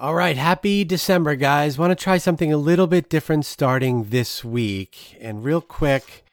All 0.00 0.14
right, 0.14 0.38
happy 0.38 0.82
December, 0.82 1.34
guys. 1.34 1.76
Want 1.76 1.90
to 1.90 1.94
try 1.94 2.16
something 2.16 2.50
a 2.50 2.56
little 2.56 2.86
bit 2.86 3.10
different 3.10 3.44
starting 3.44 4.04
this 4.04 4.42
week. 4.42 5.18
And 5.20 5.44
real 5.44 5.60
quick, 5.60 6.24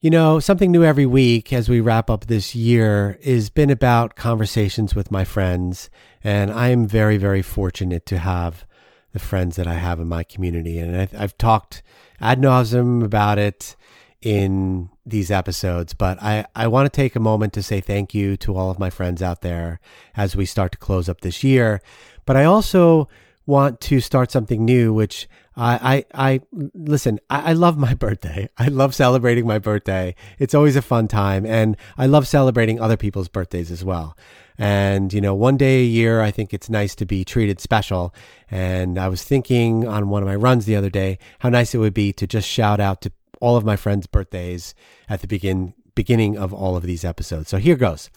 you 0.00 0.08
know, 0.08 0.40
something 0.40 0.72
new 0.72 0.82
every 0.82 1.04
week 1.04 1.52
as 1.52 1.68
we 1.68 1.78
wrap 1.78 2.08
up 2.08 2.24
this 2.24 2.54
year 2.54 3.18
has 3.22 3.50
been 3.50 3.68
about 3.68 4.16
conversations 4.16 4.94
with 4.94 5.10
my 5.10 5.24
friends. 5.24 5.90
And 6.24 6.50
I 6.50 6.68
am 6.68 6.86
very, 6.86 7.18
very 7.18 7.42
fortunate 7.42 8.06
to 8.06 8.16
have 8.16 8.64
the 9.12 9.18
friends 9.18 9.56
that 9.56 9.66
I 9.66 9.74
have 9.74 10.00
in 10.00 10.08
my 10.08 10.24
community. 10.24 10.78
And 10.78 10.96
I've, 10.96 11.14
I've 11.14 11.36
talked 11.36 11.82
ad 12.18 12.40
nauseum 12.40 13.04
about 13.04 13.38
it 13.38 13.76
in 14.22 14.88
these 15.04 15.30
episodes, 15.30 15.94
but 15.94 16.22
I, 16.22 16.46
I 16.54 16.68
want 16.68 16.86
to 16.86 16.96
take 16.96 17.16
a 17.16 17.20
moment 17.20 17.52
to 17.54 17.62
say 17.62 17.80
thank 17.80 18.14
you 18.14 18.36
to 18.38 18.56
all 18.56 18.70
of 18.70 18.78
my 18.78 18.88
friends 18.88 19.20
out 19.20 19.42
there 19.42 19.80
as 20.16 20.36
we 20.36 20.46
start 20.46 20.72
to 20.72 20.78
close 20.78 21.08
up 21.08 21.20
this 21.20 21.42
year. 21.42 21.82
But 22.24 22.36
I 22.36 22.44
also 22.44 23.08
want 23.46 23.80
to 23.80 24.00
start 24.00 24.30
something 24.30 24.64
new, 24.64 24.94
which 24.94 25.28
I, 25.56 26.04
I, 26.14 26.32
I 26.32 26.68
listen, 26.74 27.18
I, 27.28 27.50
I 27.50 27.52
love 27.52 27.76
my 27.76 27.94
birthday. 28.06 28.48
I 28.56 28.68
love 28.68 28.94
celebrating 28.94 29.46
my 29.46 29.58
birthday. 29.58 30.14
It's 30.38 30.54
always 30.54 30.76
a 30.76 30.82
fun 30.82 31.08
time. 31.08 31.44
And 31.44 31.76
I 31.98 32.06
love 32.06 32.28
celebrating 32.28 32.80
other 32.80 32.96
people's 32.96 33.28
birthdays 33.28 33.70
as 33.70 33.84
well. 33.84 34.16
And, 34.58 35.12
you 35.12 35.20
know, 35.20 35.34
one 35.34 35.56
day 35.56 35.80
a 35.80 35.84
year, 35.84 36.20
I 36.20 36.30
think 36.30 36.54
it's 36.54 36.70
nice 36.70 36.94
to 36.96 37.06
be 37.06 37.24
treated 37.24 37.58
special. 37.60 38.14
And 38.50 38.98
I 38.98 39.08
was 39.08 39.24
thinking 39.24 39.88
on 39.88 40.08
one 40.08 40.22
of 40.22 40.28
my 40.28 40.36
runs 40.36 40.66
the 40.66 40.76
other 40.76 40.90
day 40.90 41.18
how 41.40 41.48
nice 41.48 41.74
it 41.74 41.78
would 41.78 41.94
be 41.94 42.12
to 42.12 42.26
just 42.26 42.48
shout 42.48 42.78
out 42.78 43.00
to 43.02 43.12
all 43.42 43.56
of 43.56 43.64
my 43.64 43.76
friends' 43.76 44.06
birthdays 44.06 44.74
at 45.08 45.20
the 45.20 45.26
begin 45.26 45.74
beginning 45.94 46.38
of 46.38 46.54
all 46.54 46.76
of 46.76 46.84
these 46.84 47.04
episodes. 47.04 47.48
So 47.50 47.58
here 47.58 47.76
goes. 47.76 48.08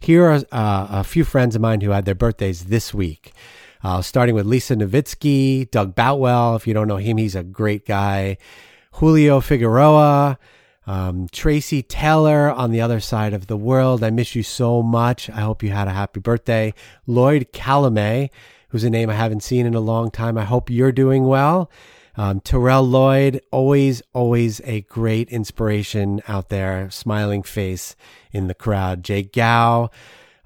Here 0.00 0.26
are 0.26 0.42
uh, 0.52 0.86
a 0.90 1.04
few 1.04 1.24
friends 1.24 1.54
of 1.54 1.62
mine 1.62 1.80
who 1.80 1.90
had 1.90 2.04
their 2.04 2.14
birthdays 2.14 2.64
this 2.64 2.92
week. 2.92 3.32
Uh, 3.82 4.02
starting 4.02 4.34
with 4.34 4.46
Lisa 4.46 4.74
Nowitzki, 4.74 5.70
Doug 5.70 5.94
Boutwell. 5.94 6.56
If 6.56 6.66
you 6.66 6.74
don't 6.74 6.88
know 6.88 6.96
him, 6.96 7.16
he's 7.16 7.36
a 7.36 7.42
great 7.42 7.86
guy. 7.86 8.36
Julio 8.94 9.40
Figueroa, 9.40 10.38
um, 10.86 11.28
Tracy 11.30 11.82
Taylor 11.82 12.50
on 12.50 12.70
the 12.70 12.80
other 12.80 13.00
side 13.00 13.32
of 13.32 13.46
the 13.46 13.56
world. 13.56 14.02
I 14.02 14.10
miss 14.10 14.34
you 14.34 14.42
so 14.42 14.82
much. 14.82 15.30
I 15.30 15.40
hope 15.40 15.62
you 15.62 15.70
had 15.70 15.88
a 15.88 15.92
happy 15.92 16.20
birthday. 16.20 16.74
Lloyd 17.06 17.52
Calumet, 17.52 18.30
who's 18.68 18.84
a 18.84 18.90
name 18.90 19.08
I 19.08 19.14
haven't 19.14 19.42
seen 19.42 19.66
in 19.66 19.74
a 19.74 19.80
long 19.80 20.10
time. 20.10 20.36
I 20.36 20.44
hope 20.44 20.68
you're 20.68 20.92
doing 20.92 21.26
well. 21.26 21.70
Um, 22.16 22.40
Terrell 22.40 22.84
Lloyd, 22.84 23.40
always, 23.50 24.02
always 24.12 24.60
a 24.64 24.82
great 24.82 25.28
inspiration 25.30 26.22
out 26.28 26.48
there, 26.48 26.90
smiling 26.90 27.42
face 27.42 27.96
in 28.30 28.46
the 28.46 28.54
crowd. 28.54 29.02
Jay 29.02 29.22
Gow, 29.22 29.90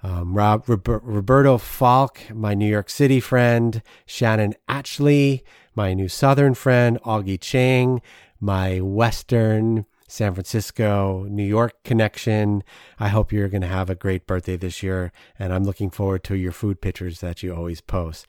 um, 0.03 0.35
Rob, 0.35 0.65
Roberto 0.67 1.59
Falk, 1.59 2.21
my 2.33 2.55
New 2.55 2.69
York 2.69 2.89
City 2.89 3.21
friend, 3.21 3.83
Shannon 4.07 4.55
Atchley, 4.69 5.43
my 5.75 5.93
new 5.93 6.09
Southern 6.09 6.55
friend, 6.55 6.99
Augie 7.03 7.41
Chang, 7.41 8.01
my 8.41 8.81
Western 8.81 9.85
San 10.09 10.33
Francisco, 10.33 11.27
New 11.29 11.45
York 11.45 11.75
connection. 11.85 12.65
I 12.99 13.09
hope 13.09 13.31
you're 13.31 13.49
going 13.49 13.63
to 13.63 13.69
have 13.69 13.91
a 13.91 13.95
great 13.95 14.27
birthday 14.27 14.57
this 14.57 14.83
year, 14.83 15.13
and 15.39 15.53
I'm 15.53 15.65
looking 15.65 15.91
forward 15.91 16.25
to 16.25 16.35
your 16.35 16.53
food 16.53 16.81
pictures 16.81 17.21
that 17.21 17.43
you 17.43 17.55
always 17.55 17.83
post. 17.83 18.27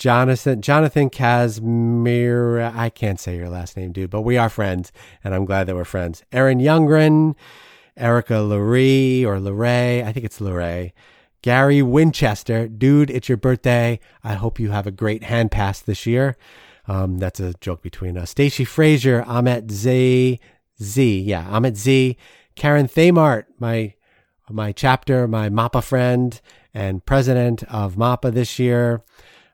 Jonathan 0.00 0.62
Jonathan 0.62 1.10
Casimir. 1.10 2.58
I 2.74 2.88
can't 2.88 3.20
say 3.20 3.36
your 3.36 3.50
last 3.50 3.76
name, 3.76 3.92
dude, 3.92 4.08
but 4.08 4.22
we 4.22 4.38
are 4.38 4.48
friends, 4.48 4.92
and 5.22 5.34
I'm 5.34 5.44
glad 5.44 5.66
that 5.66 5.76
we're 5.76 5.84
friends. 5.84 6.24
Aaron 6.32 6.58
Youngren, 6.58 7.34
Erica 7.98 8.32
Lurie 8.32 9.26
or 9.26 9.38
Luray. 9.38 10.02
I 10.02 10.10
think 10.10 10.24
it's 10.24 10.40
Luray. 10.40 10.94
Gary 11.42 11.82
Winchester, 11.82 12.66
dude, 12.66 13.10
it's 13.10 13.28
your 13.28 13.36
birthday. 13.36 14.00
I 14.24 14.34
hope 14.34 14.58
you 14.58 14.70
have 14.70 14.86
a 14.86 14.90
great 14.90 15.24
hand 15.24 15.50
pass 15.50 15.80
this 15.80 16.06
year. 16.06 16.38
Um, 16.88 17.18
that's 17.18 17.38
a 17.38 17.52
joke 17.60 17.82
between 17.82 18.16
us. 18.16 18.30
Stacy 18.30 18.64
Frazier, 18.64 19.22
Ahmet 19.26 19.70
Z, 19.70 20.40
Z, 20.82 21.20
yeah, 21.20 21.46
Ahmet 21.50 21.76
Z, 21.76 22.16
Karen 22.56 22.88
Thamart, 22.88 23.44
my 23.58 23.92
my 24.48 24.72
chapter, 24.72 25.28
my 25.28 25.50
MAPA 25.50 25.84
friend 25.84 26.40
and 26.72 27.04
president 27.04 27.64
of 27.64 27.96
MAPA 27.96 28.32
this 28.32 28.58
year. 28.58 29.02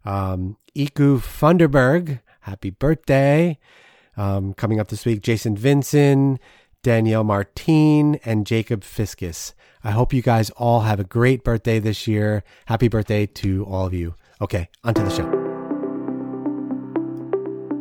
Um, 0.07 0.57
Iku 0.75 1.19
Funderberg, 1.19 2.21
happy 2.43 2.71
birthday. 2.71 3.59
Um, 4.17 4.55
coming 4.55 4.79
up 4.79 4.89
this 4.89 5.05
week, 5.05 5.21
Jason 5.21 5.57
Vincent, 5.57 6.41
Danielle 6.83 7.25
Martine, 7.25 8.21
and 8.25 8.47
Jacob 8.47 8.83
Fiskus. 8.83 9.53
I 9.83 9.91
hope 9.91 10.13
you 10.13 10.23
guys 10.23 10.51
all 10.51 10.83
have 10.83 11.01
a 11.01 11.05
great 11.05 11.43
birthday 11.43 11.81
this 11.81 12.07
year. 12.07 12.45
Happy 12.67 12.87
birthday 12.87 13.27
to 13.27 13.65
all 13.65 13.87
of 13.87 13.95
you. 13.95 14.15
Okay, 14.41 14.69
onto 14.85 15.03
the 15.03 15.11
show. 15.11 15.29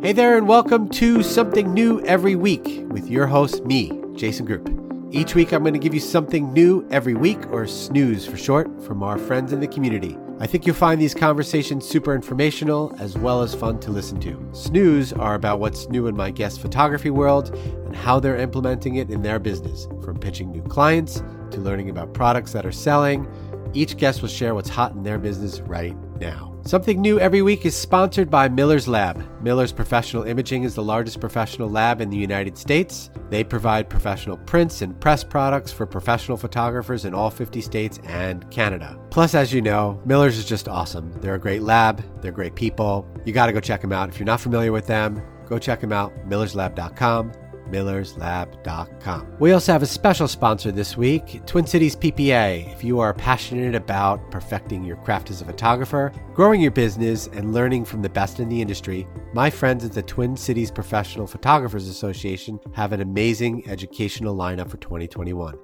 Hey 0.02 0.12
there, 0.12 0.36
and 0.36 0.48
welcome 0.48 0.88
to 0.90 1.22
Something 1.22 1.72
New 1.72 2.04
Every 2.04 2.34
Week 2.34 2.84
with 2.88 3.08
your 3.08 3.28
host, 3.28 3.64
me, 3.64 3.92
Jason 4.14 4.46
Groupp. 4.46 4.72
Each 5.14 5.36
week, 5.36 5.52
I'm 5.52 5.62
going 5.62 5.74
to 5.74 5.78
give 5.78 5.94
you 5.94 6.00
something 6.00 6.52
new 6.52 6.86
every 6.90 7.14
week, 7.14 7.38
or 7.52 7.68
snooze 7.68 8.26
for 8.26 8.36
short, 8.36 8.82
from 8.82 9.02
our 9.04 9.16
friends 9.16 9.52
in 9.52 9.60
the 9.60 9.68
community. 9.68 10.18
I 10.38 10.46
think 10.46 10.66
you'll 10.66 10.76
find 10.76 11.00
these 11.00 11.14
conversations 11.14 11.88
super 11.88 12.14
informational 12.14 12.94
as 12.98 13.16
well 13.16 13.40
as 13.40 13.54
fun 13.54 13.80
to 13.80 13.90
listen 13.90 14.20
to. 14.20 14.48
Snooze 14.52 15.14
are 15.14 15.34
about 15.34 15.60
what's 15.60 15.88
new 15.88 16.08
in 16.08 16.14
my 16.14 16.30
guest 16.30 16.60
photography 16.60 17.08
world 17.08 17.54
and 17.86 17.96
how 17.96 18.20
they're 18.20 18.36
implementing 18.36 18.96
it 18.96 19.10
in 19.10 19.22
their 19.22 19.38
business, 19.38 19.88
from 20.04 20.18
pitching 20.18 20.52
new 20.52 20.62
clients 20.62 21.22
to 21.52 21.60
learning 21.60 21.88
about 21.88 22.12
products 22.12 22.52
that 22.52 22.66
are 22.66 22.72
selling. 22.72 23.26
Each 23.72 23.96
guest 23.96 24.20
will 24.20 24.28
share 24.28 24.54
what's 24.54 24.68
hot 24.68 24.92
in 24.92 25.02
their 25.02 25.18
business 25.18 25.60
right 25.60 25.96
now. 26.20 26.55
Something 26.66 27.00
new 27.00 27.20
every 27.20 27.42
week 27.42 27.64
is 27.64 27.76
sponsored 27.76 28.28
by 28.28 28.48
Miller's 28.48 28.88
Lab. 28.88 29.24
Miller's 29.40 29.70
Professional 29.70 30.24
Imaging 30.24 30.64
is 30.64 30.74
the 30.74 30.82
largest 30.82 31.20
professional 31.20 31.70
lab 31.70 32.00
in 32.00 32.10
the 32.10 32.16
United 32.16 32.58
States. 32.58 33.08
They 33.30 33.44
provide 33.44 33.88
professional 33.88 34.36
prints 34.36 34.82
and 34.82 35.00
press 35.00 35.22
products 35.22 35.70
for 35.70 35.86
professional 35.86 36.36
photographers 36.36 37.04
in 37.04 37.14
all 37.14 37.30
50 37.30 37.60
states 37.60 38.00
and 38.02 38.50
Canada. 38.50 38.98
Plus, 39.10 39.36
as 39.36 39.52
you 39.52 39.62
know, 39.62 40.02
Miller's 40.04 40.38
is 40.38 40.44
just 40.44 40.66
awesome. 40.66 41.12
They're 41.20 41.36
a 41.36 41.38
great 41.38 41.62
lab, 41.62 42.02
they're 42.20 42.32
great 42.32 42.56
people. 42.56 43.08
You 43.24 43.32
got 43.32 43.46
to 43.46 43.52
go 43.52 43.60
check 43.60 43.80
them 43.80 43.92
out. 43.92 44.08
If 44.08 44.18
you're 44.18 44.26
not 44.26 44.40
familiar 44.40 44.72
with 44.72 44.88
them, 44.88 45.22
go 45.48 45.60
check 45.60 45.80
them 45.80 45.92
out, 45.92 46.12
millerslab.com 46.28 47.30
millerslab.com. 47.70 49.36
We 49.38 49.52
also 49.52 49.72
have 49.72 49.82
a 49.82 49.86
special 49.86 50.28
sponsor 50.28 50.72
this 50.72 50.96
week, 50.96 51.44
Twin 51.46 51.66
Cities 51.66 51.96
PPA. 51.96 52.72
If 52.72 52.84
you 52.84 53.00
are 53.00 53.12
passionate 53.14 53.74
about 53.74 54.30
perfecting 54.30 54.84
your 54.84 54.96
craft 54.96 55.30
as 55.30 55.40
a 55.40 55.44
photographer, 55.44 56.12
growing 56.34 56.60
your 56.60 56.70
business, 56.70 57.26
and 57.28 57.52
learning 57.52 57.84
from 57.84 58.02
the 58.02 58.08
best 58.08 58.40
in 58.40 58.48
the 58.48 58.60
industry, 58.60 59.06
my 59.32 59.50
friends 59.50 59.84
at 59.84 59.92
the 59.92 60.02
Twin 60.02 60.36
Cities 60.36 60.70
Professional 60.70 61.26
Photographers 61.26 61.88
Association 61.88 62.58
have 62.74 62.92
an 62.92 63.00
amazing 63.00 63.68
educational 63.68 64.36
lineup 64.36 64.70
for 64.70 64.76
2021. 64.78 65.58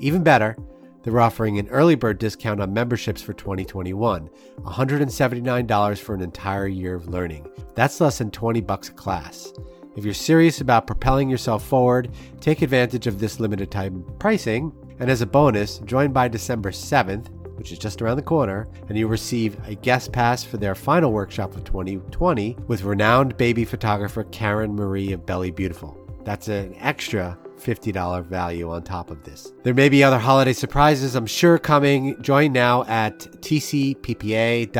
Even 0.00 0.22
better, 0.22 0.56
they're 1.02 1.20
offering 1.20 1.58
an 1.58 1.68
early 1.68 1.94
bird 1.94 2.18
discount 2.18 2.60
on 2.60 2.72
memberships 2.72 3.22
for 3.22 3.32
2021, 3.32 4.28
$179 4.60 5.98
for 5.98 6.14
an 6.14 6.20
entire 6.20 6.66
year 6.66 6.94
of 6.94 7.08
learning. 7.08 7.46
That's 7.74 8.00
less 8.00 8.18
than 8.18 8.30
20 8.30 8.60
bucks 8.62 8.88
a 8.88 8.92
class. 8.92 9.52
If 9.96 10.04
you're 10.04 10.14
serious 10.14 10.60
about 10.60 10.86
propelling 10.86 11.28
yourself 11.28 11.64
forward, 11.66 12.10
take 12.40 12.62
advantage 12.62 13.06
of 13.06 13.18
this 13.18 13.40
limited 13.40 13.70
time 13.70 14.04
pricing. 14.18 14.72
And 15.00 15.10
as 15.10 15.22
a 15.22 15.26
bonus, 15.26 15.78
join 15.80 16.12
by 16.12 16.28
December 16.28 16.70
7th, 16.70 17.28
which 17.56 17.72
is 17.72 17.78
just 17.78 18.00
around 18.00 18.16
the 18.16 18.22
corner, 18.22 18.68
and 18.88 18.96
you'll 18.96 19.10
receive 19.10 19.56
a 19.66 19.74
guest 19.74 20.12
pass 20.12 20.44
for 20.44 20.56
their 20.56 20.74
final 20.76 21.12
workshop 21.12 21.56
of 21.56 21.64
2020 21.64 22.56
with 22.68 22.84
renowned 22.84 23.36
baby 23.36 23.64
photographer 23.64 24.24
Karen 24.24 24.74
Marie 24.74 25.12
of 25.12 25.26
Belly 25.26 25.50
Beautiful. 25.50 25.98
That's 26.24 26.48
an 26.48 26.76
extra 26.78 27.36
$50 27.58 28.24
value 28.26 28.70
on 28.70 28.82
top 28.82 29.10
of 29.10 29.24
this. 29.24 29.52
There 29.64 29.74
may 29.74 29.88
be 29.88 30.04
other 30.04 30.18
holiday 30.18 30.52
surprises, 30.52 31.16
I'm 31.16 31.26
sure, 31.26 31.58
coming. 31.58 32.20
Join 32.22 32.52
now 32.52 32.84
at 32.84 33.18
tcppa.org. 33.18 34.70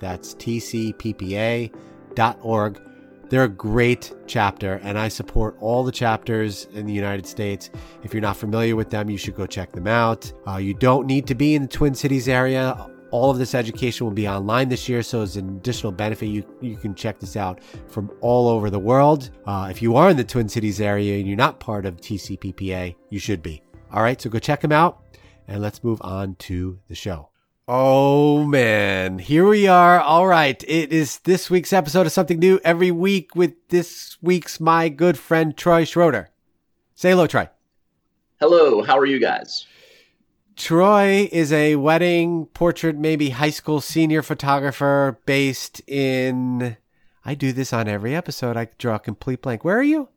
That's 0.00 0.34
tcppa.org 0.34 1.70
they're 3.34 3.42
a 3.42 3.48
great 3.48 4.12
chapter, 4.28 4.74
and 4.84 4.96
I 4.96 5.08
support 5.08 5.56
all 5.58 5.82
the 5.82 5.90
chapters 5.90 6.68
in 6.72 6.86
the 6.86 6.92
United 6.92 7.26
States. 7.26 7.68
If 8.04 8.14
you're 8.14 8.20
not 8.20 8.36
familiar 8.36 8.76
with 8.76 8.90
them, 8.90 9.10
you 9.10 9.18
should 9.18 9.34
go 9.34 9.44
check 9.44 9.72
them 9.72 9.88
out. 9.88 10.32
Uh, 10.46 10.58
you 10.58 10.72
don't 10.72 11.04
need 11.08 11.26
to 11.26 11.34
be 11.34 11.56
in 11.56 11.62
the 11.62 11.68
Twin 11.68 11.96
Cities 11.96 12.28
area. 12.28 12.88
All 13.10 13.32
of 13.32 13.38
this 13.38 13.56
education 13.56 14.06
will 14.06 14.12
be 14.12 14.28
online 14.28 14.68
this 14.68 14.88
year, 14.88 15.02
so 15.02 15.20
as 15.22 15.36
an 15.36 15.48
additional 15.56 15.90
benefit, 15.90 16.26
you, 16.26 16.44
you 16.60 16.76
can 16.76 16.94
check 16.94 17.18
this 17.18 17.36
out 17.36 17.60
from 17.88 18.08
all 18.20 18.46
over 18.46 18.70
the 18.70 18.78
world. 18.78 19.32
Uh, 19.46 19.66
if 19.68 19.82
you 19.82 19.96
are 19.96 20.10
in 20.10 20.16
the 20.16 20.22
Twin 20.22 20.48
Cities 20.48 20.80
area 20.80 21.18
and 21.18 21.26
you're 21.26 21.36
not 21.36 21.58
part 21.58 21.86
of 21.86 21.96
TCPPA, 21.96 22.94
you 23.10 23.18
should 23.18 23.42
be. 23.42 23.60
All 23.90 24.04
right, 24.04 24.20
so 24.20 24.30
go 24.30 24.38
check 24.38 24.60
them 24.60 24.70
out, 24.70 25.02
and 25.48 25.60
let's 25.60 25.82
move 25.82 26.00
on 26.02 26.36
to 26.36 26.78
the 26.86 26.94
show. 26.94 27.30
Oh 27.66 28.44
man, 28.44 29.18
here 29.18 29.48
we 29.48 29.66
are. 29.66 29.98
All 29.98 30.26
right. 30.26 30.62
It 30.68 30.92
is 30.92 31.20
this 31.20 31.48
week's 31.48 31.72
episode 31.72 32.04
of 32.04 32.12
something 32.12 32.38
new 32.38 32.60
every 32.62 32.90
week 32.90 33.34
with 33.34 33.54
this 33.68 34.18
week's 34.20 34.60
my 34.60 34.90
good 34.90 35.16
friend 35.16 35.56
Troy 35.56 35.86
Schroeder. 35.86 36.28
Say 36.94 37.10
hello, 37.10 37.26
Troy. 37.26 37.48
Hello. 38.38 38.82
How 38.82 38.98
are 38.98 39.06
you 39.06 39.18
guys? 39.18 39.66
Troy 40.56 41.26
is 41.32 41.54
a 41.54 41.76
wedding 41.76 42.44
portrait, 42.52 42.98
maybe 42.98 43.30
high 43.30 43.48
school 43.48 43.80
senior 43.80 44.20
photographer 44.20 45.18
based 45.24 45.80
in. 45.86 46.76
I 47.24 47.34
do 47.34 47.50
this 47.50 47.72
on 47.72 47.88
every 47.88 48.14
episode. 48.14 48.58
I 48.58 48.68
draw 48.76 48.96
a 48.96 49.00
complete 49.00 49.40
blank. 49.40 49.64
Where 49.64 49.78
are 49.78 49.82
you? 49.82 50.10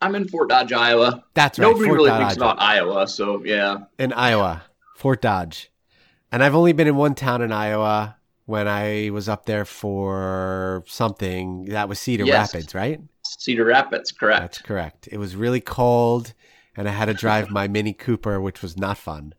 I'm 0.00 0.14
in 0.14 0.28
Fort 0.28 0.48
Dodge, 0.48 0.72
Iowa. 0.72 1.24
That's 1.34 1.58
right. 1.58 1.66
Nobody 1.66 1.86
Fort 1.86 1.96
really 1.96 2.10
Dodge. 2.10 2.20
thinks 2.20 2.36
about 2.36 2.62
Iowa, 2.62 3.08
so 3.08 3.42
yeah. 3.44 3.78
in 3.98 4.12
Iowa, 4.12 4.62
Fort 4.94 5.20
Dodge. 5.20 5.70
And 6.32 6.42
I've 6.42 6.54
only 6.54 6.72
been 6.72 6.86
in 6.86 6.96
one 6.96 7.14
town 7.14 7.42
in 7.42 7.52
Iowa 7.52 8.16
when 8.46 8.68
I 8.68 9.10
was 9.10 9.28
up 9.28 9.46
there 9.46 9.64
for 9.64 10.84
something. 10.86 11.64
That 11.66 11.88
was 11.88 11.98
Cedar 11.98 12.24
Yes. 12.24 12.54
Rapids, 12.54 12.74
right? 12.74 13.00
Cedar 13.24 13.64
Rapids, 13.64 14.12
correct. 14.12 14.40
That's 14.40 14.58
correct. 14.62 15.08
It 15.10 15.18
was 15.18 15.36
really 15.36 15.60
cold, 15.60 16.34
and 16.76 16.88
I 16.88 16.92
had 16.92 17.06
to 17.06 17.14
drive 17.14 17.50
my 17.50 17.68
Mini 17.68 17.92
Cooper, 17.92 18.40
which 18.40 18.62
was 18.62 18.76
not 18.76 18.98
fun. 18.98 19.34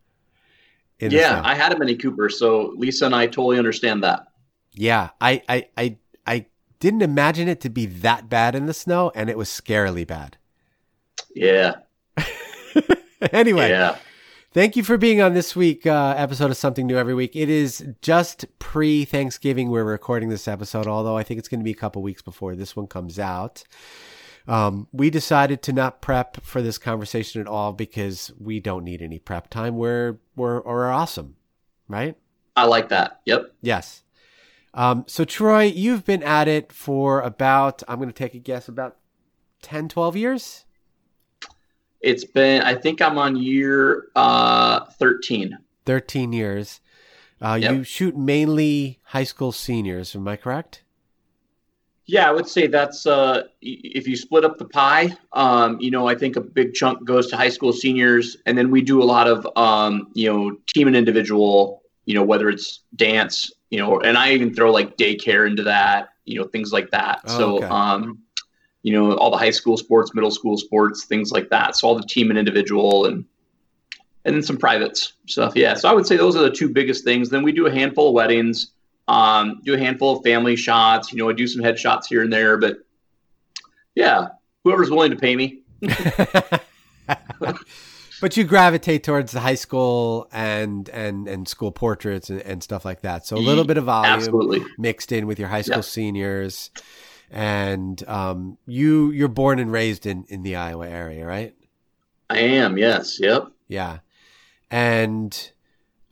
yeah. 1.00 1.42
I 1.44 1.56
had 1.56 1.74
a 1.74 1.80
Mini 1.80 1.96
Cooper, 1.96 2.30
so 2.30 2.74
Lisa 2.78 3.06
and 3.06 3.16
I 3.16 3.26
totally 3.28 3.58
understand 3.58 4.04
that. 4.04 4.28
yeah. 4.74 5.10
I, 5.20 5.42
I, 5.50 5.68
I, 5.78 5.98
I 6.26 6.46
didn't 6.80 7.02
imagine 7.02 7.48
it 7.48 7.60
to 7.62 7.70
be 7.70 7.86
that 7.86 8.30
bad 8.30 8.56
in 8.56 8.66
the 8.66 8.74
snow, 8.74 9.12
and 9.16 9.30
it 9.30 9.38
was 9.38 9.50
scarily 9.50 10.06
bad. 10.08 10.38
Yeah, 11.36 11.76
anyway, 13.32 13.70
yeah. 13.70 13.98
Thank 14.54 14.76
you 14.76 14.84
for 14.84 14.98
being 14.98 15.22
on 15.22 15.34
this 15.34 15.56
week 15.56 15.88
uh, 15.88 16.14
episode 16.18 16.52
of 16.52 16.58
Something 16.58 16.86
New 16.86 16.98
Every 16.98 17.14
Week. 17.14 17.38
It 17.38 17.50
is 17.50 17.88
just 18.02 18.46
pre 18.60 19.06
Thanksgiving. 19.06 19.70
We're 19.70 19.86
recording 19.86 20.28
this 20.28 20.46
episode, 20.46 20.88
although 20.88 21.16
I 21.16 21.24
think 21.24 21.38
it's 21.38 21.48
going 21.48 21.62
to 21.62 21.64
be 21.64 21.72
a 21.72 21.74
couple 21.74 22.02
weeks 22.02 22.22
before 22.22 22.54
this 22.58 22.76
one 22.76 22.88
comes 22.88 23.18
out. 23.18 23.64
Um, 24.50 24.90
we 24.92 25.10
decided 25.10 25.62
to 25.62 25.72
not 25.72 26.02
prep 26.02 26.44
for 26.44 26.62
this 26.62 26.78
conversation 26.78 27.40
at 27.40 27.48
all 27.48 27.72
because 27.72 28.30
we 28.38 28.60
don't 28.60 28.84
need 28.84 29.02
any 29.02 29.20
prep 29.20 29.50
time. 29.50 29.78
We're 29.78 30.20
we're, 30.36 30.60
we're 30.64 30.90
awesome, 30.90 31.38
right? 31.88 32.18
I 32.58 32.66
like 32.66 32.90
that. 32.90 33.22
Yep. 33.24 33.54
Yes. 33.62 34.04
Um, 34.74 35.06
so 35.08 35.24
Troy, 35.24 35.64
you've 35.64 36.04
been 36.04 36.24
at 36.24 36.50
it 36.50 36.74
for 36.74 37.22
about 37.22 37.84
I'm 37.88 38.00
going 38.00 38.10
to 38.10 38.14
take 38.14 38.34
a 38.34 38.40
guess 38.40 38.68
about 38.68 38.98
10, 39.62 39.88
12 39.88 40.18
years. 40.18 40.66
It's 42.02 42.26
been. 42.26 42.62
I 42.64 42.76
think 42.76 43.02
I'm 43.02 43.18
on 43.18 43.36
year 43.36 44.08
uh, 44.16 44.86
13. 44.86 45.58
13 45.86 46.34
years. 46.34 46.82
Uh, 47.42 47.58
Yep. 47.60 47.74
You 47.74 47.84
shoot 47.84 48.16
mainly 48.16 49.00
high 49.04 49.24
school 49.24 49.52
seniors, 49.52 50.16
am 50.16 50.28
I 50.28 50.36
correct? 50.36 50.84
Yeah, 52.06 52.28
I 52.28 52.32
would 52.32 52.48
say 52.48 52.68
that's 52.68 53.06
uh, 53.06 53.44
if 53.62 54.08
you 54.08 54.18
split 54.18 54.44
up 54.44 54.58
the 54.58 54.66
pie. 54.66 55.16
Um, 55.34 55.80
you 55.80 55.92
know, 55.92 56.08
I 56.08 56.16
think 56.16 56.36
a 56.36 56.42
big 56.42 56.74
chunk 56.74 57.06
goes 57.06 57.28
to 57.28 57.38
high 57.38 57.50
school 57.50 57.72
seniors, 57.72 58.36
and 58.46 58.58
then 58.58 58.70
we 58.70 58.82
do 58.82 59.02
a 59.02 59.06
lot 59.06 59.28
of 59.28 59.48
um, 59.56 60.10
you 60.14 60.32
know 60.32 60.58
team 60.68 60.88
and 60.88 60.96
individual. 60.96 61.84
You 62.06 62.16
know, 62.16 62.24
whether 62.24 62.50
it's 62.50 62.82
dance, 62.96 63.52
you 63.70 63.78
know, 63.80 64.02
and 64.02 64.18
I 64.18 64.34
even 64.34 64.54
throw 64.54 64.72
like 64.72 64.98
daycare 64.98 65.48
into 65.48 65.64
that. 65.64 66.10
You 66.26 66.40
know, 66.40 66.48
things 66.48 66.74
like 66.74 66.92
that. 66.92 67.22
Oh, 67.26 67.38
so, 67.38 67.56
okay. 67.58 67.66
um, 67.68 68.20
you 68.84 68.94
know, 68.94 69.16
all 69.16 69.32
the 69.32 69.38
high 69.38 69.52
school 69.52 69.78
sports, 69.78 70.14
middle 70.14 70.32
school 70.32 70.58
sports, 70.58 71.06
things 71.06 71.32
like 71.32 71.50
that. 71.50 71.76
So 71.76 71.88
all 71.88 71.96
the 71.96 72.04
team 72.08 72.30
and 72.30 72.40
individual, 72.40 73.06
and 73.06 73.26
and 74.26 74.36
then 74.36 74.44
some 74.44 74.58
privates 74.58 75.14
stuff. 75.28 75.56
Yeah, 75.56 75.74
so 75.74 75.90
I 75.90 75.94
would 75.94 76.06
say 76.06 76.18
those 76.18 76.36
are 76.36 76.44
the 76.44 76.52
two 76.52 76.70
biggest 76.70 77.04
things. 77.04 77.30
Then 77.30 77.44
we 77.44 77.52
do 77.52 77.68
a 77.68 77.72
handful 77.72 78.10
of 78.10 78.14
weddings 78.14 78.72
um, 79.08 79.62
do 79.64 79.74
a 79.74 79.78
handful 79.78 80.18
of 80.18 80.24
family 80.24 80.56
shots. 80.56 81.12
You 81.12 81.18
know, 81.18 81.30
I 81.30 81.34
do 81.34 81.46
some 81.48 81.62
headshots 81.62 82.06
here 82.08 82.24
and 82.24 82.32
there, 82.32 82.58
but 82.58 82.78
yeah, 83.94 84.30
whoever's 84.64 84.90
willing 84.90 85.12
to 85.12 85.18
pay 85.18 85.36
me. 85.36 85.60
but 88.22 88.38
you 88.38 88.44
gravitate 88.46 89.04
towards 89.04 89.32
the 89.34 89.40
high 89.42 89.56
school 89.56 90.30
and 90.32 90.88
and 90.90 91.28
and 91.28 91.48
school 91.48 91.72
portraits 91.72 92.30
and, 92.30 92.42
and 92.42 92.64
stuff 92.64 92.86
like 92.86 93.02
that. 93.02 93.26
So 93.26 93.36
a 93.36 93.40
little 93.40 93.66
bit 93.66 93.78
of 93.78 93.86
volume 93.86 94.14
Absolutely. 94.14 94.64
mixed 94.78 95.12
in 95.12 95.28
with 95.28 95.40
your 95.40 95.50
high 95.50 95.64
school 95.64 95.78
Yeah. 95.78 95.82
seniors. 95.82 96.70
And 97.34 98.08
um, 98.10 98.58
you 98.68 99.12
you're 99.12 99.30
born 99.30 99.58
and 99.58 99.72
raised 99.72 100.06
in 100.06 100.26
in 100.28 100.44
the 100.44 100.58
Iowa 100.58 100.88
area, 100.88 101.26
right? 101.26 101.56
I 102.30 102.40
am. 102.40 102.78
Yes. 102.78 103.20
Yep. 103.20 103.52
Yeah. 103.68 104.00
And 104.70 105.52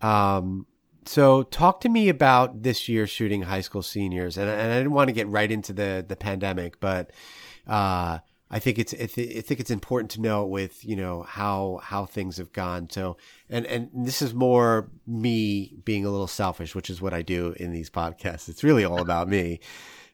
um 0.02 0.66
so 1.06 1.44
talk 1.44 1.82
to 1.82 1.90
me 1.90 2.08
about 2.10 2.62
this 2.62 2.88
year 2.88 3.08
shooting 3.08 3.44
high 3.44 3.62
school 3.62 3.82
seniors. 3.82 4.38
And, 4.38 4.50
and 4.50 4.72
I 4.72 4.78
didn't 4.78 4.92
want 4.92 5.08
to 5.08 5.14
get 5.14 5.28
right 5.28 5.52
into 5.52 5.74
the 5.74 6.06
the 6.08 6.16
pandemic, 6.16 6.80
but 6.80 7.12
uh 7.68 8.20
I 8.52 8.60
think 8.60 8.80
it's 8.80 8.94
I, 8.94 9.06
th- 9.06 9.38
I 9.38 9.42
think 9.42 9.60
it's 9.60 9.72
important 9.72 10.12
to 10.12 10.22
know 10.22 10.46
with 10.46 10.84
you 10.84 10.96
know 10.96 11.24
how 11.24 11.80
how 11.84 12.06
things 12.06 12.38
have 12.38 12.52
gone. 12.52 12.90
So 12.90 13.18
and 13.50 13.66
and 13.66 13.90
this 13.94 14.22
is 14.22 14.34
more 14.34 14.90
me 15.08 15.76
being 15.86 16.06
a 16.06 16.10
little 16.10 16.28
selfish, 16.28 16.76
which 16.76 16.90
is 16.90 17.02
what 17.02 17.14
I 17.14 17.22
do 17.22 17.54
in 17.58 17.72
these 17.72 17.90
podcasts. 17.90 18.50
It's 18.50 18.64
really 18.64 18.84
all 18.84 19.02
about 19.02 19.30
me. 19.30 19.60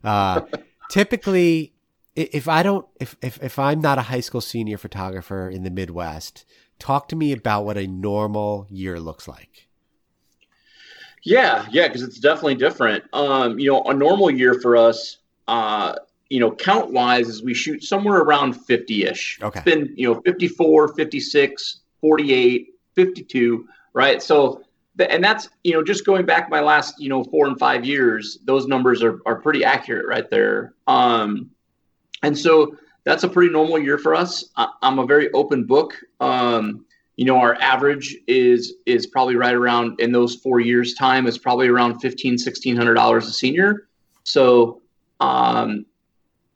Uh, 0.03 0.41
typically, 0.89 1.73
if 2.15 2.47
I 2.47 2.63
don't 2.63 2.87
if, 2.99 3.15
if 3.21 3.41
if 3.43 3.59
I'm 3.59 3.81
not 3.81 3.97
a 3.97 4.03
high 4.03 4.19
school 4.19 4.41
senior 4.41 4.77
photographer 4.77 5.49
in 5.49 5.63
the 5.63 5.71
Midwest, 5.71 6.45
talk 6.79 7.07
to 7.09 7.15
me 7.15 7.31
about 7.31 7.65
what 7.65 7.77
a 7.77 7.87
normal 7.87 8.67
year 8.69 8.99
looks 8.99 9.27
like. 9.27 9.67
Yeah. 11.23 11.65
Yeah. 11.71 11.87
Because 11.87 12.03
it's 12.03 12.19
definitely 12.19 12.55
different. 12.55 13.03
Um, 13.11 13.59
you 13.59 13.71
know, 13.71 13.83
a 13.83 13.93
normal 13.93 14.29
year 14.29 14.53
for 14.53 14.77
us, 14.77 15.17
uh, 15.47 15.95
you 16.29 16.39
know, 16.39 16.51
count 16.51 16.91
wise, 16.91 17.27
is 17.27 17.43
we 17.43 17.53
shoot 17.53 17.83
somewhere 17.83 18.19
around 18.19 18.53
50 18.53 19.05
ish. 19.05 19.39
Okay. 19.41 19.59
It's 19.59 19.65
been, 19.65 19.93
you 19.95 20.13
know, 20.13 20.21
54, 20.21 20.95
56, 20.95 21.79
48, 22.01 22.67
52, 22.95 23.67
right? 23.93 24.21
So, 24.21 24.63
and 24.99 25.23
that's, 25.23 25.49
you 25.63 25.73
know, 25.73 25.83
just 25.83 26.05
going 26.05 26.25
back 26.25 26.49
my 26.49 26.61
last, 26.61 26.99
you 26.99 27.09
know, 27.09 27.23
four 27.23 27.47
and 27.47 27.59
five 27.59 27.85
years, 27.85 28.39
those 28.45 28.67
numbers 28.67 29.03
are, 29.03 29.19
are 29.25 29.35
pretty 29.35 29.63
accurate 29.63 30.05
right 30.07 30.29
there. 30.29 30.73
Um, 30.87 31.49
and 32.23 32.37
so 32.37 32.77
that's 33.03 33.23
a 33.23 33.29
pretty 33.29 33.51
normal 33.51 33.79
year 33.79 33.97
for 33.97 34.15
us. 34.15 34.45
I, 34.55 34.67
I'm 34.81 34.99
a 34.99 35.05
very 35.05 35.31
open 35.31 35.65
book. 35.65 35.95
Um, 36.19 36.85
you 37.17 37.25
know, 37.25 37.37
our 37.37 37.55
average 37.55 38.15
is 38.27 38.73
is 38.85 39.07
probably 39.07 39.35
right 39.35 39.53
around 39.53 39.99
in 40.01 40.11
those 40.11 40.35
four 40.35 40.59
years 40.59 40.95
time 40.95 41.27
is 41.27 41.37
probably 41.37 41.67
around 41.67 41.99
fifteen, 41.99 42.37
sixteen 42.37 42.75
hundred 42.75 42.95
dollars 42.95 43.27
a 43.27 43.31
senior. 43.31 43.87
So 44.23 44.81
um, 45.21 45.85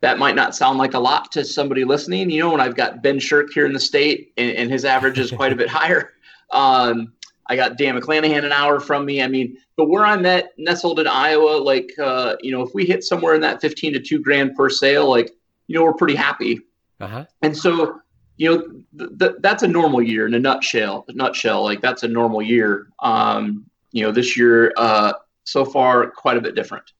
that 0.01 0.17
might 0.17 0.35
not 0.35 0.55
sound 0.55 0.77
like 0.77 0.95
a 0.95 0.99
lot 0.99 1.31
to 1.33 1.45
somebody 1.45 1.85
listening. 1.85 2.29
You 2.29 2.41
know, 2.41 2.51
when 2.51 2.61
I've 2.61 2.75
got 2.75 3.01
Ben 3.01 3.19
Shirk 3.19 3.53
here 3.53 3.65
in 3.65 3.73
the 3.73 3.79
state 3.79 4.33
and, 4.37 4.51
and 4.51 4.71
his 4.71 4.83
average 4.83 5.19
is 5.19 5.31
quite 5.31 5.53
a 5.53 5.55
bit 5.55 5.69
higher. 5.69 6.11
Um, 6.51 7.13
I 7.49 7.55
got 7.55 7.77
Dan 7.77 7.99
McClanahan 7.99 8.45
an 8.45 8.51
hour 8.51 8.79
from 8.79 9.05
me. 9.05 9.21
I 9.21 9.27
mean, 9.27 9.57
but 9.75 9.89
where 9.89 10.05
I'm 10.05 10.25
at 10.25 10.51
nestled 10.57 10.99
in 10.99 11.07
Iowa, 11.07 11.57
like 11.57 11.91
uh, 11.99 12.35
you 12.41 12.51
know, 12.51 12.61
if 12.61 12.73
we 12.73 12.85
hit 12.85 13.03
somewhere 13.03 13.33
in 13.33 13.41
that 13.41 13.59
fifteen 13.59 13.91
to 13.93 13.99
two 13.99 14.19
grand 14.19 14.55
per 14.55 14.69
sale, 14.69 15.09
like 15.09 15.31
you 15.67 15.75
know, 15.75 15.83
we're 15.83 15.93
pretty 15.93 16.15
happy. 16.15 16.59
Uh 16.99 17.07
huh. 17.07 17.25
And 17.41 17.57
so, 17.57 17.99
you 18.37 18.49
know, 18.49 18.61
th- 18.97 19.19
th- 19.19 19.35
that's 19.39 19.63
a 19.63 19.67
normal 19.67 20.01
year 20.01 20.27
in 20.27 20.33
a 20.35 20.39
nutshell. 20.39 21.05
Nutshell, 21.09 21.63
like 21.63 21.81
that's 21.81 22.03
a 22.03 22.07
normal 22.07 22.41
year. 22.41 22.87
Um, 22.99 23.65
you 23.91 24.03
know, 24.03 24.11
this 24.11 24.37
year 24.37 24.71
uh, 24.77 25.13
so 25.43 25.65
far 25.65 26.09
quite 26.11 26.37
a 26.37 26.41
bit 26.41 26.55
different. 26.55 26.91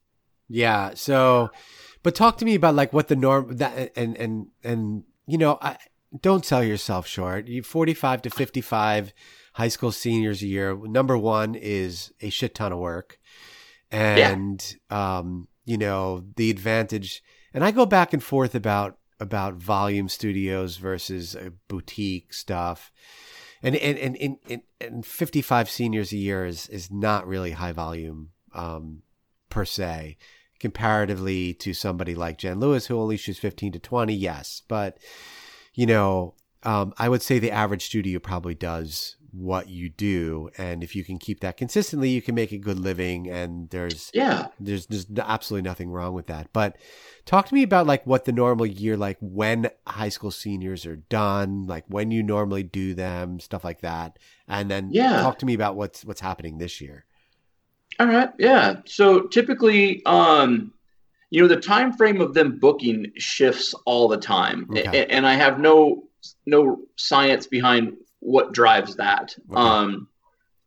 Yeah. 0.47 0.93
So, 0.95 1.51
but 2.01 2.15
talk 2.15 2.39
to 2.39 2.45
me 2.45 2.55
about 2.55 2.73
like 2.73 2.91
what 2.91 3.07
the 3.07 3.15
norm 3.15 3.57
that 3.57 3.91
and 3.95 4.17
and 4.17 4.47
and 4.63 5.03
you 5.27 5.38
know, 5.38 5.59
I, 5.62 5.77
don't 6.17 6.45
sell 6.45 6.63
yourself 6.63 7.07
short. 7.07 7.47
You 7.47 7.63
45 7.63 8.23
to 8.23 8.29
55 8.29 9.13
high 9.53 9.67
school 9.67 9.91
seniors 9.91 10.41
a 10.41 10.47
year. 10.47 10.75
Number 10.75 11.17
one 11.17 11.55
is 11.55 12.11
a 12.21 12.29
shit 12.29 12.55
ton 12.55 12.71
of 12.71 12.79
work, 12.79 13.19
and 13.91 14.77
um, 14.89 15.47
you 15.65 15.77
know 15.77 16.23
the 16.35 16.49
advantage. 16.49 17.23
And 17.53 17.63
I 17.63 17.71
go 17.71 17.85
back 17.85 18.13
and 18.13 18.23
forth 18.23 18.55
about 18.55 18.97
about 19.19 19.55
volume 19.55 20.07
studios 20.09 20.77
versus 20.77 21.35
uh, 21.35 21.49
boutique 21.67 22.33
stuff. 22.33 22.91
And 23.61 23.75
and 23.75 23.97
and 23.97 24.17
and, 24.17 24.37
and, 24.49 24.61
and 24.79 25.05
55 25.05 25.69
seniors 25.69 26.11
a 26.11 26.17
year 26.17 26.45
is 26.45 26.67
is 26.67 26.89
not 26.89 27.27
really 27.27 27.51
high 27.51 27.73
volume 27.73 28.29
um, 28.53 29.01
per 29.49 29.65
se 29.65 30.17
comparatively 30.59 31.53
to 31.53 31.73
somebody 31.73 32.15
like 32.15 32.37
Jen 32.37 32.59
Lewis 32.59 32.87
who 32.87 32.99
only 32.99 33.15
shoots 33.15 33.39
15 33.39 33.73
to 33.73 33.79
20 33.79 34.13
yes 34.13 34.61
but 34.67 34.97
you 35.73 35.85
know 35.85 36.35
um, 36.63 36.93
I 36.97 37.07
would 37.07 37.21
say 37.21 37.39
the 37.39 37.51
average 37.51 37.85
studio 37.85 38.19
probably 38.19 38.53
does 38.55 39.15
what 39.31 39.69
you 39.69 39.89
do 39.89 40.49
and 40.57 40.83
if 40.83 40.95
you 40.95 41.03
can 41.03 41.17
keep 41.19 41.39
that 41.41 41.55
consistently 41.55 42.09
you 42.09 42.21
can 42.21 42.33
make 42.33 42.51
a 42.51 42.57
good 42.57 42.79
living 42.79 43.29
and 43.29 43.69
there's 43.69 44.09
Yeah. 44.13 44.47
there's 44.59 44.88
there's 44.88 45.05
absolutely 45.19 45.67
nothing 45.69 45.91
wrong 45.91 46.13
with 46.15 46.25
that 46.27 46.51
but 46.51 46.75
talk 47.25 47.45
to 47.47 47.53
me 47.53 47.61
about 47.61 47.85
like 47.85 48.05
what 48.07 48.25
the 48.25 48.31
normal 48.31 48.65
year 48.65 48.97
like 48.97 49.17
when 49.21 49.69
high 49.85 50.09
school 50.09 50.31
seniors 50.31 50.83
are 50.88 50.95
done 50.95 51.67
like 51.67 51.85
when 51.88 52.09
you 52.09 52.23
normally 52.23 52.63
do 52.63 52.95
them 52.95 53.39
stuff 53.39 53.63
like 53.63 53.81
that 53.81 54.17
and 54.47 54.69
then 54.71 54.89
Yeah. 54.91 55.21
talk 55.21 55.38
to 55.39 55.45
me 55.45 55.53
about 55.53 55.75
what's 55.75 56.03
what's 56.03 56.21
happening 56.21 56.57
this 56.57 56.81
year 56.81 57.05
All 57.99 58.07
right. 58.07 58.29
Yeah. 58.39 58.81
So 58.85 59.27
typically, 59.27 60.03
um, 60.05 60.73
you 61.29 61.41
know, 61.41 61.48
the 61.48 61.59
time 61.59 61.93
frame 61.93 62.21
of 62.21 62.33
them 62.33 62.57
booking 62.59 63.12
shifts 63.17 63.74
all 63.86 64.07
the 64.07 64.17
time, 64.17 64.67
Okay. 64.71 65.05
And 65.05 65.27
I 65.27 65.36
have 65.36 65.59
no 65.59 66.03
no 66.45 66.81
science 66.95 67.48
behind 67.48 67.95
what 68.19 68.51
drives 68.53 68.95
that. 68.95 69.36
Okay. 69.51 69.62
Um, 69.62 70.07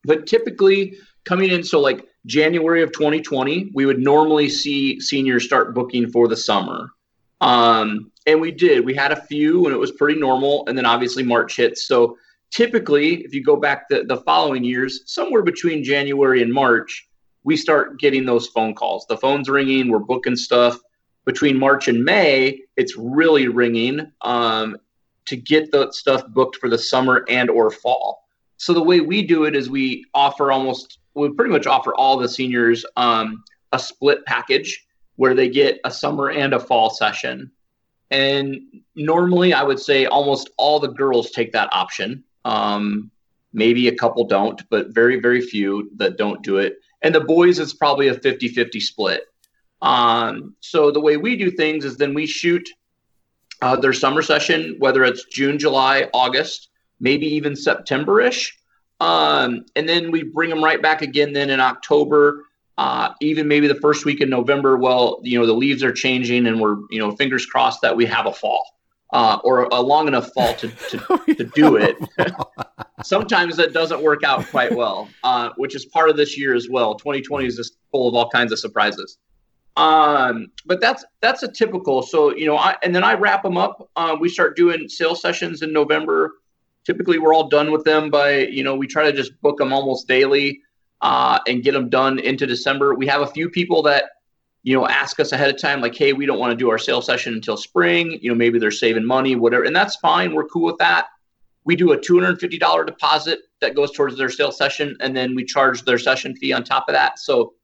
But 0.05 0.27
typically 0.27 0.97
coming 1.25 1.51
in, 1.51 1.63
so 1.63 1.81
like 1.81 2.07
January 2.27 2.83
of 2.83 2.93
2020, 2.93 3.71
we 3.75 3.87
would 3.87 3.99
normally 3.99 4.49
see 4.49 5.01
seniors 5.01 5.45
start 5.45 5.75
booking 5.75 6.11
for 6.11 6.29
the 6.29 6.37
summer. 6.37 6.91
Um, 7.41 8.11
and 8.27 8.41
we 8.41 8.53
did. 8.53 8.85
We 8.85 8.95
had 8.95 9.13
a 9.13 9.21
few 9.21 9.67
and 9.67 9.75
it 9.75 9.79
was 9.79 9.93
pretty 9.93 10.19
normal. 10.19 10.65
And 10.67 10.79
then 10.79 10.87
obviously 10.87 11.23
March 11.25 11.57
hits. 11.57 11.87
So 11.87 12.17
typically, 12.51 13.23
if 13.25 13.35
you 13.35 13.43
go 13.43 13.57
back 13.57 13.89
the, 13.89 14.05
the 14.05 14.19
following 14.19 14.63
years, 14.65 15.03
somewhere 15.07 15.43
between 15.43 15.83
January 15.83 16.43
and 16.43 16.53
March, 16.53 17.09
we 17.45 17.57
start 17.57 17.99
getting 17.99 18.25
those 18.25 18.49
phone 18.49 18.75
calls. 18.75 19.07
The 19.07 19.17
phone's 19.17 19.49
ringing, 19.49 19.89
we're 19.89 19.99
booking 19.99 20.37
stuff. 20.37 20.79
Between 21.25 21.57
March 21.57 21.87
and 21.87 22.05
May, 22.05 22.63
it's 22.77 22.97
really 22.97 23.47
ringing 23.47 24.11
um, 24.23 24.77
to 25.27 25.37
get 25.37 25.71
the 25.71 25.93
stuff 25.93 26.27
booked 26.29 26.57
for 26.57 26.69
the 26.69 26.79
summer 26.79 27.25
and 27.29 27.49
or 27.49 27.71
fall. 27.71 28.25
So 28.57 28.73
the 28.73 28.83
way 28.83 29.01
we 29.01 29.27
do 29.27 29.45
it 29.45 29.55
is 29.55 29.71
we 29.71 30.05
offer 30.15 30.51
almost 30.53 30.99
we 31.15 31.31
pretty 31.31 31.53
much 31.53 31.67
offer 31.67 31.95
all 31.95 32.17
the 32.17 32.29
seniors 32.29 32.85
um, 32.97 33.45
a 33.73 33.79
split 33.79 34.25
package 34.25 34.87
where 35.17 35.35
they 35.35 35.49
get 35.49 35.81
a 35.85 35.91
summer 35.91 36.31
and 36.31 36.55
a 36.55 36.61
fall 36.61 36.91
session. 36.91 37.51
And 38.11 38.61
normally, 38.95 39.53
I 39.53 39.63
would 39.63 39.81
say 39.81 40.07
almost 40.07 40.51
all 40.57 40.81
the 40.81 40.89
girls 40.89 41.31
take 41.31 41.53
that 41.53 41.69
option. 41.73 42.25
Um, 42.45 43.11
maybe 43.53 43.89
a 43.89 43.95
couple 43.95 44.25
don't, 44.25 44.63
but 44.71 44.89
very, 44.95 45.21
very 45.21 45.41
few 45.41 45.91
that 45.97 46.17
don't 46.17 46.43
do 46.43 46.59
it. 46.59 46.79
And 47.03 47.15
the 47.15 47.21
boys, 47.21 47.59
it's 47.59 47.75
probably 47.75 48.09
a 48.09 48.15
50 48.15 48.49
50 48.49 48.81
split. 48.81 49.25
Um, 49.81 50.55
so 50.61 50.91
the 50.91 51.01
way 51.01 51.17
we 51.17 51.37
do 51.37 51.51
things 51.51 51.85
is 51.85 51.97
then 51.97 52.15
we 52.15 52.27
shoot 52.27 52.69
uh, 53.61 53.77
their 53.77 53.93
summer 53.93 54.23
session, 54.23 54.77
whether 54.79 55.05
it's 55.05 55.25
June, 55.25 55.59
July, 55.59 56.09
August, 56.15 56.69
maybe 57.01 57.27
even 57.27 57.57
September 57.57 58.21
ish. 58.21 58.57
Um, 59.01 59.65
and 59.75 59.89
then 59.89 60.13
we 60.13 60.23
bring 60.23 60.51
them 60.51 60.63
right 60.63 60.81
back 60.81 61.03
again 61.03 61.33
then 61.33 61.51
in 61.51 61.59
October, 61.59 62.45
uh, 62.79 63.11
even 63.21 63.49
maybe 63.49 63.67
the 63.67 63.75
first 63.75 64.05
week 64.05 64.21
in 64.21 64.31
November. 64.31 64.77
Well, 64.77 65.21
you 65.25 65.39
know, 65.39 65.47
the 65.47 65.53
leaves 65.53 65.83
are 65.83 65.93
changing 65.93 66.47
and 66.47 66.61
we're, 66.61 66.77
you 66.91 67.01
know, 67.01 67.11
fingers 67.17 67.45
crossed 67.45 67.83
that 67.83 67.97
we 67.97 68.07
have 68.07 68.27
a 68.27 68.33
fall. 68.33 68.65
Uh, 69.13 69.39
or 69.45 69.65
a 69.65 69.81
long 69.81 70.09
enough 70.09 70.33
fall 70.33 70.55
to, 70.55 70.69
to, 70.69 71.21
to 71.35 71.45
do 71.45 71.77
it. 71.77 71.97
Sometimes 73.05 73.57
that 73.57 73.73
doesn't 73.73 74.03
work 74.03 74.25
out 74.25 74.47
quite 74.47 74.75
well, 74.75 75.09
uh, 75.25 75.51
which 75.57 75.75
is 75.75 75.85
part 75.87 76.09
of 76.09 76.17
this 76.17 76.39
year 76.39 76.55
as 76.55 76.69
well. 76.71 76.95
2020 76.95 77.47
is 77.47 77.57
just 77.57 77.77
full 77.91 78.09
of 78.09 78.15
all 78.15 78.29
kinds 78.31 78.53
of 78.53 78.59
surprises. 78.59 79.19
Um, 79.77 80.49
but 80.67 80.81
that's 80.81 81.05
that's 81.21 81.43
a 81.43 81.49
typical. 81.49 82.03
So 82.03 82.35
you 82.37 82.47
know, 82.47 82.57
I, 82.57 82.77
and 82.83 82.95
then 82.95 83.05
I 83.05 83.15
wrap 83.15 83.43
them 83.43 83.57
up. 83.57 83.91
Uh, 83.97 84.17
we 84.21 84.29
start 84.29 84.57
doing 84.57 84.89
sales 84.89 85.21
sessions 85.23 85.63
in 85.63 85.73
November 85.73 86.33
typically 86.85 87.19
we're 87.19 87.35
all 87.35 87.49
done 87.49 87.71
with 87.71 87.85
them 87.85 88.11
by 88.11 88.39
you 88.47 88.63
know 88.63 88.75
we 88.75 88.87
try 88.87 89.05
to 89.05 89.13
just 89.13 89.39
book 89.41 89.59
them 89.59 89.73
almost 89.73 90.09
daily 90.09 90.61
uh, 91.01 91.39
and 91.47 91.63
get 91.63 91.73
them 91.73 91.89
done 91.89 92.19
into 92.19 92.47
december 92.47 92.95
we 92.95 93.07
have 93.07 93.23
a 93.23 93.27
few 93.27 93.49
people 93.49 93.83
that 93.83 94.05
you 94.63 94.75
know 94.75 94.87
ask 94.87 95.19
us 95.21 95.33
ahead 95.33 95.53
of 95.53 95.61
time 95.61 95.81
like 95.81 95.95
hey 95.95 96.13
we 96.13 96.27
don't 96.27 96.39
want 96.39 96.51
to 96.51 96.57
do 96.57 96.71
our 96.71 96.79
sales 96.79 97.07
session 97.07 97.35
until 97.35 97.57
spring 97.57 98.19
you 98.21 98.31
know 98.31 98.35
maybe 98.35 98.59
they're 98.59 98.71
saving 98.71 99.05
money 99.05 99.37
whatever 99.37 99.65
and 99.65 99.75
that's 99.75 99.97
fine 99.97 100.35
we're 100.35 100.47
cool 100.47 100.65
with 100.65 100.79
that 100.79 101.07
we 101.65 101.77
do 101.77 101.93
a 101.93 101.99
$250 101.99 102.87
deposit 102.87 103.41
that 103.61 103.75
goes 103.75 103.93
towards 103.93 104.17
their 104.19 104.31
sales 104.31 104.57
session 104.57 104.97
and 105.01 105.17
then 105.17 105.35
we 105.35 105.45
charge 105.45 105.85
their 105.85 105.99
session 105.99 106.35
fee 106.37 106.53
on 106.53 106.65
top 106.65 106.89
of 106.89 106.95
that 106.95 107.19
so 107.19 107.55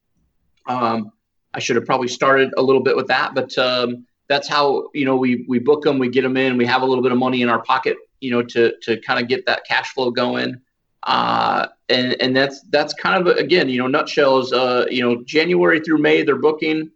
um, 0.68 1.12
i 1.54 1.58
should 1.58 1.76
have 1.76 1.86
probably 1.86 2.08
started 2.08 2.52
a 2.56 2.62
little 2.62 2.82
bit 2.82 2.96
with 2.96 3.06
that 3.06 3.34
but 3.34 3.56
um, 3.58 4.06
that's 4.28 4.48
how 4.48 4.88
you 4.94 5.04
know 5.04 5.16
we 5.16 5.44
we 5.48 5.58
book 5.58 5.82
them 5.82 5.98
we 5.98 6.08
get 6.08 6.22
them 6.22 6.36
in 6.36 6.56
we 6.56 6.66
have 6.66 6.82
a 6.82 6.86
little 6.86 7.02
bit 7.02 7.12
of 7.12 7.18
money 7.18 7.42
in 7.42 7.48
our 7.48 7.62
pocket 7.62 7.96
you 8.20 8.30
know, 8.30 8.42
to 8.42 8.74
to 8.82 8.98
kind 9.00 9.20
of 9.20 9.28
get 9.28 9.46
that 9.46 9.64
cash 9.66 9.92
flow 9.92 10.10
going. 10.10 10.60
Uh, 11.04 11.66
and 11.88 12.20
and 12.20 12.36
that's 12.36 12.62
that's 12.70 12.92
kind 12.94 13.26
of 13.26 13.36
again, 13.36 13.68
you 13.68 13.78
know, 13.78 13.86
nutshells. 13.86 14.52
Uh, 14.52 14.86
you 14.90 15.02
know, 15.02 15.22
January 15.24 15.80
through 15.80 15.98
May 15.98 16.22
they're 16.22 16.36
booking, 16.36 16.90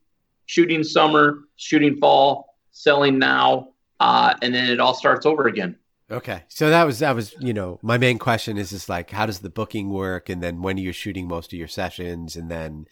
shooting 0.47 0.83
summer, 0.83 1.41
shooting 1.57 1.97
fall, 1.99 2.57
selling 2.73 3.19
now, 3.19 3.69
uh, 4.01 4.35
and 4.43 4.55
then 4.55 4.69
it 4.69 4.81
all 4.81 4.95
starts 4.95 5.27
over 5.27 5.47
again. 5.47 5.77
Okay, 6.13 6.45
so 6.49 6.69
that 6.71 6.85
was 6.85 6.99
that 6.99 7.15
was 7.15 7.35
you 7.41 7.55
know 7.55 7.79
my 7.83 7.99
main 7.99 8.19
question 8.19 8.59
is 8.59 8.71
just 8.71 8.89
like 8.89 9.11
how 9.11 9.27
does 9.27 9.41
the 9.41 9.51
booking 9.51 9.91
work, 9.91 10.29
and 10.29 10.43
then 10.43 10.63
when 10.63 10.77
are 10.77 10.81
you 10.81 10.93
shooting 10.93 11.27
most 11.27 11.53
of 11.53 11.59
your 11.59 11.69
sessions, 11.69 12.37
and 12.37 12.51
then 12.51 12.87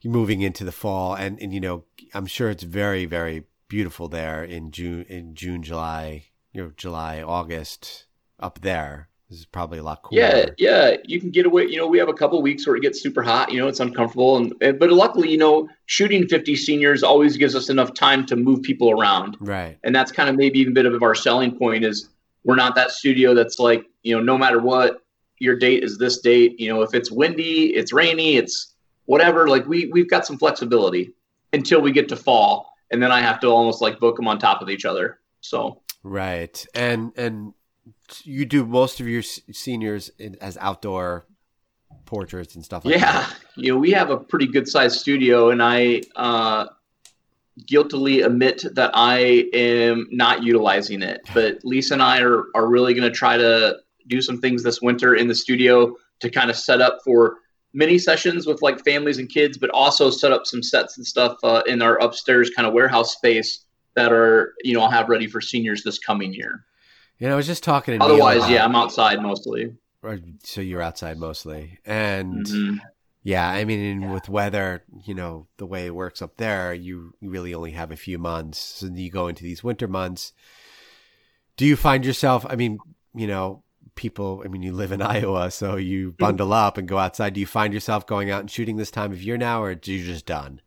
you're 0.00 0.12
moving 0.12 0.40
into 0.40 0.64
the 0.64 0.72
fall, 0.72 1.14
and 1.14 1.40
and 1.40 1.52
you 1.52 1.60
know 1.60 1.84
I'm 2.14 2.26
sure 2.26 2.50
it's 2.50 2.64
very 2.64 3.04
very 3.04 3.44
beautiful 3.68 4.08
there 4.08 4.42
in 4.42 4.70
June 4.70 5.04
in 5.08 5.34
June 5.34 5.62
July 5.62 6.30
you 6.52 6.62
know 6.62 6.72
July, 6.76 7.22
August 7.22 8.06
up 8.38 8.60
there. 8.60 9.08
This 9.28 9.38
is 9.38 9.46
probably 9.46 9.78
a 9.78 9.82
lot 9.84 10.02
cooler. 10.02 10.20
Yeah, 10.20 10.46
yeah, 10.58 10.96
you 11.04 11.20
can 11.20 11.30
get 11.30 11.46
away. 11.46 11.66
You 11.66 11.76
know, 11.76 11.86
we 11.86 11.98
have 11.98 12.08
a 12.08 12.12
couple 12.14 12.42
weeks 12.42 12.66
where 12.66 12.74
it 12.74 12.82
gets 12.82 13.00
super 13.00 13.22
hot. 13.22 13.52
You 13.52 13.60
know, 13.60 13.68
it's 13.68 13.78
uncomfortable, 13.78 14.36
and, 14.36 14.52
and 14.60 14.78
but 14.78 14.90
luckily, 14.90 15.30
you 15.30 15.38
know, 15.38 15.68
shooting 15.86 16.26
50 16.26 16.56
seniors 16.56 17.04
always 17.04 17.36
gives 17.36 17.54
us 17.54 17.68
enough 17.68 17.94
time 17.94 18.26
to 18.26 18.34
move 18.34 18.62
people 18.62 18.90
around. 18.90 19.36
Right. 19.38 19.78
And 19.84 19.94
that's 19.94 20.10
kind 20.10 20.28
of 20.28 20.34
maybe 20.34 20.58
even 20.58 20.72
a 20.72 20.74
bit 20.74 20.86
of 20.86 21.00
our 21.04 21.14
selling 21.14 21.56
point 21.56 21.84
is 21.84 22.08
we're 22.44 22.56
not 22.56 22.74
that 22.74 22.90
studio 22.90 23.34
that's 23.34 23.58
like 23.58 23.84
you 24.02 24.16
know 24.16 24.22
no 24.22 24.38
matter 24.38 24.58
what 24.58 25.02
your 25.38 25.56
date 25.56 25.82
is 25.82 25.98
this 25.98 26.20
date. 26.20 26.60
You 26.60 26.68
know, 26.68 26.82
if 26.82 26.94
it's 26.94 27.10
windy, 27.10 27.74
it's 27.74 27.92
rainy, 27.92 28.36
it's 28.36 28.74
whatever. 29.06 29.48
Like 29.48 29.66
we 29.66 29.86
we've 29.86 30.08
got 30.08 30.26
some 30.26 30.38
flexibility 30.38 31.14
until 31.52 31.80
we 31.80 31.92
get 31.92 32.08
to 32.10 32.16
fall, 32.16 32.72
and 32.90 33.02
then 33.02 33.10
I 33.10 33.20
have 33.20 33.40
to 33.40 33.48
almost 33.48 33.80
like 33.80 33.98
book 33.98 34.16
them 34.16 34.28
on 34.28 34.38
top 34.38 34.62
of 34.62 34.68
each 34.68 34.84
other. 34.84 35.18
So 35.40 35.80
Right. 36.02 36.64
And 36.74 37.12
and 37.16 37.54
you 38.24 38.44
do 38.44 38.64
most 38.64 39.00
of 39.00 39.08
your 39.08 39.22
seniors 39.22 40.10
as 40.40 40.56
outdoor 40.58 41.26
portraits 42.06 42.54
and 42.54 42.64
stuff 42.64 42.84
like 42.84 42.94
yeah. 42.94 43.00
that. 43.00 43.36
Yeah. 43.56 43.62
You 43.62 43.72
know, 43.72 43.78
we 43.78 43.90
have 43.92 44.10
a 44.10 44.16
pretty 44.16 44.46
good 44.46 44.68
sized 44.68 44.98
studio 44.98 45.50
and 45.50 45.62
I 45.62 46.02
uh 46.16 46.66
guiltily 47.66 48.22
admit 48.22 48.64
that 48.74 48.90
I 48.94 49.48
am 49.52 50.06
not 50.10 50.42
utilizing 50.42 51.02
it. 51.02 51.20
But 51.34 51.58
Lisa 51.64 51.94
and 51.94 52.02
I 52.02 52.20
are, 52.20 52.44
are 52.54 52.68
really 52.68 52.94
going 52.94 53.10
to 53.10 53.16
try 53.16 53.36
to 53.36 53.76
do 54.06 54.22
some 54.22 54.40
things 54.40 54.62
this 54.62 54.80
winter 54.80 55.14
in 55.14 55.28
the 55.28 55.34
studio 55.34 55.94
to 56.20 56.30
kind 56.30 56.50
of 56.50 56.56
set 56.56 56.80
up 56.80 56.98
for 57.04 57.38
mini 57.72 57.98
sessions 57.98 58.46
with 58.46 58.62
like 58.62 58.84
families 58.84 59.18
and 59.18 59.28
kids, 59.28 59.58
but 59.58 59.70
also 59.70 60.10
set 60.10 60.32
up 60.32 60.46
some 60.46 60.62
sets 60.62 60.96
and 60.96 61.06
stuff 61.06 61.36
uh, 61.42 61.62
in 61.66 61.82
our 61.82 61.98
upstairs 61.98 62.50
kind 62.50 62.66
of 62.66 62.74
warehouse 62.74 63.12
space 63.14 63.64
that 63.94 64.12
are 64.12 64.54
you 64.62 64.74
know 64.74 64.82
I'll 64.82 64.90
have 64.90 65.08
ready 65.08 65.26
for 65.26 65.40
seniors 65.40 65.82
this 65.82 65.98
coming 65.98 66.32
year. 66.32 66.64
You 67.18 67.28
know, 67.28 67.34
I 67.34 67.36
was 67.36 67.46
just 67.46 67.62
talking 67.62 67.98
to 67.98 68.04
Otherwise, 68.04 68.42
Neil 68.42 68.50
yeah, 68.50 68.64
I'm 68.64 68.74
outside 68.74 69.20
mostly. 69.20 69.74
So 70.42 70.60
you're 70.60 70.80
outside 70.80 71.18
mostly, 71.18 71.78
and 71.84 72.46
mm-hmm. 72.46 72.78
Yeah, 73.22 73.48
I 73.48 73.64
mean, 73.64 74.02
yeah. 74.02 74.12
with 74.12 74.28
weather, 74.28 74.82
you 75.04 75.14
know, 75.14 75.46
the 75.58 75.66
way 75.66 75.86
it 75.86 75.94
works 75.94 76.22
up 76.22 76.36
there, 76.36 76.72
you 76.72 77.14
really 77.20 77.52
only 77.52 77.72
have 77.72 77.90
a 77.90 77.96
few 77.96 78.18
months. 78.18 78.58
So 78.58 78.86
you 78.86 79.10
go 79.10 79.28
into 79.28 79.44
these 79.44 79.62
winter 79.62 79.86
months. 79.86 80.32
Do 81.56 81.66
you 81.66 81.76
find 81.76 82.04
yourself? 82.04 82.46
I 82.48 82.56
mean, 82.56 82.78
you 83.14 83.26
know, 83.26 83.62
people. 83.94 84.42
I 84.44 84.48
mean, 84.48 84.62
you 84.62 84.72
live 84.72 84.92
in 84.92 85.02
Iowa, 85.16 85.50
so 85.50 85.76
you 85.76 86.08
mm-hmm. 86.08 86.24
bundle 86.24 86.52
up 86.54 86.78
and 86.78 86.88
go 86.88 86.96
outside. 86.96 87.34
Do 87.34 87.40
you 87.40 87.46
find 87.46 87.74
yourself 87.74 88.06
going 88.06 88.30
out 88.30 88.40
and 88.40 88.50
shooting 88.50 88.76
this 88.76 88.90
time 88.90 89.12
of 89.12 89.22
year 89.22 89.36
now, 89.36 89.62
or 89.62 89.68
are 89.68 89.70
you 89.72 90.04
just 90.04 90.24
done? 90.24 90.62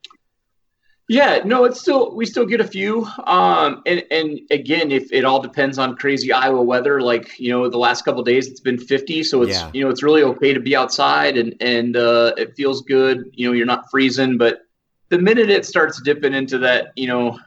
Yeah, 1.09 1.41
no, 1.43 1.65
it's 1.65 1.81
still 1.81 2.15
we 2.15 2.25
still 2.25 2.45
get 2.45 2.61
a 2.61 2.67
few. 2.67 3.05
Um, 3.25 3.81
and 3.85 4.03
and 4.09 4.39
again, 4.51 4.89
if 4.91 5.11
it 5.11 5.25
all 5.25 5.41
depends 5.41 5.77
on 5.77 5.97
crazy 5.97 6.31
Iowa 6.31 6.61
weather, 6.61 7.01
like 7.01 7.37
you 7.39 7.49
know, 7.49 7.69
the 7.69 7.77
last 7.77 8.05
couple 8.05 8.23
days 8.23 8.47
it's 8.47 8.61
been 8.61 8.77
50, 8.77 9.23
so 9.23 9.41
it's 9.41 9.59
yeah. 9.59 9.69
you 9.73 9.83
know 9.83 9.89
it's 9.89 10.01
really 10.01 10.23
okay 10.23 10.53
to 10.53 10.61
be 10.61 10.75
outside 10.75 11.37
and 11.37 11.55
and 11.59 11.97
uh, 11.97 12.33
it 12.37 12.55
feels 12.55 12.81
good. 12.83 13.29
You 13.33 13.47
know, 13.47 13.53
you're 13.53 13.65
not 13.65 13.89
freezing, 13.91 14.37
but 14.37 14.61
the 15.09 15.19
minute 15.19 15.49
it 15.49 15.65
starts 15.65 16.01
dipping 16.01 16.33
into 16.33 16.57
that, 16.57 16.91
you 16.95 17.07
know, 17.07 17.37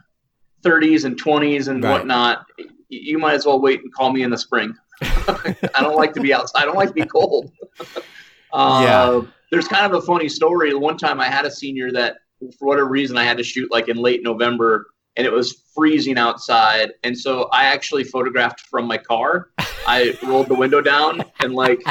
30s 0.63 1.03
and 1.03 1.21
20s 1.21 1.67
and 1.67 1.83
right. 1.83 1.91
whatnot, 1.91 2.45
you 2.87 3.17
might 3.17 3.33
as 3.33 3.45
well 3.45 3.59
wait 3.59 3.81
and 3.81 3.93
call 3.93 4.11
me 4.13 4.23
in 4.23 4.29
the 4.29 4.37
spring. 4.37 4.73
I 5.01 5.81
don't 5.81 5.95
like 5.95 6.13
to 6.13 6.21
be 6.21 6.33
outside. 6.33 6.61
I 6.61 6.65
don't 6.65 6.77
like 6.77 6.87
to 6.89 6.93
be 6.93 7.05
cold. 7.05 7.51
uh, 8.53 8.81
yeah. 8.83 9.21
There's 9.51 9.67
kind 9.67 9.85
of 9.85 10.01
a 10.01 10.05
funny 10.05 10.29
story. 10.29 10.73
One 10.75 10.97
time 10.97 11.19
I 11.19 11.25
had 11.25 11.45
a 11.45 11.51
senior 11.51 11.91
that 11.91 12.17
for 12.57 12.67
whatever 12.67 12.87
reason, 12.87 13.17
I 13.17 13.23
had 13.23 13.37
to 13.37 13.43
shoot 13.43 13.71
like 13.71 13.87
in 13.87 13.97
late 13.97 14.23
November 14.23 14.87
and 15.17 15.25
it 15.25 15.33
was 15.33 15.63
freezing 15.73 16.17
outside. 16.17 16.93
And 17.03 17.17
so 17.17 17.49
I 17.51 17.65
actually 17.65 18.03
photographed 18.03 18.61
from 18.61 18.85
my 18.85 18.97
car. 18.97 19.49
I 19.87 20.17
rolled 20.23 20.47
the 20.47 20.55
window 20.55 20.79
down 20.79 21.23
and 21.39 21.53
like 21.53 21.81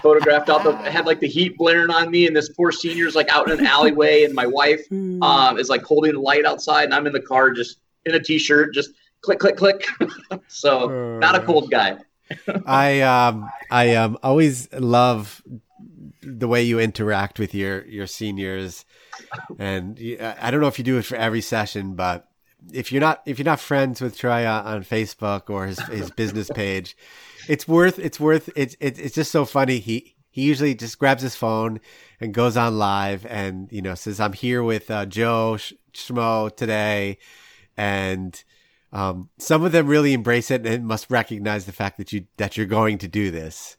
photographed 0.00 0.48
out 0.48 0.62
the 0.62 0.76
had 0.76 1.06
like 1.06 1.18
the 1.18 1.28
heat 1.28 1.56
blaring 1.56 1.90
on 1.90 2.10
me, 2.10 2.26
and 2.26 2.36
this 2.36 2.50
poor 2.50 2.70
senior's 2.70 3.14
like 3.14 3.28
out 3.30 3.50
in 3.50 3.58
an 3.58 3.66
alleyway, 3.66 4.24
and 4.24 4.34
my 4.34 4.46
wife 4.46 4.86
hmm. 4.88 5.22
um, 5.22 5.58
is 5.58 5.68
like 5.68 5.82
holding 5.82 6.12
the 6.12 6.20
light 6.20 6.44
outside, 6.44 6.84
and 6.84 6.94
I'm 6.94 7.06
in 7.06 7.12
the 7.12 7.22
car 7.22 7.50
just 7.50 7.80
in 8.04 8.14
a 8.14 8.22
t-shirt, 8.22 8.74
just 8.74 8.90
click, 9.22 9.38
click, 9.38 9.56
click. 9.56 9.86
so 10.48 11.18
not 11.18 11.34
a 11.34 11.40
cold 11.40 11.70
guy. 11.70 11.96
I 12.66 13.00
um 13.00 13.48
I 13.70 13.94
um 13.94 14.18
always 14.22 14.70
love 14.74 15.42
the 16.20 16.48
way 16.48 16.62
you 16.62 16.78
interact 16.78 17.38
with 17.38 17.54
your 17.54 17.84
your 17.86 18.06
seniors 18.06 18.84
and 19.58 19.98
I 20.40 20.50
don't 20.50 20.60
know 20.60 20.68
if 20.68 20.78
you 20.78 20.84
do 20.84 20.98
it 20.98 21.04
for 21.04 21.16
every 21.16 21.40
session, 21.40 21.94
but 21.94 22.28
if 22.72 22.90
you're 22.92 23.00
not 23.00 23.22
if 23.26 23.38
you're 23.38 23.44
not 23.44 23.60
friends 23.60 24.00
with 24.00 24.16
Troy 24.16 24.46
on 24.46 24.84
Facebook 24.84 25.50
or 25.50 25.66
his 25.66 25.80
his 25.88 26.10
business 26.10 26.50
page, 26.50 26.96
it's 27.48 27.66
worth 27.68 27.98
it's 27.98 28.18
worth 28.18 28.50
it's 28.56 28.76
it's 28.80 29.14
just 29.14 29.30
so 29.30 29.44
funny. 29.44 29.78
He 29.78 30.14
He 30.30 30.42
usually 30.42 30.74
just 30.74 30.98
grabs 30.98 31.22
his 31.22 31.34
phone 31.34 31.80
and 32.20 32.34
goes 32.34 32.56
on 32.56 32.78
live 32.78 33.26
and, 33.26 33.68
you 33.72 33.82
know, 33.82 33.94
says, 33.96 34.20
I'm 34.20 34.34
here 34.34 34.62
with 34.62 34.90
uh, 34.90 35.06
Joe 35.06 35.56
Schmo 35.92 36.54
today. 36.54 37.18
And 37.76 38.44
um, 38.92 39.30
some 39.38 39.64
of 39.64 39.72
them 39.72 39.88
really 39.88 40.12
embrace 40.12 40.50
it 40.50 40.66
and 40.66 40.86
must 40.86 41.10
recognize 41.10 41.64
the 41.64 41.72
fact 41.72 41.96
that 41.98 42.12
you 42.12 42.26
that 42.36 42.56
you're 42.56 42.66
going 42.66 42.98
to 42.98 43.08
do 43.08 43.30
this. 43.30 43.76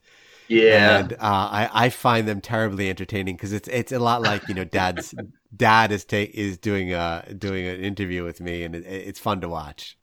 Yeah, 0.50 0.98
and 0.98 1.12
uh, 1.12 1.16
I 1.20 1.70
I 1.72 1.88
find 1.90 2.26
them 2.26 2.40
terribly 2.40 2.90
entertaining 2.90 3.36
because 3.36 3.52
it's 3.52 3.68
it's 3.68 3.92
a 3.92 4.00
lot 4.00 4.20
like 4.20 4.48
you 4.48 4.54
know 4.54 4.64
dad's 4.64 5.14
dad 5.56 5.92
is 5.92 6.04
take 6.04 6.34
is 6.34 6.58
doing 6.58 6.92
a 6.92 7.24
doing 7.38 7.68
an 7.68 7.80
interview 7.80 8.24
with 8.24 8.40
me 8.40 8.64
and 8.64 8.74
it, 8.74 8.84
it's 8.84 9.20
fun 9.20 9.40
to 9.42 9.48
watch. 9.48 9.96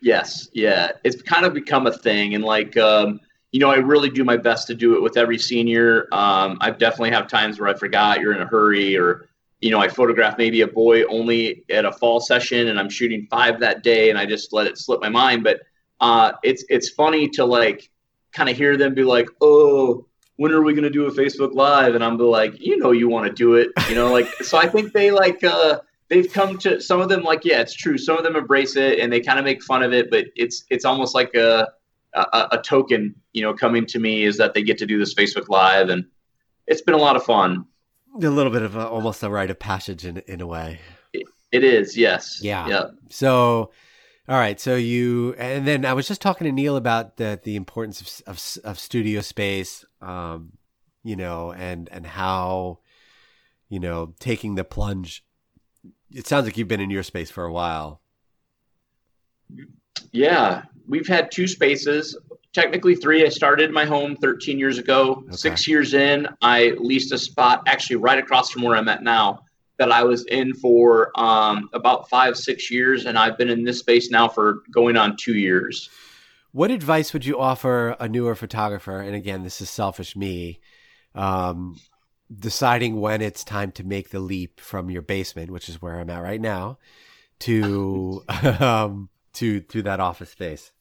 Yes, 0.00 0.48
yeah, 0.52 0.92
it's 1.02 1.20
kind 1.22 1.44
of 1.44 1.54
become 1.54 1.88
a 1.88 1.92
thing, 1.92 2.36
and 2.36 2.44
like 2.44 2.76
um, 2.76 3.18
you 3.50 3.58
know, 3.58 3.68
I 3.68 3.78
really 3.78 4.10
do 4.10 4.22
my 4.22 4.36
best 4.36 4.68
to 4.68 4.74
do 4.76 4.94
it 4.94 5.02
with 5.02 5.16
every 5.16 5.38
senior. 5.38 6.06
Um, 6.12 6.58
I 6.60 6.70
definitely 6.70 7.10
have 7.10 7.26
times 7.26 7.58
where 7.58 7.68
I 7.68 7.74
forgot, 7.74 8.20
you're 8.20 8.32
in 8.32 8.40
a 8.40 8.46
hurry, 8.46 8.96
or 8.96 9.28
you 9.60 9.72
know, 9.72 9.80
I 9.80 9.88
photograph 9.88 10.38
maybe 10.38 10.60
a 10.60 10.68
boy 10.68 11.02
only 11.06 11.64
at 11.68 11.84
a 11.84 11.92
fall 11.92 12.20
session 12.20 12.68
and 12.68 12.78
I'm 12.78 12.88
shooting 12.88 13.26
five 13.28 13.60
that 13.60 13.82
day 13.82 14.08
and 14.08 14.18
I 14.18 14.24
just 14.24 14.52
let 14.52 14.66
it 14.66 14.78
slip 14.78 15.00
my 15.00 15.08
mind. 15.08 15.42
But 15.42 15.60
uh, 16.00 16.32
it's 16.42 16.64
it's 16.70 16.90
funny 16.90 17.28
to 17.30 17.44
like 17.44 17.90
kind 18.32 18.48
of 18.48 18.56
hear 18.56 18.76
them 18.76 18.94
be 18.94 19.04
like, 19.04 19.28
oh, 19.40 20.06
when 20.36 20.52
are 20.52 20.62
we 20.62 20.72
going 20.72 20.84
to 20.84 20.90
do 20.90 21.06
a 21.06 21.10
Facebook 21.10 21.54
Live? 21.54 21.94
And 21.94 22.04
I'm 22.04 22.16
like, 22.16 22.58
you 22.58 22.76
know, 22.78 22.92
you 22.92 23.08
want 23.08 23.26
to 23.26 23.32
do 23.32 23.54
it, 23.54 23.70
you 23.88 23.94
know, 23.94 24.12
like, 24.12 24.26
so 24.42 24.58
I 24.58 24.66
think 24.66 24.92
they 24.92 25.10
like, 25.10 25.44
uh, 25.44 25.80
they've 26.08 26.32
come 26.32 26.56
to 26.58 26.80
some 26.80 27.00
of 27.00 27.08
them 27.08 27.22
like, 27.22 27.44
yeah, 27.44 27.60
it's 27.60 27.74
true. 27.74 27.98
Some 27.98 28.16
of 28.16 28.24
them 28.24 28.36
embrace 28.36 28.76
it 28.76 28.98
and 28.98 29.12
they 29.12 29.20
kind 29.20 29.38
of 29.38 29.44
make 29.44 29.62
fun 29.62 29.82
of 29.82 29.92
it, 29.92 30.10
but 30.10 30.26
it's, 30.36 30.64
it's 30.70 30.84
almost 30.84 31.14
like 31.14 31.34
a, 31.34 31.68
a, 32.14 32.48
a 32.52 32.62
token, 32.64 33.14
you 33.32 33.42
know, 33.42 33.52
coming 33.52 33.84
to 33.86 33.98
me 33.98 34.24
is 34.24 34.36
that 34.38 34.54
they 34.54 34.62
get 34.62 34.78
to 34.78 34.86
do 34.86 34.98
this 34.98 35.14
Facebook 35.14 35.48
Live 35.48 35.88
and 35.90 36.06
it's 36.66 36.80
been 36.80 36.94
a 36.94 36.98
lot 36.98 37.16
of 37.16 37.24
fun 37.24 37.66
a 38.14 38.18
little 38.28 38.52
bit 38.52 38.62
of 38.62 38.76
a, 38.76 38.86
almost 38.86 39.22
a 39.22 39.30
rite 39.30 39.50
of 39.50 39.58
passage 39.58 40.04
in 40.04 40.18
in 40.26 40.40
a 40.40 40.46
way. 40.46 40.80
It 41.52 41.64
is, 41.64 41.96
yes. 41.96 42.40
Yeah. 42.42 42.68
Yeah. 42.68 42.84
So, 43.08 43.72
all 44.30 44.38
right. 44.38 44.60
So 44.60 44.76
you, 44.76 45.34
and 45.38 45.66
then 45.66 45.84
I 45.84 45.92
was 45.92 46.06
just 46.06 46.22
talking 46.22 46.44
to 46.44 46.52
Neil 46.52 46.76
about 46.76 47.16
the 47.16 47.40
the 47.42 47.56
importance 47.56 48.00
of 48.00 48.28
of, 48.28 48.58
of 48.64 48.78
studio 48.78 49.22
space, 49.22 49.84
um, 50.00 50.52
you 51.02 51.16
know, 51.16 51.52
and 51.52 51.88
and 51.90 52.06
how, 52.06 52.78
you 53.68 53.80
know, 53.80 54.14
taking 54.20 54.54
the 54.54 54.62
plunge. 54.62 55.24
It 56.12 56.28
sounds 56.28 56.44
like 56.44 56.56
you've 56.56 56.68
been 56.68 56.80
in 56.80 56.90
your 56.90 57.02
space 57.02 57.28
for 57.28 57.44
a 57.44 57.52
while. 57.52 58.00
Yeah, 60.12 60.62
we've 60.86 61.08
had 61.08 61.32
two 61.32 61.48
spaces 61.48 62.16
technically 62.52 62.94
three. 62.94 63.24
I 63.24 63.28
started 63.28 63.70
my 63.70 63.84
home 63.84 64.16
13 64.16 64.58
years 64.58 64.78
ago. 64.78 65.22
Okay. 65.26 65.36
Six 65.36 65.68
years 65.68 65.94
in, 65.94 66.28
I 66.42 66.72
leased 66.78 67.12
a 67.12 67.18
spot 67.18 67.62
actually 67.66 67.96
right 67.96 68.18
across 68.18 68.50
from 68.50 68.62
where 68.62 68.76
I'm 68.76 68.88
at 68.88 69.02
now 69.02 69.44
that 69.80 69.90
I 69.90 70.04
was 70.04 70.24
in 70.26 70.52
for 70.52 71.10
um, 71.18 71.70
about 71.72 72.08
five, 72.10 72.36
six 72.36 72.70
years. 72.70 73.06
And 73.06 73.18
I've 73.18 73.38
been 73.38 73.48
in 73.48 73.64
this 73.64 73.78
space 73.78 74.10
now 74.10 74.28
for 74.28 74.62
going 74.70 74.98
on 74.98 75.16
two 75.16 75.34
years. 75.34 75.88
What 76.52 76.70
advice 76.70 77.14
would 77.14 77.24
you 77.24 77.40
offer 77.40 77.96
a 77.98 78.06
newer 78.06 78.34
photographer? 78.34 79.00
And 79.00 79.14
again, 79.14 79.42
this 79.42 79.62
is 79.62 79.70
selfish 79.70 80.14
me. 80.14 80.60
Um, 81.14 81.80
deciding 82.38 83.00
when 83.00 83.22
it's 83.22 83.42
time 83.42 83.72
to 83.72 83.84
make 83.84 84.10
the 84.10 84.20
leap 84.20 84.60
from 84.60 84.90
your 84.90 85.02
basement, 85.02 85.50
which 85.50 85.68
is 85.70 85.80
where 85.80 85.98
I'm 85.98 86.10
at 86.10 86.22
right 86.22 86.40
now, 86.40 86.78
to 87.40 88.22
um, 88.60 89.08
to 89.34 89.60
to 89.60 89.82
that 89.82 89.98
office 89.98 90.30
space. 90.30 90.72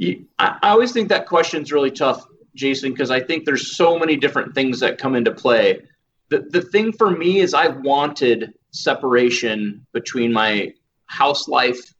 I, 0.00 0.22
I 0.38 0.68
always 0.70 0.92
think 0.92 1.08
that 1.08 1.26
question 1.26 1.62
is 1.62 1.72
really 1.72 1.90
tough, 1.90 2.24
Jason, 2.54 2.92
because 2.92 3.10
I 3.10 3.20
think 3.20 3.46
there's 3.46 3.76
so 3.76 3.98
many 3.98 4.16
different 4.16 4.54
things 4.54 4.78
that 4.80 4.96
come 4.96 5.16
into 5.16 5.32
play. 5.32 5.80
The, 6.30 6.46
the 6.50 6.62
thing 6.62 6.92
for 6.92 7.10
me 7.10 7.40
is 7.40 7.54
I 7.54 7.68
wanted 7.68 8.54
separation 8.72 9.86
between 9.92 10.32
my 10.32 10.72
house 11.06 11.48
life 11.48 11.92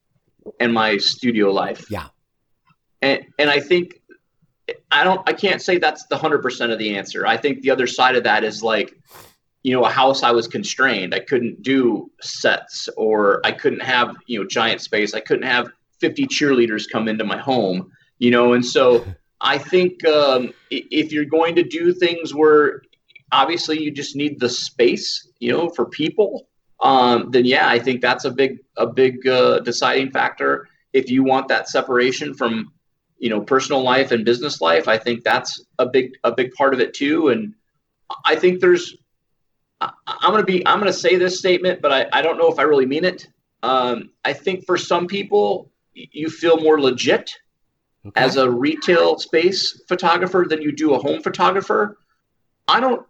and 0.60 0.72
my 0.72 0.96
studio 0.96 1.50
life. 1.50 1.90
Yeah. 1.90 2.06
And, 3.02 3.26
and 3.38 3.50
I 3.50 3.60
think 3.60 4.00
I 4.92 5.04
don't 5.04 5.20
I 5.28 5.32
can't 5.32 5.60
say 5.60 5.78
that's 5.78 6.06
the 6.06 6.16
100% 6.16 6.72
of 6.72 6.78
the 6.78 6.96
answer. 6.96 7.26
I 7.26 7.36
think 7.36 7.62
the 7.62 7.70
other 7.70 7.86
side 7.86 8.16
of 8.16 8.24
that 8.24 8.44
is 8.44 8.62
like 8.62 8.96
you 9.62 9.74
know 9.74 9.84
a 9.84 9.90
house 9.90 10.22
I 10.22 10.30
was 10.30 10.46
constrained. 10.46 11.14
I 11.14 11.20
couldn't 11.20 11.62
do 11.62 12.10
sets 12.20 12.88
or 12.96 13.40
I 13.44 13.52
couldn't 13.52 13.82
have, 13.82 14.16
you 14.26 14.40
know, 14.40 14.46
giant 14.46 14.80
space. 14.80 15.14
I 15.14 15.20
couldn't 15.20 15.46
have 15.46 15.70
50 16.00 16.26
cheerleaders 16.26 16.88
come 16.90 17.08
into 17.08 17.24
my 17.24 17.36
home, 17.36 17.90
you 18.18 18.30
know, 18.30 18.52
and 18.52 18.64
so 18.64 19.04
I 19.40 19.58
think 19.58 20.04
um, 20.06 20.52
if 20.70 21.12
you're 21.12 21.24
going 21.24 21.54
to 21.56 21.62
do 21.62 21.92
things 21.92 22.34
where 22.34 22.82
obviously 23.32 23.82
you 23.82 23.90
just 23.90 24.16
need 24.16 24.40
the 24.40 24.48
space, 24.48 25.28
you 25.38 25.52
know, 25.52 25.68
for 25.68 25.86
people, 25.86 26.48
um, 26.82 27.30
then 27.30 27.44
yeah, 27.44 27.68
I 27.68 27.78
think 27.78 28.00
that's 28.00 28.24
a 28.24 28.30
big 28.30 28.60
a 28.76 28.86
big 28.86 29.26
uh, 29.26 29.60
deciding 29.60 30.10
factor. 30.10 30.68
If 30.92 31.10
you 31.10 31.22
want 31.22 31.48
that 31.48 31.68
separation 31.68 32.34
from 32.34 32.72
you 33.18 33.28
know 33.28 33.40
personal 33.40 33.82
life 33.82 34.12
and 34.12 34.24
business 34.24 34.60
life, 34.60 34.88
I 34.88 34.96
think 34.96 35.22
that's 35.22 35.62
a 35.78 35.86
big 35.86 36.12
a 36.24 36.32
big 36.32 36.52
part 36.52 36.72
of 36.72 36.80
it 36.80 36.94
too. 36.94 37.28
And 37.28 37.54
I 38.24 38.34
think 38.34 38.60
there's 38.60 38.96
I'm 39.80 40.30
gonna 40.30 40.42
be 40.42 40.66
I'm 40.66 40.78
gonna 40.78 40.92
say 40.92 41.16
this 41.16 41.38
statement, 41.38 41.82
but 41.82 41.92
I, 41.92 42.06
I 42.12 42.22
don't 42.22 42.38
know 42.38 42.50
if 42.50 42.58
I 42.58 42.62
really 42.62 42.86
mean 42.86 43.04
it. 43.04 43.26
Um, 43.62 44.10
I 44.24 44.32
think 44.32 44.64
for 44.64 44.78
some 44.78 45.06
people, 45.06 45.70
you 45.92 46.30
feel 46.30 46.56
more 46.56 46.80
legit 46.80 47.30
okay. 48.06 48.18
as 48.18 48.36
a 48.36 48.50
retail 48.50 49.18
space 49.18 49.82
photographer 49.86 50.46
than 50.48 50.62
you 50.62 50.72
do 50.72 50.94
a 50.94 50.98
home 50.98 51.22
photographer. 51.22 51.98
I 52.66 52.80
don't 52.80 53.06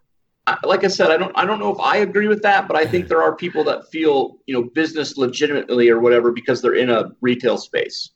like 0.65 0.85
I 0.85 0.89
said, 0.89 1.11
I 1.11 1.17
don't 1.17 1.37
I 1.37 1.45
don't 1.45 1.59
know 1.59 1.73
if 1.73 1.81
I 1.81 1.99
agree 1.99 2.29
with 2.29 2.43
that, 2.43 2.69
but 2.69 2.77
I 2.77 2.87
think 2.87 3.09
there 3.09 3.23
are 3.23 3.35
people 3.35 3.65
that 3.65 3.91
feel, 3.91 4.39
you 4.47 4.55
know, 4.55 4.63
business 4.63 5.17
legitimately 5.17 5.89
or 5.89 6.01
whatever 6.01 6.33
because 6.33 6.63
they're 6.63 6.75
in 6.75 6.91
a 6.91 7.11
retail 7.21 7.59
space. 7.59 8.11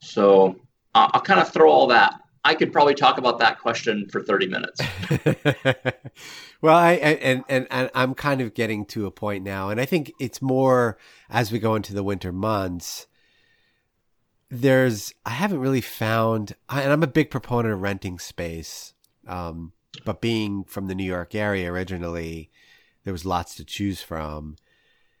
So 0.00 0.56
I'll 0.94 1.20
kind 1.20 1.40
of 1.40 1.52
throw 1.52 1.70
all 1.70 1.86
that. 1.88 2.14
I 2.44 2.54
could 2.54 2.72
probably 2.72 2.94
talk 2.94 3.18
about 3.18 3.38
that 3.40 3.58
question 3.58 4.08
for 4.08 4.22
30 4.22 4.46
minutes. 4.46 4.80
Well, 6.60 6.76
I, 6.76 6.92
and, 6.94 7.44
and 7.48 7.66
and 7.70 7.90
I'm 7.94 8.14
kind 8.14 8.40
of 8.40 8.52
getting 8.52 8.84
to 8.86 9.06
a 9.06 9.12
point 9.12 9.44
now, 9.44 9.70
and 9.70 9.80
I 9.80 9.84
think 9.84 10.12
it's 10.18 10.42
more 10.42 10.98
as 11.30 11.52
we 11.52 11.60
go 11.60 11.76
into 11.76 11.94
the 11.94 12.02
winter 12.02 12.32
months. 12.32 13.06
There's 14.50 15.14
I 15.24 15.30
haven't 15.30 15.60
really 15.60 15.80
found, 15.80 16.56
and 16.68 16.92
I'm 16.92 17.02
a 17.02 17.08
big 17.08 17.30
proponent 17.30 17.74
of 17.74 17.82
renting 17.82 18.18
space, 18.18 18.94
um, 19.28 19.72
but 20.04 20.20
being 20.20 20.64
from 20.64 20.86
the 20.86 20.94
New 20.94 21.04
York 21.04 21.34
area 21.34 21.70
originally, 21.70 22.50
there 23.04 23.12
was 23.12 23.24
lots 23.24 23.54
to 23.56 23.64
choose 23.64 24.02
from. 24.02 24.56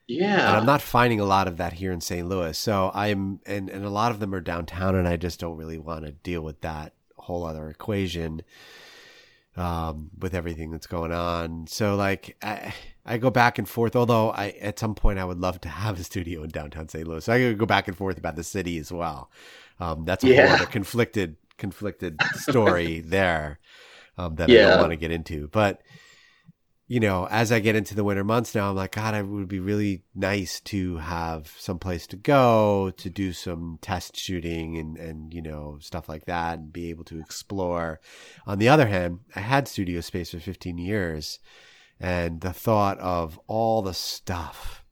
Yeah, 0.06 0.48
and 0.48 0.56
I'm 0.56 0.66
not 0.66 0.80
finding 0.80 1.20
a 1.20 1.24
lot 1.24 1.48
of 1.48 1.58
that 1.58 1.74
here 1.74 1.92
in 1.92 2.00
St. 2.00 2.26
Louis. 2.26 2.56
So 2.56 2.90
I'm, 2.94 3.40
and 3.44 3.68
and 3.68 3.84
a 3.84 3.90
lot 3.90 4.10
of 4.10 4.20
them 4.20 4.34
are 4.34 4.40
downtown, 4.40 4.94
and 4.94 5.06
I 5.06 5.16
just 5.16 5.38
don't 5.38 5.56
really 5.56 5.78
want 5.78 6.06
to 6.06 6.12
deal 6.12 6.40
with 6.40 6.60
that 6.62 6.94
whole 7.16 7.44
other 7.44 7.68
equation 7.68 8.42
um, 9.58 10.10
with 10.18 10.34
everything 10.34 10.70
that's 10.70 10.86
going 10.86 11.12
on. 11.12 11.66
So 11.66 11.96
like 11.96 12.36
I, 12.42 12.72
I 13.04 13.18
go 13.18 13.28
back 13.30 13.58
and 13.58 13.68
forth. 13.68 13.96
Although 13.96 14.30
I 14.30 14.50
at 14.60 14.78
some 14.78 14.94
point 14.94 15.18
I 15.18 15.24
would 15.24 15.40
love 15.40 15.60
to 15.62 15.68
have 15.68 15.98
a 15.98 16.04
studio 16.04 16.42
in 16.42 16.50
downtown 16.50 16.88
St. 16.88 17.06
Louis. 17.06 17.24
So 17.24 17.32
I 17.32 17.38
could 17.38 17.58
go 17.58 17.66
back 17.66 17.88
and 17.88 17.96
forth 17.96 18.16
about 18.16 18.36
the 18.36 18.44
city 18.44 18.78
as 18.78 18.92
well. 18.92 19.30
Um, 19.80 20.04
that's 20.04 20.24
a 20.24 20.28
yeah. 20.28 20.64
conflicted 20.64 21.36
conflicted 21.58 22.20
story 22.34 23.00
there 23.04 23.58
um, 24.18 24.34
that 24.34 24.48
yeah. 24.48 24.66
I 24.66 24.70
don't 24.70 24.80
want 24.80 24.90
to 24.90 24.96
get 24.96 25.12
into. 25.12 25.48
But 25.48 25.80
you 26.88 27.00
know, 27.00 27.28
as 27.30 27.52
I 27.52 27.60
get 27.60 27.76
into 27.76 27.94
the 27.94 28.02
winter 28.02 28.24
months 28.24 28.54
now, 28.54 28.70
I'm 28.70 28.76
like, 28.76 28.92
God, 28.92 29.14
it 29.14 29.26
would 29.26 29.46
be 29.46 29.60
really 29.60 30.04
nice 30.14 30.58
to 30.60 30.96
have 30.96 31.54
some 31.58 31.78
place 31.78 32.06
to 32.08 32.16
go 32.16 32.90
to 32.96 33.10
do 33.10 33.34
some 33.34 33.78
test 33.82 34.16
shooting 34.16 34.78
and, 34.78 34.96
and, 34.96 35.34
you 35.34 35.42
know, 35.42 35.76
stuff 35.82 36.08
like 36.08 36.24
that 36.24 36.58
and 36.58 36.72
be 36.72 36.88
able 36.88 37.04
to 37.04 37.20
explore. 37.20 38.00
On 38.46 38.58
the 38.58 38.70
other 38.70 38.86
hand, 38.86 39.20
I 39.36 39.40
had 39.40 39.68
studio 39.68 40.00
space 40.00 40.30
for 40.30 40.40
15 40.40 40.78
years 40.78 41.40
and 42.00 42.40
the 42.40 42.54
thought 42.54 42.98
of 43.00 43.38
all 43.46 43.82
the 43.82 43.92
stuff. 43.92 44.82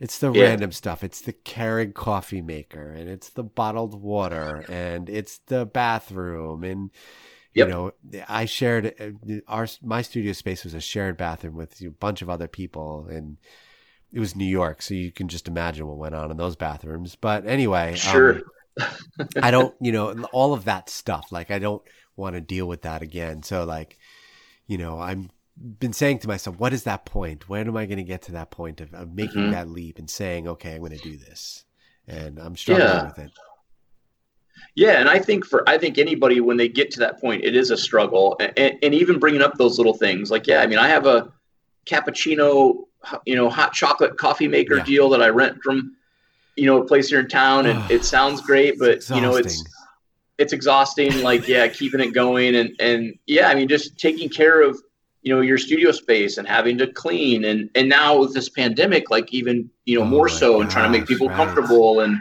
It's 0.00 0.18
the 0.18 0.32
yeah. 0.32 0.44
random 0.44 0.72
stuff. 0.72 1.04
It's 1.04 1.20
the 1.20 1.34
Keurig 1.34 1.92
coffee 1.92 2.42
maker 2.42 2.92
and 2.92 3.10
it's 3.10 3.28
the 3.28 3.44
bottled 3.44 4.00
water 4.00 4.64
and 4.70 5.10
it's 5.10 5.36
the 5.48 5.66
bathroom 5.66 6.64
and, 6.64 6.90
Yep. 7.56 7.68
You 7.68 7.72
know, 7.72 8.22
I 8.28 8.44
shared 8.44 8.94
uh, 9.00 9.34
our 9.48 9.66
my 9.82 10.02
studio 10.02 10.34
space 10.34 10.62
was 10.62 10.74
a 10.74 10.80
shared 10.80 11.16
bathroom 11.16 11.56
with 11.56 11.80
a 11.80 11.88
bunch 11.88 12.20
of 12.20 12.28
other 12.28 12.48
people, 12.48 13.06
and 13.08 13.38
it 14.12 14.20
was 14.20 14.36
New 14.36 14.44
York, 14.44 14.82
so 14.82 14.92
you 14.92 15.10
can 15.10 15.26
just 15.26 15.48
imagine 15.48 15.86
what 15.86 15.96
went 15.96 16.14
on 16.14 16.30
in 16.30 16.36
those 16.36 16.54
bathrooms. 16.54 17.16
But 17.16 17.46
anyway, 17.46 17.92
um, 17.92 17.96
sure. 17.96 18.34
Um, 18.78 19.28
I 19.42 19.50
don't, 19.50 19.74
you 19.80 19.90
know, 19.90 20.12
all 20.32 20.52
of 20.52 20.66
that 20.66 20.90
stuff. 20.90 21.32
Like, 21.32 21.50
I 21.50 21.58
don't 21.58 21.82
want 22.14 22.34
to 22.34 22.42
deal 22.42 22.68
with 22.68 22.82
that 22.82 23.00
again. 23.00 23.42
So, 23.42 23.64
like, 23.64 23.96
you 24.66 24.76
know, 24.76 25.00
I'm 25.00 25.30
been 25.56 25.94
saying 25.94 26.18
to 26.18 26.28
myself, 26.28 26.58
what 26.58 26.74
is 26.74 26.82
that 26.82 27.06
point? 27.06 27.48
When 27.48 27.68
am 27.68 27.76
I 27.78 27.86
going 27.86 27.96
to 27.96 28.04
get 28.04 28.20
to 28.22 28.32
that 28.32 28.50
point 28.50 28.82
of, 28.82 28.92
of 28.92 29.14
making 29.14 29.40
mm-hmm. 29.40 29.52
that 29.52 29.70
leap 29.70 29.98
and 29.98 30.10
saying, 30.10 30.46
okay, 30.46 30.74
I'm 30.74 30.80
going 30.80 30.92
to 30.92 30.98
do 30.98 31.16
this? 31.16 31.64
And 32.06 32.38
I'm 32.38 32.54
struggling 32.54 32.86
yeah. 32.86 33.06
with 33.06 33.18
it. 33.18 33.30
Yeah, 34.74 35.00
and 35.00 35.08
I 35.08 35.18
think 35.18 35.46
for 35.46 35.68
I 35.68 35.78
think 35.78 35.98
anybody 35.98 36.40
when 36.40 36.56
they 36.56 36.68
get 36.68 36.90
to 36.92 37.00
that 37.00 37.20
point, 37.20 37.44
it 37.44 37.56
is 37.56 37.70
a 37.70 37.76
struggle, 37.76 38.36
and, 38.40 38.78
and 38.82 38.94
even 38.94 39.18
bringing 39.18 39.42
up 39.42 39.56
those 39.56 39.78
little 39.78 39.94
things 39.94 40.30
like 40.30 40.46
yeah, 40.46 40.60
I 40.60 40.66
mean, 40.66 40.78
I 40.78 40.88
have 40.88 41.06
a 41.06 41.32
cappuccino, 41.86 42.84
you 43.24 43.36
know, 43.36 43.48
hot 43.48 43.72
chocolate 43.72 44.18
coffee 44.18 44.48
maker 44.48 44.76
yeah. 44.76 44.84
deal 44.84 45.08
that 45.10 45.22
I 45.22 45.28
rent 45.28 45.62
from, 45.62 45.96
you 46.56 46.66
know, 46.66 46.82
a 46.82 46.86
place 46.86 47.08
here 47.08 47.20
in 47.20 47.28
town, 47.28 47.66
and 47.66 47.90
it 47.90 48.04
sounds 48.04 48.40
great, 48.42 48.78
but 48.78 49.08
you 49.08 49.20
know, 49.20 49.36
it's 49.36 49.64
it's 50.38 50.52
exhausting. 50.52 51.22
Like 51.22 51.48
yeah, 51.48 51.66
keeping 51.68 52.00
it 52.00 52.12
going, 52.12 52.56
and 52.56 52.74
and 52.78 53.18
yeah, 53.26 53.48
I 53.48 53.54
mean, 53.54 53.68
just 53.68 53.98
taking 53.98 54.28
care 54.28 54.60
of 54.60 54.78
you 55.22 55.34
know 55.34 55.40
your 55.40 55.58
studio 55.58 55.90
space 55.90 56.38
and 56.38 56.46
having 56.46 56.78
to 56.78 56.86
clean, 56.86 57.44
and 57.44 57.70
and 57.74 57.88
now 57.88 58.18
with 58.18 58.34
this 58.34 58.48
pandemic, 58.48 59.10
like 59.10 59.32
even 59.32 59.70
you 59.86 59.98
know 59.98 60.04
oh 60.04 60.08
more 60.08 60.28
so, 60.28 60.54
gosh, 60.54 60.62
and 60.62 60.70
trying 60.70 60.92
to 60.92 60.98
make 60.98 61.08
people 61.08 61.28
right. 61.28 61.36
comfortable 61.36 62.00
and 62.00 62.20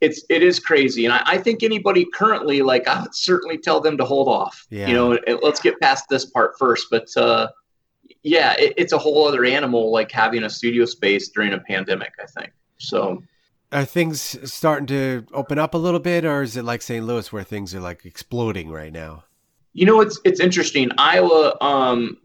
it's 0.00 0.24
it 0.28 0.42
is 0.42 0.58
crazy. 0.58 1.04
And 1.04 1.14
I, 1.14 1.22
I, 1.24 1.38
think 1.38 1.62
anybody 1.62 2.06
currently 2.12 2.62
like 2.62 2.86
i 2.86 3.00
would 3.00 3.14
certainly 3.14 3.58
tell 3.58 3.80
them 3.80 3.96
to 3.96 4.04
hold 4.04 4.28
off. 4.28 4.66
Yeah. 4.70 4.88
you 4.88 4.94
know 4.94 5.18
let's 5.42 5.60
get 5.60 5.80
past 5.80 6.08
this 6.08 6.24
part 6.24 6.58
first. 6.58 6.88
But 6.90 7.14
uh 7.16 7.48
yeah 8.22 8.54
it, 8.58 8.74
it's 8.76 8.92
a 8.92 8.98
whole 8.98 9.26
other 9.26 9.44
animal 9.44 9.90
like 9.90 10.10
having 10.10 10.44
a 10.44 10.50
studio 10.50 10.84
space 10.84 11.28
during 11.28 11.52
a 11.52 11.58
pandemic 11.60 12.12
i 12.22 12.26
think. 12.26 12.52
So 12.78 13.22
are 13.72 13.84
things 13.84 14.38
starting 14.50 14.86
to 14.86 15.26
open 15.32 15.58
up 15.58 15.74
a 15.74 15.78
little 15.78 16.00
bit 16.00 16.24
or 16.24 16.42
is 16.42 16.56
it 16.56 16.64
like 16.64 16.82
st 16.82 17.04
louis 17.04 17.32
where 17.32 17.44
things 17.44 17.74
are 17.74 17.80
like 17.80 18.04
exploding 18.04 18.70
right 18.70 18.92
now? 18.92 19.24
You 19.72 19.86
know 19.86 20.00
it's 20.00 20.20
it's 20.24 20.40
interesting. 20.40 20.90
Iowa 20.98 21.56
um 21.60 22.18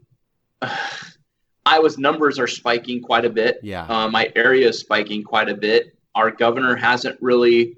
iowa's 1.66 1.96
numbers 1.96 2.38
are 2.38 2.46
spiking 2.46 3.00
quite 3.00 3.24
a 3.24 3.30
bit. 3.30 3.60
Yeah. 3.62 3.84
Uh, 3.84 4.08
my 4.08 4.30
area 4.36 4.68
is 4.68 4.78
spiking 4.78 5.22
quite 5.22 5.48
a 5.48 5.54
bit 5.54 5.96
our 6.14 6.30
governor 6.30 6.76
hasn't 6.76 7.20
really 7.20 7.76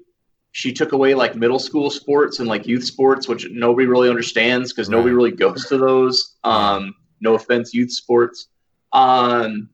she 0.51 0.71
took 0.71 0.93
away 0.93 1.13
like 1.13 1.35
middle 1.35 1.59
school 1.59 1.89
sports 1.89 2.39
and 2.39 2.47
like 2.47 2.65
youth 2.65 2.83
sports 2.83 3.27
which 3.27 3.47
nobody 3.51 3.87
really 3.87 4.09
understands 4.09 4.71
because 4.71 4.87
right. 4.87 4.97
nobody 4.97 5.13
really 5.13 5.31
goes 5.31 5.65
to 5.67 5.77
those. 5.77 6.35
Um 6.43 6.95
no 7.21 7.35
offense 7.35 7.73
youth 7.73 7.91
sports. 7.91 8.47
Um 8.93 9.69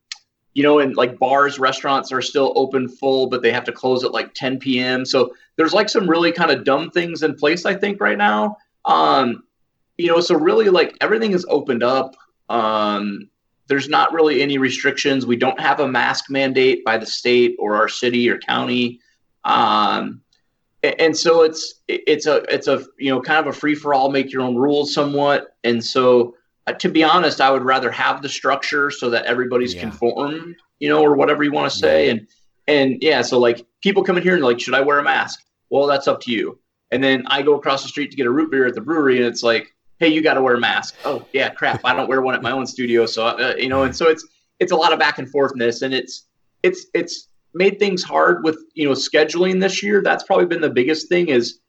you 0.54 0.64
know 0.64 0.80
and 0.80 0.96
like 0.96 1.18
bars 1.18 1.60
restaurants 1.60 2.12
are 2.12 2.22
still 2.22 2.52
open 2.56 2.90
full 2.90 3.28
but 3.28 3.42
they 3.42 3.52
have 3.52 3.64
to 3.64 3.72
close 3.72 4.04
at 4.04 4.12
like 4.12 4.34
10 4.34 4.60
p.m 4.60 5.06
so 5.06 5.34
there's 5.56 5.74
like 5.74 5.88
some 5.88 6.10
really 6.10 6.32
kind 6.32 6.52
of 6.52 6.66
dumb 6.66 6.90
things 6.90 7.24
in 7.24 7.36
place 7.36 7.66
i 7.66 7.74
think 7.74 8.02
right 8.02 8.18
now. 8.18 8.58
Um 8.86 9.44
you 9.98 10.08
know 10.08 10.20
so 10.20 10.36
really 10.36 10.70
like 10.70 10.98
everything 11.02 11.34
is 11.34 11.46
opened 11.48 11.84
up. 11.84 12.16
Um 12.50 13.30
there's 13.72 13.88
not 13.88 14.12
really 14.12 14.42
any 14.42 14.58
restrictions. 14.58 15.26
We 15.26 15.38
don't 15.38 15.58
have 15.58 15.80
a 15.80 15.88
mask 15.88 16.30
mandate 16.30 16.84
by 16.84 16.98
the 16.98 17.06
state 17.06 17.56
or 17.58 17.78
our 17.78 17.88
city 17.88 18.30
or 18.30 18.38
county. 18.38 19.00
Um, 19.46 20.22
and 20.84 21.16
so 21.16 21.44
it's 21.44 21.76
it's 21.88 22.26
a 22.26 22.44
it's 22.54 22.68
a 22.68 22.86
you 23.00 23.10
know 23.10 23.22
kind 23.22 23.40
of 23.40 23.48
a 23.48 23.58
free 23.58 23.76
for 23.76 23.94
all, 23.94 24.12
make 24.12 24.34
your 24.34 24.42
own 24.42 24.58
rules 24.58 24.94
somewhat. 24.94 25.56
And 25.64 25.82
so 25.82 26.36
uh, 26.68 26.74
to 26.74 26.90
be 26.90 27.02
honest, 27.02 27.40
I 27.40 27.50
would 27.50 27.64
rather 27.64 27.90
have 27.92 28.22
the 28.22 28.28
structure 28.28 28.92
so 28.92 29.10
that 29.10 29.24
everybody's 29.24 29.74
yeah. 29.74 29.84
conformed, 29.84 30.58
you 30.80 30.90
know, 30.90 31.02
or 31.02 31.16
whatever 31.16 31.42
you 31.42 31.54
want 31.54 31.72
to 31.72 31.78
say. 31.78 32.08
Yeah. 32.08 32.12
And 32.12 32.28
and 32.68 32.98
yeah, 33.02 33.22
so 33.22 33.40
like 33.40 33.66
people 33.82 34.04
come 34.04 34.18
in 34.18 34.24
here 34.24 34.36
and 34.36 34.44
like, 34.44 34.60
should 34.60 34.74
I 34.74 34.82
wear 34.82 35.00
a 35.00 35.04
mask? 35.04 35.46
Well, 35.70 35.88
that's 35.88 36.10
up 36.10 36.20
to 36.24 36.32
you. 36.32 36.60
And 36.92 37.02
then 37.02 37.24
I 37.28 37.42
go 37.42 37.56
across 37.56 37.84
the 37.84 37.88
street 37.88 38.12
to 38.12 38.18
get 38.18 38.26
a 38.26 38.32
root 38.32 38.52
beer 38.52 38.68
at 38.68 38.76
the 38.76 38.82
brewery, 38.82 39.16
and 39.16 39.26
it's 39.26 39.44
like, 39.44 39.74
hey, 40.02 40.08
you 40.08 40.24
got 40.24 40.34
to 40.34 40.42
wear 40.42 40.56
a 40.56 40.60
mask. 40.60 40.96
Oh, 41.06 41.24
yeah, 41.32 41.50
crap. 41.50 41.82
I 41.86 41.94
don't 41.94 42.10
wear 42.10 42.22
one 42.22 42.34
at 42.34 42.42
my 42.42 42.50
own 42.50 42.66
studio. 42.66 43.06
So, 43.06 43.24
uh, 43.24 43.54
you 43.56 43.70
know, 43.70 43.84
and 43.84 43.96
so 43.96 44.10
it's, 44.10 44.26
it's 44.60 44.72
a 44.72 44.76
lot 44.76 44.94
of 44.94 44.98
back 44.98 45.20
and 45.20 45.32
forthness 45.32 45.84
and 45.84 45.94
it's, 45.94 46.26
it's, 46.64 46.88
it's 46.96 47.28
made 47.54 47.78
things 47.78 48.02
hard 48.02 48.44
with, 48.44 48.58
you 48.74 48.88
know, 48.88 48.96
scheduling 48.96 49.62
this 49.62 49.84
year. 49.84 50.02
That's 50.02 50.24
probably 50.24 50.48
been 50.48 50.60
the 50.60 50.72
biggest 50.72 51.08
thing 51.08 51.30
is 51.30 51.60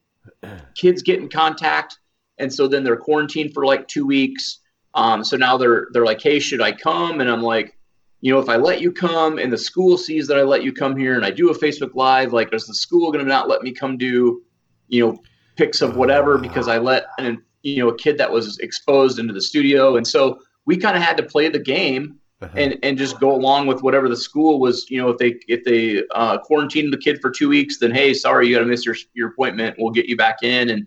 kids 0.74 1.02
get 1.02 1.20
in 1.20 1.28
contact. 1.28 1.98
And 2.38 2.50
so 2.50 2.66
then 2.66 2.84
they're 2.84 2.96
quarantined 2.96 3.52
for 3.52 3.66
like 3.66 3.86
two 3.86 4.06
weeks. 4.06 4.60
Um, 4.94 5.22
so 5.24 5.36
now 5.36 5.58
they're, 5.58 5.88
they're 5.92 6.06
like, 6.06 6.22
Hey, 6.22 6.38
should 6.40 6.62
I 6.62 6.72
come? 6.72 7.20
And 7.20 7.30
I'm 7.30 7.42
like, 7.42 7.76
you 8.22 8.32
know, 8.32 8.40
if 8.40 8.48
I 8.48 8.56
let 8.56 8.80
you 8.80 8.92
come 8.92 9.38
and 9.38 9.52
the 9.52 9.58
school 9.58 9.98
sees 9.98 10.26
that 10.28 10.38
I 10.38 10.42
let 10.42 10.64
you 10.64 10.72
come 10.72 10.96
here 10.96 11.16
and 11.16 11.26
I 11.26 11.30
do 11.30 11.50
a 11.50 11.58
Facebook 11.58 11.94
live, 11.94 12.32
like, 12.32 12.54
is 12.54 12.66
the 12.66 12.74
school 12.74 13.12
going 13.12 13.24
to 13.24 13.28
not 13.28 13.48
let 13.48 13.60
me 13.62 13.72
come 13.72 13.98
do, 13.98 14.42
you 14.88 15.06
know, 15.06 15.18
pics 15.56 15.82
of 15.82 15.96
whatever 15.96 16.38
because 16.38 16.66
I 16.66 16.78
let 16.78 17.06
an 17.18 17.42
you 17.62 17.82
know 17.82 17.88
a 17.88 17.96
kid 17.96 18.18
that 18.18 18.30
was 18.30 18.58
exposed 18.58 19.18
into 19.18 19.32
the 19.32 19.40
studio, 19.40 19.96
and 19.96 20.06
so 20.06 20.40
we 20.64 20.76
kind 20.76 20.96
of 20.96 21.02
had 21.02 21.16
to 21.16 21.22
play 21.22 21.48
the 21.48 21.58
game 21.58 22.18
uh-huh. 22.40 22.52
and 22.56 22.78
and 22.82 22.98
just 22.98 23.20
go 23.20 23.34
along 23.34 23.66
with 23.66 23.82
whatever 23.82 24.08
the 24.08 24.16
school 24.16 24.60
was. 24.60 24.90
You 24.90 25.00
know, 25.00 25.10
if 25.10 25.18
they 25.18 25.36
if 25.48 25.64
they 25.64 26.02
uh, 26.14 26.38
quarantined 26.38 26.92
the 26.92 26.98
kid 26.98 27.20
for 27.20 27.30
two 27.30 27.48
weeks, 27.48 27.78
then 27.78 27.92
hey, 27.92 28.14
sorry, 28.14 28.48
you 28.48 28.54
got 28.54 28.60
to 28.60 28.66
miss 28.66 28.84
your 28.84 28.96
your 29.14 29.28
appointment. 29.28 29.76
We'll 29.78 29.92
get 29.92 30.06
you 30.06 30.16
back 30.16 30.42
in 30.42 30.70
and. 30.70 30.86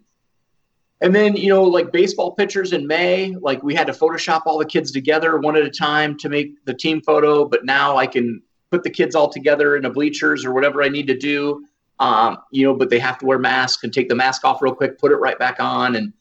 And 1.02 1.14
then, 1.14 1.36
you 1.36 1.50
know, 1.50 1.62
like 1.62 1.92
baseball 1.92 2.32
pitchers 2.32 2.72
in 2.72 2.88
May, 2.88 3.36
like 3.42 3.62
we 3.62 3.76
had 3.76 3.86
to 3.88 3.94
Photoshop 3.94 4.44
all 4.46 4.58
the 4.58 4.66
kids 4.66 4.94
together 4.94 5.38
one 5.38 5.58
at 5.58 5.64
a 5.64 5.70
time 5.70 6.18
to 6.20 6.30
make 6.30 6.64
the 6.64 6.74
team 6.74 7.02
photo. 7.02 7.44
But 7.44 7.66
now 7.66 7.98
I 7.98 8.08
can 8.08 8.42
put 8.72 8.82
the 8.82 8.90
kids 8.90 9.14
all 9.14 9.30
together 9.30 9.76
in 9.76 9.84
the 9.84 9.90
bleachers 9.90 10.46
or 10.46 10.54
whatever 10.54 10.82
I 10.82 10.88
need 10.88 11.06
to 11.08 11.18
do. 11.18 11.66
Um, 12.00 12.38
you 12.50 12.66
know, 12.66 12.74
but 12.74 12.90
they 12.90 12.98
have 13.00 13.18
to 13.20 13.26
wear 13.26 13.38
masks 13.38 13.84
and 13.84 13.94
take 13.94 14.08
the 14.08 14.16
mask 14.16 14.46
off 14.46 14.62
real 14.62 14.74
quick, 14.74 14.98
put 14.98 15.12
it 15.12 15.18
right 15.18 15.38
back 15.38 15.58
on. 15.60 15.98
And, 15.98 16.14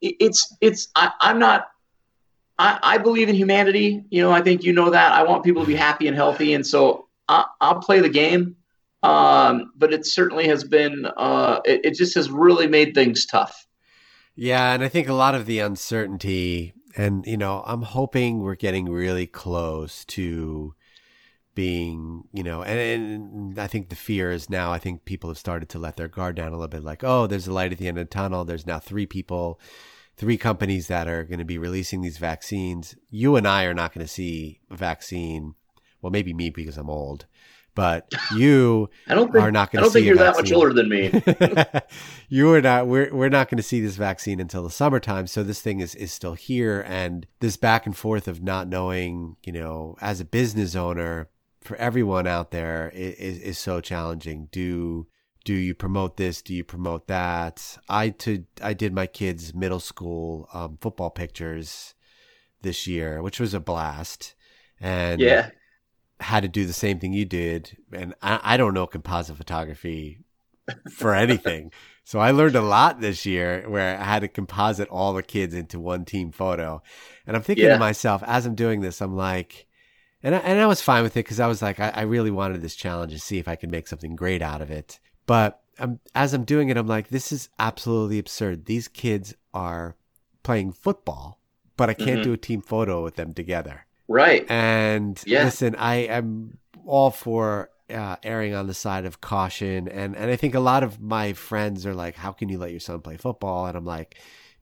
it's 0.00 0.54
it's 0.60 0.88
I, 0.94 1.12
I'm 1.20 1.38
not 1.38 1.68
I, 2.60 2.78
I 2.82 2.98
believe 2.98 3.30
in 3.30 3.34
humanity. 3.34 4.04
You 4.10 4.22
know, 4.22 4.30
I 4.30 4.42
think 4.42 4.62
you 4.62 4.72
know 4.72 4.90
that. 4.90 5.12
I 5.12 5.22
want 5.22 5.44
people 5.44 5.62
to 5.62 5.66
be 5.66 5.74
happy 5.74 6.06
and 6.08 6.16
healthy, 6.16 6.52
and 6.52 6.66
so 6.66 7.08
I, 7.28 7.46
will 7.62 7.80
play 7.80 8.00
the 8.00 8.08
game. 8.10 8.56
Um, 9.02 9.72
but 9.76 9.94
it 9.94 10.04
certainly 10.04 10.46
has 10.48 10.62
been. 10.62 11.06
Uh, 11.16 11.60
it, 11.64 11.80
it 11.84 11.94
just 11.94 12.14
has 12.16 12.30
really 12.30 12.66
made 12.66 12.94
things 12.94 13.24
tough. 13.24 13.66
Yeah, 14.34 14.74
and 14.74 14.84
I 14.84 14.88
think 14.88 15.08
a 15.08 15.14
lot 15.14 15.34
of 15.34 15.46
the 15.46 15.60
uncertainty, 15.60 16.74
and 16.98 17.26
you 17.26 17.38
know, 17.38 17.62
I'm 17.66 17.82
hoping 17.82 18.40
we're 18.40 18.56
getting 18.56 18.90
really 18.90 19.26
close 19.26 20.04
to 20.06 20.74
being, 21.60 22.24
you 22.32 22.42
know, 22.42 22.62
and, 22.62 22.78
and, 22.80 23.58
I 23.60 23.66
think 23.66 23.90
the 23.90 23.94
fear 23.94 24.32
is 24.32 24.48
now, 24.48 24.72
I 24.72 24.78
think 24.78 25.04
people 25.04 25.28
have 25.28 25.36
started 25.36 25.68
to 25.68 25.78
let 25.78 25.98
their 25.98 26.08
guard 26.08 26.36
down 26.36 26.48
a 26.48 26.52
little 26.52 26.68
bit 26.68 26.82
like, 26.82 27.04
oh, 27.04 27.26
there's 27.26 27.46
a 27.46 27.52
light 27.52 27.70
at 27.70 27.76
the 27.76 27.86
end 27.86 27.98
of 27.98 28.08
the 28.08 28.14
tunnel. 28.14 28.46
There's 28.46 28.66
now 28.66 28.78
three 28.78 29.04
people, 29.04 29.60
three 30.16 30.38
companies 30.38 30.86
that 30.86 31.06
are 31.06 31.22
going 31.22 31.38
to 31.38 31.44
be 31.44 31.58
releasing 31.58 32.00
these 32.00 32.16
vaccines. 32.16 32.96
You 33.10 33.36
and 33.36 33.46
I 33.46 33.64
are 33.64 33.74
not 33.74 33.92
going 33.92 34.06
to 34.06 34.10
see 34.10 34.60
a 34.70 34.76
vaccine. 34.76 35.54
Well, 36.00 36.10
maybe 36.10 36.32
me 36.32 36.48
because 36.48 36.78
I'm 36.78 36.88
old, 36.88 37.26
but 37.74 38.10
you 38.34 38.88
I 39.06 39.14
don't 39.14 39.30
think, 39.30 39.44
are 39.44 39.52
not 39.52 39.70
going 39.70 39.84
to 39.84 39.90
see. 39.90 40.08
I 40.08 40.14
don't 40.14 40.16
think 40.16 40.18
you're 40.18 40.32
that 40.32 40.36
much 40.36 40.52
older 40.52 40.72
than 40.72 40.88
me. 40.88 41.82
you 42.30 42.54
are 42.54 42.62
not. 42.62 42.86
We're 42.86 43.14
we're 43.14 43.28
not 43.28 43.50
going 43.50 43.58
to 43.58 43.62
see 43.62 43.82
this 43.82 43.96
vaccine 43.96 44.40
until 44.40 44.62
the 44.62 44.70
summertime. 44.70 45.26
So 45.26 45.42
this 45.42 45.60
thing 45.60 45.80
is 45.80 45.94
is 45.94 46.10
still 46.10 46.32
here, 46.32 46.86
and 46.88 47.26
this 47.40 47.58
back 47.58 47.84
and 47.84 47.94
forth 47.94 48.28
of 48.28 48.42
not 48.42 48.66
knowing, 48.66 49.36
you 49.44 49.52
know, 49.52 49.98
as 50.00 50.20
a 50.20 50.24
business 50.24 50.74
owner, 50.74 51.28
for 51.60 51.76
everyone 51.76 52.26
out 52.26 52.50
there 52.50 52.90
is, 52.94 53.38
is 53.40 53.58
so 53.58 53.80
challenging. 53.80 54.48
Do 54.50 55.06
do 55.44 55.54
you 55.54 55.74
promote 55.74 56.16
this? 56.16 56.42
Do 56.42 56.54
you 56.54 56.64
promote 56.64 57.06
that? 57.08 57.78
I 57.88 58.10
to 58.10 58.44
I 58.62 58.74
did 58.74 58.92
my 58.92 59.06
kids' 59.06 59.54
middle 59.54 59.80
school 59.80 60.48
um, 60.52 60.78
football 60.80 61.10
pictures 61.10 61.94
this 62.62 62.86
year, 62.86 63.22
which 63.22 63.40
was 63.40 63.54
a 63.54 63.60
blast, 63.60 64.34
and 64.80 65.20
yeah, 65.20 65.50
had 66.20 66.42
to 66.42 66.48
do 66.48 66.66
the 66.66 66.72
same 66.72 66.98
thing 66.98 67.12
you 67.12 67.24
did. 67.24 67.76
And 67.92 68.14
I, 68.22 68.40
I 68.42 68.56
don't 68.56 68.74
know 68.74 68.86
composite 68.86 69.36
photography 69.36 70.18
for 70.90 71.14
anything. 71.14 71.72
So 72.02 72.18
I 72.18 72.32
learned 72.32 72.56
a 72.56 72.60
lot 72.60 73.00
this 73.00 73.24
year 73.24 73.62
where 73.68 73.96
I 73.96 74.02
had 74.02 74.22
to 74.22 74.28
composite 74.28 74.88
all 74.88 75.12
the 75.12 75.22
kids 75.22 75.54
into 75.54 75.78
one 75.78 76.04
team 76.04 76.32
photo. 76.32 76.82
And 77.24 77.36
I'm 77.36 77.42
thinking 77.42 77.66
yeah. 77.66 77.74
to 77.74 77.78
myself, 77.78 78.24
as 78.26 78.46
I'm 78.46 78.56
doing 78.56 78.80
this, 78.80 79.00
I'm 79.00 79.14
like, 79.14 79.68
and 80.22 80.34
I, 80.34 80.38
and 80.38 80.60
I 80.60 80.66
was 80.66 80.80
fine 80.80 81.02
with 81.02 81.16
it 81.16 81.24
because 81.24 81.40
I 81.40 81.46
was 81.46 81.62
like, 81.62 81.80
I, 81.80 81.90
I, 81.94 82.02
really 82.02 82.30
wanted 82.30 82.60
this 82.60 82.76
challenge 82.76 83.12
to 83.12 83.18
see 83.18 83.38
if 83.38 83.48
I 83.48 83.56
could 83.56 83.70
make 83.70 83.88
something 83.88 84.16
great 84.16 84.42
out 84.42 84.60
of 84.60 84.70
it. 84.70 85.00
But 85.26 85.60
I'm, 85.78 86.00
as 86.14 86.34
I'm 86.34 86.44
doing 86.44 86.68
it, 86.68 86.76
I'm 86.76 86.86
like, 86.86 87.08
this 87.08 87.32
is 87.32 87.48
absolutely 87.58 88.18
absurd. 88.18 88.66
These 88.66 88.88
kids 88.88 89.34
are 89.54 89.96
playing 90.42 90.72
football, 90.72 91.40
but 91.76 91.88
I 91.88 91.94
can't 91.94 92.20
mm-hmm. 92.20 92.22
do 92.22 92.32
a 92.32 92.38
team 92.38 92.60
photo 92.62 93.02
with 93.02 93.16
them 93.16 93.32
together. 93.34 93.86
Right. 94.08 94.44
And 94.50 95.22
yeah. 95.26 95.44
listen, 95.44 95.74
I 95.76 95.96
am 95.96 96.58
all 96.84 97.10
for 97.10 97.70
uh, 97.88 98.16
erring 98.22 98.54
on 98.54 98.66
the 98.66 98.74
side 98.74 99.04
of 99.04 99.20
caution. 99.20 99.88
And, 99.88 100.16
and 100.16 100.30
I 100.30 100.36
think 100.36 100.54
a 100.54 100.60
lot 100.60 100.82
of 100.82 101.00
my 101.00 101.32
friends 101.32 101.86
are 101.86 101.94
like, 101.94 102.16
how 102.16 102.32
can 102.32 102.48
you 102.48 102.58
let 102.58 102.70
your 102.70 102.80
son 102.80 103.00
play 103.00 103.16
football? 103.16 103.66
And 103.66 103.76
I'm 103.76 103.84
like, 103.84 104.16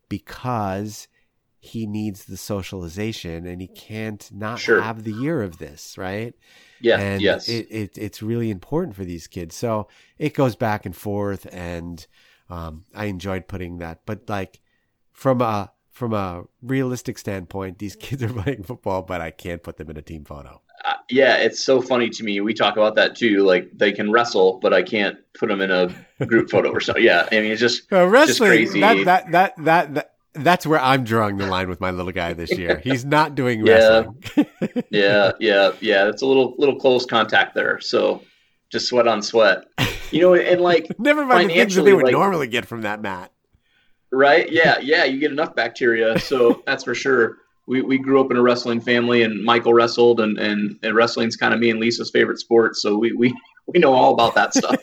because 0.09 1.09
he 1.61 1.87
needs 1.87 2.25
the 2.25 2.37
socialization 2.37 3.47
and 3.47 3.61
he 3.61 3.69
can't 3.69 4.29
not 4.33 4.59
sure. 4.59 4.81
have 4.81 5.05
the 5.05 5.13
year 5.13 5.43
of 5.43 5.59
this, 5.59 5.99
right? 5.99 6.35
Yeah. 6.81 6.99
And 7.01 7.21
yes. 7.21 7.49
It, 7.49 7.67
it, 7.71 7.99
it's 7.99 8.23
really 8.23 8.51
important 8.51 8.95
for 8.95 9.05
these 9.05 9.27
kids. 9.27 9.57
So 9.57 9.89
it 10.19 10.35
goes 10.35 10.55
back 10.55 10.87
and 10.87 10.95
forth 10.95 11.47
and 11.51 12.07
um, 12.49 12.85
I 12.95 13.07
enjoyed 13.07 13.49
putting 13.49 13.79
that. 13.79 14.01
But 14.07 14.29
like 14.29 14.61
from 15.13 15.41
a 15.41 15.73
from 15.91 16.15
a 16.15 16.45
realistic 16.63 17.19
standpoint, 17.19 17.79
these 17.79 17.97
kids 18.01 18.23
are 18.23 18.33
playing 18.33 18.63
football, 18.63 19.03
but 19.03 19.21
I 19.21 19.31
can't 19.31 19.63
put 19.63 19.77
them 19.77 19.91
in 19.91 19.97
a 19.97 20.03
team 20.03 20.25
photo. 20.25 20.63
yeah, 21.11 21.39
it's 21.39 21.63
so 21.63 21.81
funny 21.83 22.09
to 22.11 22.23
me. 22.23 22.41
We 22.41 22.55
talk 22.55 22.77
about 22.77 22.95
that 22.95 23.17
too. 23.17 23.43
Like 23.43 23.71
they 23.75 23.91
can 23.91 24.13
wrestle, 24.13 24.61
but 24.63 24.73
I 24.73 24.83
can't 24.83 25.19
put 25.35 25.49
them 25.49 25.61
in 25.61 25.73
a 25.73 26.27
group 26.27 26.51
photo 26.51 26.71
or 26.71 26.81
so. 26.81 26.97
Yeah, 26.97 27.29
I 27.33 27.41
mean 27.41 27.51
it's 27.51 27.61
just 27.61 27.83
Uh, 27.93 28.07
wrestling, 28.07 28.29
just 28.29 28.73
crazy. 28.73 28.81
That, 28.81 29.05
that, 29.05 29.33
that, 29.33 29.65
that, 29.65 29.95
that, 29.95 30.15
that's 30.43 30.67
where 30.67 30.81
I'm 30.81 31.05
drawing 31.05 31.37
the 31.37 31.47
line 31.47 31.69
with 31.69 31.81
my 31.81 31.91
little 31.91 32.13
guy 32.13 32.33
this 32.33 32.57
year. 32.57 32.79
He's 32.85 33.05
not 33.05 33.35
doing 33.35 33.67
Yeah. 33.67 34.05
wrestling. 34.35 34.47
yeah, 34.91 35.33
yeah, 35.41 35.73
yeah. 35.81 36.09
It's 36.09 36.23
a 36.23 36.27
little 36.27 36.55
little 36.59 36.77
close 36.79 37.05
contact 37.07 37.55
there. 37.55 37.81
So 37.81 38.23
just 38.71 38.87
sweat 38.89 39.07
on 39.09 39.23
sweat. 39.23 39.65
You 40.11 40.21
know, 40.23 40.35
and 40.35 40.61
like 40.61 40.87
Never 40.99 41.25
mind 41.25 41.51
the 41.51 41.55
things 41.55 41.75
that 41.75 41.83
they 41.83 41.93
would 41.95 42.05
like- 42.05 42.13
normally 42.13 42.49
get 42.49 42.65
from 42.67 42.83
that 42.83 43.01
mat. 43.03 43.31
right? 44.11 44.51
Yeah, 44.51 44.79
yeah. 44.81 45.05
You 45.05 45.19
get 45.21 45.31
enough 45.33 45.55
bacteria, 45.55 46.19
so 46.19 46.63
that's 46.67 46.85
for 46.85 46.95
sure. 46.95 47.37
We, 47.67 47.83
we 47.83 47.99
grew 47.99 48.19
up 48.21 48.31
in 48.31 48.39
a 48.39 48.43
wrestling 48.43 48.81
family, 48.81 49.23
and 49.23 49.45
Michael 49.45 49.75
wrestled, 49.75 50.21
and 50.21 50.39
and, 50.39 50.79
and 50.83 50.95
wrestling's 50.95 51.37
kind 51.37 51.53
of 51.53 51.61
me 51.61 51.69
and 51.71 51.79
Lisa's 51.79 52.11
favorite 52.11 52.39
sport. 52.39 52.77
So 52.77 52.97
we 52.97 53.13
we, 53.13 53.35
we 53.67 53.79
know 53.79 53.93
all 53.93 54.15
about 54.15 54.35
that 54.37 54.55
stuff. 54.55 54.81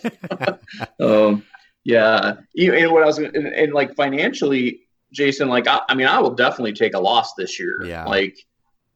um, 1.00 1.44
yeah, 1.84 2.36
you 2.54 2.74
and 2.74 2.91
what 2.91 3.04
I 3.04 3.08
was 3.08 3.18
and, 3.18 3.36
and 3.36 3.74
like 3.74 3.96
financially, 3.96 4.82
Jason, 5.15 5.47
like 5.47 5.67
I, 5.67 5.82
I 5.89 5.95
mean, 5.95 6.08
I 6.08 6.19
will 6.19 6.36
definitely 6.36 6.73
take 6.73 6.93
a 6.93 6.99
loss 6.99 7.34
this 7.36 7.60
year. 7.60 7.84
Yeah. 7.86 8.06
like 8.06 8.38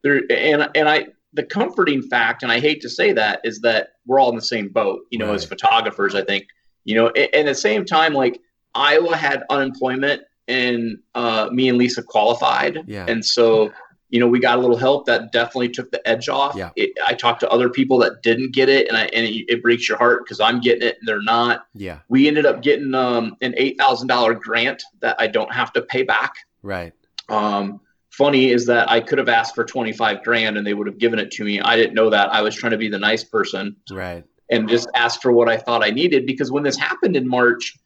there 0.03 0.21
and 0.29 0.69
and 0.75 0.87
I 0.89 1.07
the 1.33 1.43
comforting 1.43 2.01
fact, 2.01 2.43
and 2.43 2.51
I 2.51 2.59
hate 2.59 2.81
to 2.81 2.89
say 2.89 3.11
that, 3.13 3.39
is 3.43 3.61
that 3.61 3.89
we're 4.05 4.19
all 4.19 4.29
in 4.29 4.35
the 4.35 4.41
same 4.41 4.67
boat. 4.69 5.01
You 5.11 5.19
know, 5.19 5.33
as 5.33 5.45
photographers, 5.45 6.15
I 6.15 6.23
think 6.23 6.45
you 6.85 6.95
know, 6.95 7.07
and, 7.09 7.29
and 7.33 7.47
at 7.47 7.51
the 7.51 7.55
same 7.55 7.85
time, 7.85 8.13
like 8.13 8.39
Iowa 8.75 9.15
had 9.15 9.43
unemployment, 9.49 10.23
and 10.47 10.99
uh, 11.15 11.49
me 11.51 11.69
and 11.69 11.77
Lisa 11.77 12.03
qualified, 12.03 12.79
Yeah. 12.87 13.05
and 13.07 13.23
so. 13.25 13.71
You 14.09 14.19
know, 14.19 14.27
we 14.27 14.39
got 14.39 14.57
a 14.57 14.61
little 14.61 14.75
help 14.77 15.05
that 15.05 15.31
definitely 15.31 15.69
took 15.69 15.91
the 15.91 16.05
edge 16.07 16.29
off. 16.29 16.55
Yeah. 16.55 16.71
It, 16.75 16.91
I 17.05 17.13
talked 17.13 17.41
to 17.41 17.49
other 17.49 17.69
people 17.69 17.99
that 17.99 18.23
didn't 18.23 18.53
get 18.53 18.67
it, 18.69 18.87
and 18.87 18.97
I 18.97 19.03
and 19.13 19.25
it, 19.25 19.45
it 19.47 19.61
breaks 19.61 19.87
your 19.87 19.97
heart 19.99 20.23
because 20.25 20.39
I'm 20.39 20.59
getting 20.61 20.87
it 20.87 20.97
and 20.99 21.07
they're 21.07 21.21
not 21.21 21.65
Yeah, 21.75 21.99
we 22.09 22.27
ended 22.27 22.45
up 22.45 22.61
getting 22.63 22.93
um, 22.95 23.35
an 23.41 23.53
eight 23.57 23.77
thousand 23.77 24.07
dollar 24.07 24.33
grant 24.33 24.81
that 25.01 25.15
I 25.19 25.27
don't 25.27 25.53
have 25.53 25.71
to 25.73 25.81
pay 25.81 26.03
back. 26.03 26.33
right. 26.63 26.93
Um, 27.29 27.81
funny 28.09 28.49
is 28.49 28.65
that 28.65 28.89
I 28.89 28.99
could 28.99 29.19
have 29.19 29.29
asked 29.29 29.53
for 29.55 29.63
twenty 29.63 29.93
five 29.93 30.23
grand 30.23 30.57
and 30.57 30.65
they 30.65 30.73
would 30.73 30.87
have 30.87 30.97
given 30.97 31.19
it 31.19 31.29
to 31.31 31.43
me. 31.43 31.59
I 31.61 31.75
didn't 31.75 31.93
know 31.93 32.09
that. 32.09 32.33
I 32.33 32.41
was 32.41 32.55
trying 32.55 32.71
to 32.71 32.77
be 32.77 32.89
the 32.89 32.97
nice 32.99 33.23
person 33.23 33.75
Right. 33.91 34.23
and 34.49 34.67
just 34.67 34.89
ask 34.95 35.21
for 35.21 35.31
what 35.31 35.47
I 35.47 35.57
thought 35.57 35.83
I 35.83 35.91
needed 35.91 36.25
because 36.25 36.51
when 36.51 36.63
this 36.63 36.77
happened 36.77 37.15
in 37.15 37.27
March, 37.27 37.77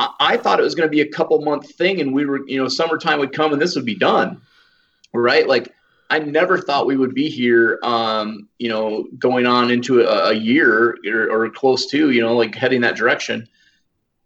I, 0.00 0.10
I 0.18 0.36
thought 0.36 0.58
it 0.58 0.64
was 0.64 0.74
going 0.74 0.88
to 0.88 0.90
be 0.90 1.00
a 1.02 1.08
couple 1.08 1.40
month 1.42 1.70
thing 1.76 2.00
and 2.00 2.12
we 2.12 2.26
were, 2.26 2.40
you 2.48 2.60
know, 2.60 2.66
summertime 2.68 3.20
would 3.20 3.32
come 3.32 3.52
and 3.52 3.62
this 3.62 3.76
would 3.76 3.84
be 3.86 3.94
done, 3.94 4.40
right? 5.12 5.46
Like 5.48 5.74
I 6.10 6.18
never 6.18 6.58
thought 6.58 6.86
we 6.86 6.96
would 6.96 7.14
be 7.14 7.28
here, 7.28 7.78
um, 7.82 8.48
you 8.58 8.68
know, 8.68 9.06
going 9.18 9.46
on 9.46 9.70
into 9.70 10.00
a, 10.02 10.30
a 10.30 10.34
year 10.34 10.96
or, 11.06 11.30
or 11.30 11.50
close 11.50 11.86
to, 11.90 12.10
you 12.10 12.20
know, 12.20 12.36
like 12.36 12.54
heading 12.54 12.80
that 12.80 12.96
direction. 12.96 13.48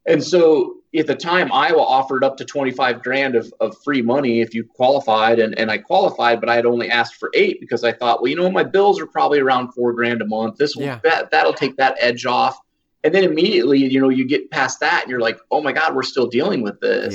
And 0.06 0.22
so 0.22 0.76
at 0.96 1.06
the 1.06 1.14
time, 1.14 1.50
Iowa 1.52 1.82
offered 1.82 2.24
up 2.24 2.36
to 2.38 2.44
25 2.44 3.02
grand 3.02 3.34
of, 3.34 3.52
of 3.60 3.76
free 3.82 4.00
money 4.00 4.40
if 4.40 4.54
you 4.54 4.64
qualified. 4.64 5.38
And, 5.38 5.58
and 5.58 5.70
I 5.70 5.78
qualified, 5.78 6.40
but 6.40 6.48
I 6.48 6.54
had 6.54 6.66
only 6.66 6.88
asked 6.90 7.16
for 7.16 7.30
eight 7.34 7.60
because 7.60 7.84
I 7.84 7.92
thought, 7.92 8.22
well, 8.22 8.30
you 8.30 8.36
know, 8.36 8.50
my 8.50 8.64
bills 8.64 9.00
are 9.00 9.06
probably 9.06 9.40
around 9.40 9.72
four 9.72 9.92
grand 9.92 10.22
a 10.22 10.26
month. 10.26 10.56
This 10.56 10.76
will, 10.76 10.84
Yeah. 10.84 11.00
that, 11.04 11.30
that'll 11.30 11.52
take 11.54 11.76
that 11.76 11.96
edge 12.00 12.24
off. 12.26 12.58
And 13.02 13.14
then 13.14 13.24
immediately, 13.24 13.78
you 13.78 14.00
know, 14.00 14.08
you 14.08 14.24
get 14.24 14.50
past 14.50 14.80
that 14.80 15.02
and 15.02 15.10
you're 15.10 15.20
like, 15.20 15.38
oh 15.50 15.60
my 15.60 15.72
God, 15.72 15.94
we're 15.94 16.02
still 16.02 16.26
dealing 16.28 16.62
with 16.62 16.80
this. 16.80 17.12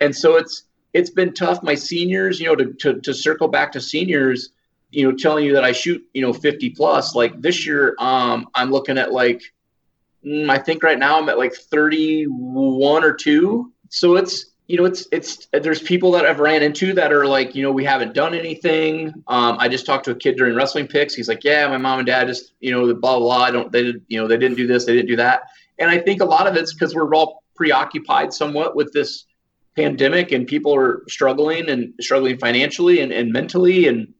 And 0.00 0.14
so 0.14 0.36
it's, 0.36 0.64
it's 0.98 1.10
been 1.10 1.32
tough. 1.32 1.62
My 1.62 1.76
seniors, 1.76 2.40
you 2.40 2.46
know, 2.46 2.56
to, 2.56 2.72
to, 2.72 3.00
to 3.00 3.14
circle 3.14 3.46
back 3.46 3.70
to 3.72 3.80
seniors, 3.80 4.50
you 4.90 5.04
know, 5.04 5.16
telling 5.16 5.44
you 5.44 5.52
that 5.54 5.62
I 5.62 5.70
shoot, 5.70 6.04
you 6.12 6.22
know, 6.22 6.32
50 6.32 6.70
plus, 6.70 7.14
like 7.14 7.40
this 7.40 7.64
year, 7.64 7.94
um, 8.00 8.48
I'm 8.52 8.72
looking 8.72 8.98
at 8.98 9.12
like, 9.12 9.40
mm, 10.26 10.50
I 10.50 10.58
think 10.58 10.82
right 10.82 10.98
now 10.98 11.16
I'm 11.16 11.28
at 11.28 11.38
like 11.38 11.54
31 11.54 13.04
or 13.04 13.12
two. 13.12 13.72
So 13.90 14.16
it's, 14.16 14.46
you 14.66 14.76
know, 14.76 14.86
it's, 14.86 15.06
it's, 15.12 15.46
there's 15.52 15.80
people 15.80 16.10
that 16.12 16.26
I've 16.26 16.40
ran 16.40 16.64
into 16.64 16.92
that 16.94 17.12
are 17.12 17.26
like, 17.26 17.54
you 17.54 17.62
know, 17.62 17.70
we 17.70 17.84
haven't 17.84 18.12
done 18.12 18.34
anything. 18.34 19.14
Um, 19.28 19.56
I 19.60 19.68
just 19.68 19.86
talked 19.86 20.04
to 20.06 20.10
a 20.10 20.16
kid 20.16 20.36
during 20.36 20.56
wrestling 20.56 20.88
picks. 20.88 21.14
He's 21.14 21.28
like, 21.28 21.44
yeah, 21.44 21.68
my 21.68 21.78
mom 21.78 22.00
and 22.00 22.06
dad 22.06 22.26
just, 22.26 22.54
you 22.58 22.72
know, 22.72 22.92
blah, 22.92 23.18
blah, 23.18 23.18
blah. 23.20 23.44
I 23.44 23.52
don't, 23.52 23.70
they 23.70 23.84
did, 23.84 24.04
you 24.08 24.20
know, 24.20 24.26
they 24.26 24.36
didn't 24.36 24.56
do 24.56 24.66
this, 24.66 24.84
they 24.84 24.94
didn't 24.94 25.08
do 25.08 25.16
that. 25.16 25.42
And 25.78 25.88
I 25.88 25.98
think 25.98 26.20
a 26.20 26.24
lot 26.24 26.48
of 26.48 26.56
it's 26.56 26.74
because 26.74 26.92
we're 26.92 27.14
all 27.14 27.44
preoccupied 27.54 28.32
somewhat 28.32 28.74
with 28.74 28.92
this 28.92 29.26
pandemic 29.78 30.32
and 30.32 30.46
people 30.46 30.74
are 30.74 31.02
struggling 31.08 31.68
and 31.68 31.94
struggling 32.00 32.36
financially 32.36 33.00
and, 33.00 33.12
and 33.12 33.32
mentally. 33.32 33.86
And, 33.86 34.12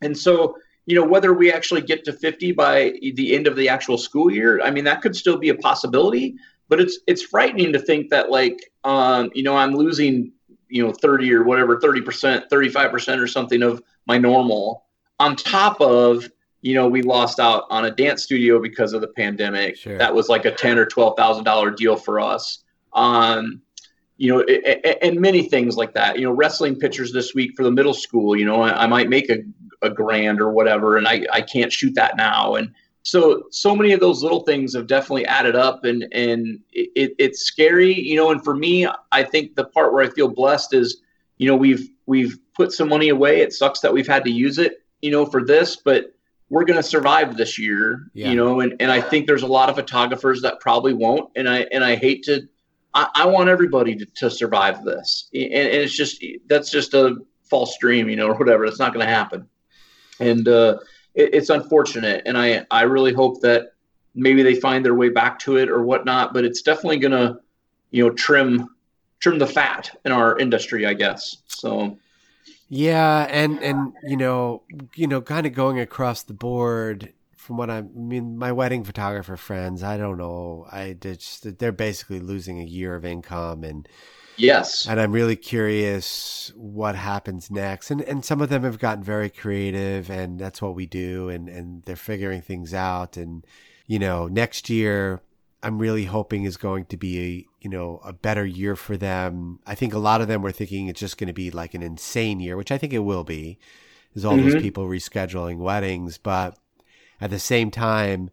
and 0.00 0.16
so, 0.16 0.56
you 0.86 0.94
know, 0.94 1.04
whether 1.04 1.34
we 1.34 1.52
actually 1.52 1.80
get 1.80 2.04
to 2.04 2.12
50 2.12 2.52
by 2.52 2.92
the 3.14 3.34
end 3.34 3.48
of 3.48 3.56
the 3.56 3.68
actual 3.68 3.98
school 3.98 4.30
year, 4.30 4.60
I 4.62 4.70
mean, 4.70 4.84
that 4.84 5.02
could 5.02 5.16
still 5.16 5.36
be 5.36 5.48
a 5.48 5.56
possibility, 5.56 6.36
but 6.68 6.80
it's, 6.80 6.98
it's 7.08 7.22
frightening 7.22 7.72
to 7.72 7.80
think 7.80 8.10
that 8.10 8.30
like, 8.30 8.72
um, 8.84 9.30
you 9.34 9.42
know, 9.42 9.56
I'm 9.56 9.74
losing, 9.74 10.32
you 10.68 10.86
know, 10.86 10.92
30 10.92 11.34
or 11.34 11.42
whatever, 11.42 11.80
30%, 11.80 12.48
35% 12.48 13.20
or 13.20 13.26
something 13.26 13.62
of 13.62 13.82
my 14.06 14.18
normal 14.18 14.84
on 15.18 15.34
top 15.34 15.80
of, 15.80 16.30
you 16.60 16.74
know, 16.74 16.86
we 16.88 17.02
lost 17.02 17.40
out 17.40 17.64
on 17.70 17.86
a 17.86 17.90
dance 17.90 18.22
studio 18.22 18.60
because 18.60 18.92
of 18.92 19.00
the 19.00 19.08
pandemic. 19.08 19.76
Sure. 19.76 19.98
That 19.98 20.14
was 20.14 20.28
like 20.28 20.44
a 20.44 20.52
ten 20.52 20.78
or 20.78 20.86
twelve 20.86 21.16
thousand 21.16 21.42
dollar 21.42 21.72
deal 21.72 21.96
for 21.96 22.20
us. 22.20 22.62
Um, 22.92 23.62
you 24.22 24.28
know, 24.32 24.40
and 25.02 25.20
many 25.20 25.48
things 25.48 25.76
like 25.76 25.94
that. 25.94 26.16
You 26.16 26.24
know, 26.24 26.30
wrestling 26.30 26.76
pictures 26.76 27.12
this 27.12 27.34
week 27.34 27.56
for 27.56 27.64
the 27.64 27.72
middle 27.72 27.92
school. 27.92 28.36
You 28.38 28.44
know, 28.44 28.62
I, 28.62 28.84
I 28.84 28.86
might 28.86 29.08
make 29.08 29.28
a, 29.28 29.38
a 29.84 29.90
grand 29.90 30.40
or 30.40 30.52
whatever, 30.52 30.96
and 30.96 31.08
I, 31.08 31.26
I 31.32 31.40
can't 31.40 31.72
shoot 31.72 31.96
that 31.96 32.16
now. 32.16 32.54
And 32.54 32.72
so, 33.02 33.42
so 33.50 33.74
many 33.74 33.90
of 33.92 33.98
those 33.98 34.22
little 34.22 34.44
things 34.44 34.76
have 34.76 34.86
definitely 34.86 35.26
added 35.26 35.56
up, 35.56 35.84
and 35.84 36.06
and 36.12 36.60
it, 36.72 37.16
it's 37.18 37.40
scary. 37.40 37.98
You 37.98 38.14
know, 38.14 38.30
and 38.30 38.44
for 38.44 38.54
me, 38.54 38.86
I 39.10 39.24
think 39.24 39.56
the 39.56 39.64
part 39.64 39.92
where 39.92 40.04
I 40.04 40.08
feel 40.08 40.28
blessed 40.28 40.72
is, 40.72 41.02
you 41.38 41.48
know, 41.48 41.56
we've 41.56 41.90
we've 42.06 42.38
put 42.54 42.70
some 42.70 42.88
money 42.90 43.08
away. 43.08 43.40
It 43.40 43.52
sucks 43.52 43.80
that 43.80 43.92
we've 43.92 44.06
had 44.06 44.22
to 44.22 44.30
use 44.30 44.56
it, 44.58 44.84
you 45.00 45.10
know, 45.10 45.26
for 45.26 45.44
this, 45.44 45.74
but 45.74 46.14
we're 46.48 46.64
going 46.64 46.76
to 46.76 46.82
survive 46.82 47.36
this 47.36 47.58
year, 47.58 48.10
Yeah. 48.14 48.28
you 48.28 48.36
know, 48.36 48.60
and, 48.60 48.74
and 48.78 48.92
I 48.92 49.00
think 49.00 49.26
there's 49.26 49.42
a 49.42 49.46
lot 49.46 49.70
of 49.70 49.74
photographers 49.74 50.42
that 50.42 50.60
probably 50.60 50.92
won't. 50.92 51.30
And 51.34 51.48
I, 51.48 51.60
and 51.72 51.82
I 51.82 51.96
hate 51.96 52.24
to, 52.24 52.42
I, 52.94 53.08
I 53.14 53.26
want 53.26 53.48
everybody 53.48 53.96
to, 53.96 54.06
to 54.06 54.30
survive 54.30 54.84
this. 54.84 55.28
And, 55.32 55.44
and 55.44 55.68
it's 55.68 55.94
just, 55.94 56.24
that's 56.46 56.70
just 56.70 56.94
a 56.94 57.16
false 57.44 57.76
dream, 57.78 58.08
you 58.08 58.16
know, 58.16 58.28
or 58.28 58.34
whatever. 58.34 58.64
It's 58.64 58.78
not 58.78 58.92
going 58.92 59.06
to 59.06 59.12
happen. 59.12 59.48
And, 60.20 60.46
uh, 60.48 60.78
it, 61.14 61.34
it's 61.34 61.50
unfortunate. 61.50 62.22
And 62.26 62.36
I, 62.38 62.66
I 62.70 62.82
really 62.82 63.12
hope 63.12 63.40
that 63.42 63.72
maybe 64.14 64.42
they 64.42 64.54
find 64.54 64.84
their 64.84 64.94
way 64.94 65.08
back 65.08 65.38
to 65.40 65.56
it 65.56 65.68
or 65.68 65.82
whatnot, 65.82 66.34
but 66.34 66.44
it's 66.44 66.62
definitely 66.62 66.98
going 66.98 67.12
to, 67.12 67.38
you 67.90 68.04
know, 68.04 68.10
trim, 68.10 68.68
trim 69.20 69.38
the 69.38 69.46
fat 69.46 69.90
in 70.04 70.12
our 70.12 70.38
industry, 70.38 70.86
I 70.86 70.94
guess. 70.94 71.38
So, 71.46 71.96
Yeah, 72.74 73.26
and 73.28 73.62
and 73.62 73.92
you 74.02 74.16
know, 74.16 74.62
you 74.94 75.06
know, 75.06 75.20
kind 75.20 75.46
of 75.46 75.52
going 75.52 75.78
across 75.78 76.22
the 76.22 76.32
board 76.32 77.12
from 77.42 77.56
what 77.56 77.70
I, 77.70 77.78
I 77.78 77.82
mean, 77.82 78.36
my 78.38 78.52
wedding 78.52 78.84
photographer 78.84 79.36
friends, 79.36 79.82
I 79.82 79.96
don't 79.96 80.18
know, 80.18 80.66
I 80.70 80.94
just 80.94 81.58
they're 81.58 81.72
basically 81.72 82.20
losing 82.20 82.60
a 82.60 82.64
year 82.64 82.94
of 82.94 83.04
income, 83.04 83.64
and 83.64 83.88
yes. 84.36 84.86
and 84.86 85.00
I'm 85.00 85.12
really 85.12 85.36
curious 85.36 86.52
what 86.56 86.94
happens 86.96 87.50
next. 87.50 87.90
And 87.90 88.02
and 88.02 88.24
some 88.24 88.40
of 88.40 88.48
them 88.48 88.62
have 88.64 88.78
gotten 88.78 89.02
very 89.04 89.30
creative, 89.30 90.10
and 90.10 90.38
that's 90.38 90.62
what 90.62 90.74
we 90.74 90.86
do, 90.86 91.28
and 91.28 91.48
and 91.48 91.82
they're 91.84 91.96
figuring 91.96 92.42
things 92.42 92.72
out, 92.74 93.16
and 93.16 93.44
you 93.86 93.98
know, 93.98 94.28
next 94.28 94.70
year. 94.70 95.20
I'm 95.64 95.78
really 95.78 96.06
hoping 96.06 96.42
is 96.42 96.56
going 96.56 96.86
to 96.86 96.96
be 96.96 97.20
a 97.20 97.46
you 97.60 97.70
know 97.70 98.00
a 98.04 98.12
better 98.12 98.44
year 98.44 98.74
for 98.74 98.96
them. 98.96 99.60
I 99.64 99.76
think 99.76 99.94
a 99.94 99.98
lot 100.00 100.20
of 100.20 100.26
them 100.26 100.42
were 100.42 100.50
thinking 100.50 100.88
it's 100.88 100.98
just 100.98 101.18
going 101.18 101.28
to 101.28 101.32
be 101.32 101.52
like 101.52 101.74
an 101.74 101.84
insane 101.84 102.40
year, 102.40 102.56
which 102.56 102.72
I 102.72 102.78
think 102.78 102.92
it 102.92 102.98
will 103.00 103.22
be. 103.22 103.60
There's 104.12 104.24
all 104.24 104.36
those 104.36 104.56
Mhm. 104.56 104.60
people 104.60 104.88
rescheduling 104.88 105.58
weddings, 105.58 106.18
but 106.18 106.58
at 107.22 107.30
the 107.30 107.38
same 107.38 107.70
time, 107.70 108.28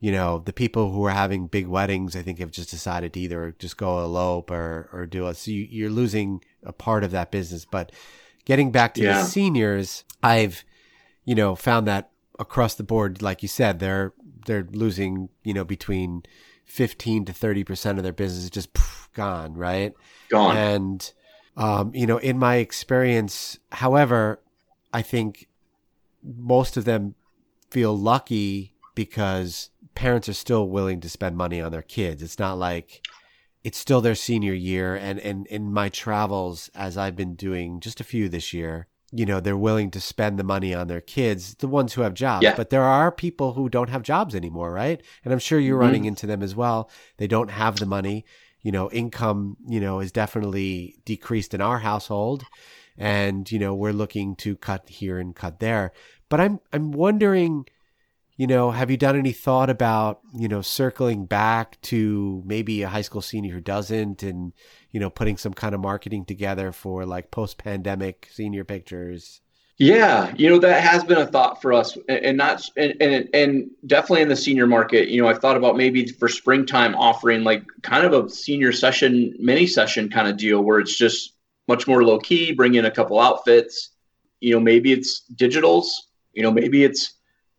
you 0.00 0.12
know, 0.12 0.40
the 0.44 0.52
people 0.52 0.92
who 0.92 1.04
are 1.04 1.10
having 1.10 1.46
big 1.46 1.66
weddings, 1.66 2.14
I 2.14 2.22
think 2.22 2.38
have 2.40 2.50
just 2.50 2.70
decided 2.70 3.12
to 3.14 3.20
either 3.20 3.54
just 3.58 3.76
go 3.78 4.02
elope 4.04 4.50
or 4.50 4.90
or 4.92 5.06
do 5.06 5.26
it. 5.28 5.36
So 5.36 5.50
you, 5.52 5.66
you're 5.70 5.90
losing 5.90 6.42
a 6.62 6.72
part 6.72 7.04
of 7.04 7.12
that 7.12 7.30
business. 7.30 7.64
But 7.64 7.92
getting 8.44 8.70
back 8.72 8.94
to 8.94 9.02
Yeah. 9.02 9.22
the 9.22 9.24
seniors, 9.24 10.04
I've 10.22 10.64
you 11.24 11.34
know 11.34 11.54
found 11.54 11.86
that 11.86 12.10
across 12.38 12.74
the 12.74 12.84
board, 12.84 13.22
like 13.22 13.42
you 13.42 13.48
said, 13.48 13.78
they're 13.78 14.12
they're 14.46 14.66
losing 14.70 15.30
you 15.44 15.54
know 15.54 15.64
between 15.64 16.22
15 16.66 17.24
to 17.26 17.32
30 17.32 17.64
percent 17.64 17.98
of 17.98 18.04
their 18.04 18.12
business 18.12 18.44
is 18.44 18.50
just 18.50 18.68
gone, 19.14 19.54
right? 19.54 19.94
Gone. 20.28 20.56
And 20.56 21.12
um, 21.56 21.92
you 21.94 22.06
know, 22.06 22.18
in 22.18 22.38
my 22.38 22.56
experience, 22.56 23.58
however, 23.72 24.40
I 24.92 25.00
think 25.00 25.48
most 26.22 26.76
of 26.76 26.84
them 26.84 27.14
feel 27.70 27.96
lucky 27.96 28.72
because 28.94 29.70
parents 29.94 30.28
are 30.28 30.32
still 30.34 30.68
willing 30.68 31.00
to 31.00 31.08
spend 31.08 31.36
money 31.36 31.60
on 31.60 31.72
their 31.72 31.82
kids. 31.82 32.22
It's 32.22 32.38
not 32.38 32.58
like 32.58 33.06
it's 33.64 33.78
still 33.78 34.00
their 34.00 34.14
senior 34.14 34.54
year. 34.54 34.94
And 34.94 35.18
and 35.20 35.46
in 35.48 35.72
my 35.72 35.88
travels 35.88 36.70
as 36.74 36.96
I've 36.96 37.16
been 37.16 37.34
doing 37.34 37.80
just 37.80 38.00
a 38.00 38.04
few 38.04 38.28
this 38.28 38.52
year, 38.52 38.86
you 39.12 39.24
know 39.26 39.40
they're 39.40 39.56
willing 39.56 39.90
to 39.92 40.00
spend 40.00 40.38
the 40.38 40.44
money 40.44 40.74
on 40.74 40.88
their 40.88 41.00
kids 41.00 41.54
the 41.56 41.68
ones 41.68 41.94
who 41.94 42.02
have 42.02 42.14
jobs. 42.14 42.42
Yeah. 42.44 42.54
but 42.56 42.70
there 42.70 42.82
are 42.82 43.10
people 43.12 43.52
who 43.54 43.68
don't 43.68 43.88
have 43.90 44.02
jobs 44.02 44.34
anymore 44.34 44.72
right? 44.72 45.00
And 45.24 45.32
i'm 45.32 45.38
sure 45.38 45.58
you're 45.60 45.78
Mhm. 45.78 45.86
running 45.86 46.04
into 46.06 46.26
them 46.26 46.42
as 46.42 46.54
well. 46.54 46.90
They 47.18 47.26
don't 47.26 47.50
have 47.50 47.76
the 47.78 47.86
money. 47.86 48.24
You 48.62 48.72
know 48.72 48.90
income 48.90 49.56
you 49.68 49.80
know 49.80 50.00
is 50.00 50.10
definitely 50.12 50.96
decreased 51.04 51.54
in 51.54 51.60
our 51.60 51.78
household. 51.78 52.44
And 52.98 53.50
you 53.52 53.58
know 53.58 53.74
we're 53.74 53.92
looking 53.92 54.36
to 54.36 54.56
cut 54.56 54.88
here 54.88 55.18
and 55.18 55.34
cut 55.36 55.60
there 55.60 55.92
but 56.28 56.40
i'm 56.40 56.60
i'm 56.72 56.92
wondering 56.92 57.66
you 58.36 58.46
know 58.46 58.70
have 58.70 58.90
you 58.90 58.96
done 58.96 59.16
any 59.16 59.32
thought 59.32 59.70
about 59.70 60.20
you 60.34 60.48
know 60.48 60.62
circling 60.62 61.26
back 61.26 61.80
to 61.82 62.42
maybe 62.46 62.82
a 62.82 62.88
high 62.88 63.02
school 63.02 63.22
senior 63.22 63.54
who 63.54 63.60
doesn't 63.60 64.22
and 64.22 64.52
you 64.90 65.00
know 65.00 65.10
putting 65.10 65.36
some 65.36 65.54
kind 65.54 65.74
of 65.74 65.80
marketing 65.80 66.24
together 66.24 66.72
for 66.72 67.04
like 67.06 67.30
post 67.30 67.58
pandemic 67.58 68.28
senior 68.32 68.64
pictures 68.64 69.40
Yeah, 69.78 70.32
you 70.36 70.48
know 70.48 70.58
that 70.60 70.82
has 70.82 71.04
been 71.04 71.18
a 71.18 71.26
thought 71.26 71.60
for 71.60 71.74
us, 71.74 71.98
and, 72.08 72.38
not 72.38 72.62
and, 72.78 72.94
and 72.98 73.28
and 73.34 73.70
definitely 73.86 74.22
in 74.22 74.28
the 74.28 74.36
senior 74.36 74.66
market. 74.66 75.08
You 75.08 75.20
know, 75.20 75.28
I've 75.28 75.38
thought 75.40 75.58
about 75.58 75.76
maybe 75.76 76.06
for 76.06 76.28
springtime 76.28 76.94
offering 76.94 77.44
like 77.44 77.62
kind 77.82 78.06
of 78.06 78.14
a 78.14 78.30
senior 78.30 78.72
session, 78.72 79.34
mini 79.38 79.66
session 79.66 80.08
kind 80.08 80.28
of 80.28 80.38
deal 80.38 80.62
where 80.62 80.80
it's 80.80 80.96
just 80.96 81.34
much 81.68 81.86
more 81.86 82.02
low 82.04 82.18
key. 82.18 82.52
Bring 82.52 82.74
in 82.74 82.86
a 82.86 82.90
couple 82.90 83.20
outfits. 83.20 83.90
You 84.40 84.54
know, 84.54 84.60
maybe 84.60 84.92
it's 84.92 85.24
digitals. 85.34 85.88
You 86.36 86.42
know, 86.42 86.52
maybe 86.52 86.84
it's 86.84 87.14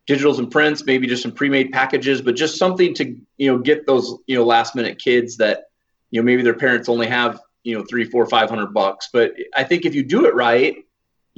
digitals 0.08 0.38
and 0.38 0.50
prints. 0.50 0.84
Maybe 0.84 1.06
just 1.06 1.22
some 1.22 1.32
pre-made 1.32 1.72
packages, 1.72 2.22
but 2.22 2.36
just 2.36 2.56
something 2.56 2.94
to 2.94 3.16
you 3.36 3.52
know 3.52 3.58
get 3.58 3.86
those 3.86 4.14
you 4.26 4.36
know 4.36 4.44
last 4.44 4.74
minute 4.74 4.98
kids 4.98 5.36
that 5.36 5.64
you 6.10 6.20
know 6.20 6.24
maybe 6.24 6.42
their 6.42 6.54
parents 6.54 6.88
only 6.88 7.06
have 7.06 7.40
you 7.64 7.76
know 7.76 7.84
three, 7.84 8.04
four, 8.04 8.24
five 8.26 8.48
hundred 8.48 8.72
bucks. 8.72 9.10
But 9.12 9.34
I 9.54 9.64
think 9.64 9.84
if 9.84 9.94
you 9.94 10.02
do 10.02 10.26
it 10.26 10.34
right 10.34 10.76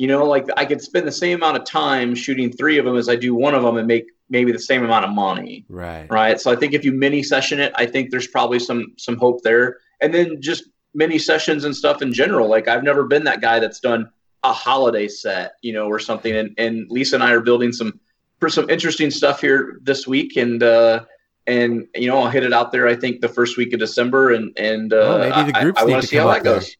you 0.00 0.06
know, 0.06 0.24
like 0.24 0.48
I 0.56 0.64
could 0.64 0.80
spend 0.80 1.06
the 1.06 1.12
same 1.12 1.36
amount 1.36 1.58
of 1.58 1.64
time 1.64 2.14
shooting 2.14 2.50
three 2.50 2.78
of 2.78 2.86
them 2.86 2.96
as 2.96 3.10
I 3.10 3.16
do 3.16 3.34
one 3.34 3.54
of 3.54 3.62
them 3.62 3.76
and 3.76 3.86
make 3.86 4.06
maybe 4.30 4.50
the 4.50 4.58
same 4.58 4.82
amount 4.82 5.04
of 5.04 5.10
money. 5.10 5.66
right 5.68 6.10
Right. 6.10 6.40
So 6.40 6.50
I 6.50 6.56
think 6.56 6.72
if 6.72 6.86
you 6.86 6.92
mini 6.92 7.22
session 7.22 7.60
it, 7.60 7.70
I 7.76 7.84
think 7.84 8.10
there's 8.10 8.26
probably 8.26 8.60
some 8.60 8.94
some 8.96 9.18
hope 9.18 9.42
there. 9.42 9.76
And 10.00 10.14
then 10.14 10.40
just 10.40 10.64
mini 10.94 11.18
sessions 11.18 11.66
and 11.66 11.76
stuff 11.76 12.00
in 12.00 12.14
general. 12.14 12.48
Like 12.48 12.66
I've 12.66 12.82
never 12.82 13.04
been 13.04 13.24
that 13.24 13.42
guy 13.42 13.58
that's 13.58 13.78
done 13.78 14.10
a 14.42 14.52
holiday 14.52 15.08
set, 15.08 15.52
you 15.62 15.72
know, 15.72 15.86
or 15.86 15.98
something. 15.98 16.34
And 16.34 16.54
and 16.58 16.90
Lisa 16.90 17.16
and 17.16 17.22
I 17.22 17.32
are 17.32 17.40
building 17.40 17.72
some 17.72 17.98
for 18.38 18.48
some 18.48 18.68
interesting 18.70 19.10
stuff 19.10 19.40
here 19.40 19.78
this 19.82 20.06
week 20.06 20.36
and 20.36 20.62
uh 20.62 21.04
and 21.46 21.86
you 21.94 22.08
know 22.08 22.18
I'll 22.18 22.30
hit 22.30 22.44
it 22.44 22.52
out 22.52 22.72
there. 22.72 22.86
I 22.86 22.94
think 22.96 23.20
the 23.20 23.28
first 23.28 23.56
week 23.56 23.72
of 23.72 23.80
December, 23.80 24.30
and 24.32 24.56
and 24.58 24.92
uh, 24.92 24.96
Well, 24.96 25.18
maybe 25.18 25.52
the 25.52 25.58
I- 25.58 25.62
groups 25.62 25.80
I, 25.80 25.84
need 25.84 25.92
want 25.92 26.02
to 26.02 26.08
see 26.08 26.16
how 26.16 26.28
that 26.28 26.44
goes. 26.44 26.76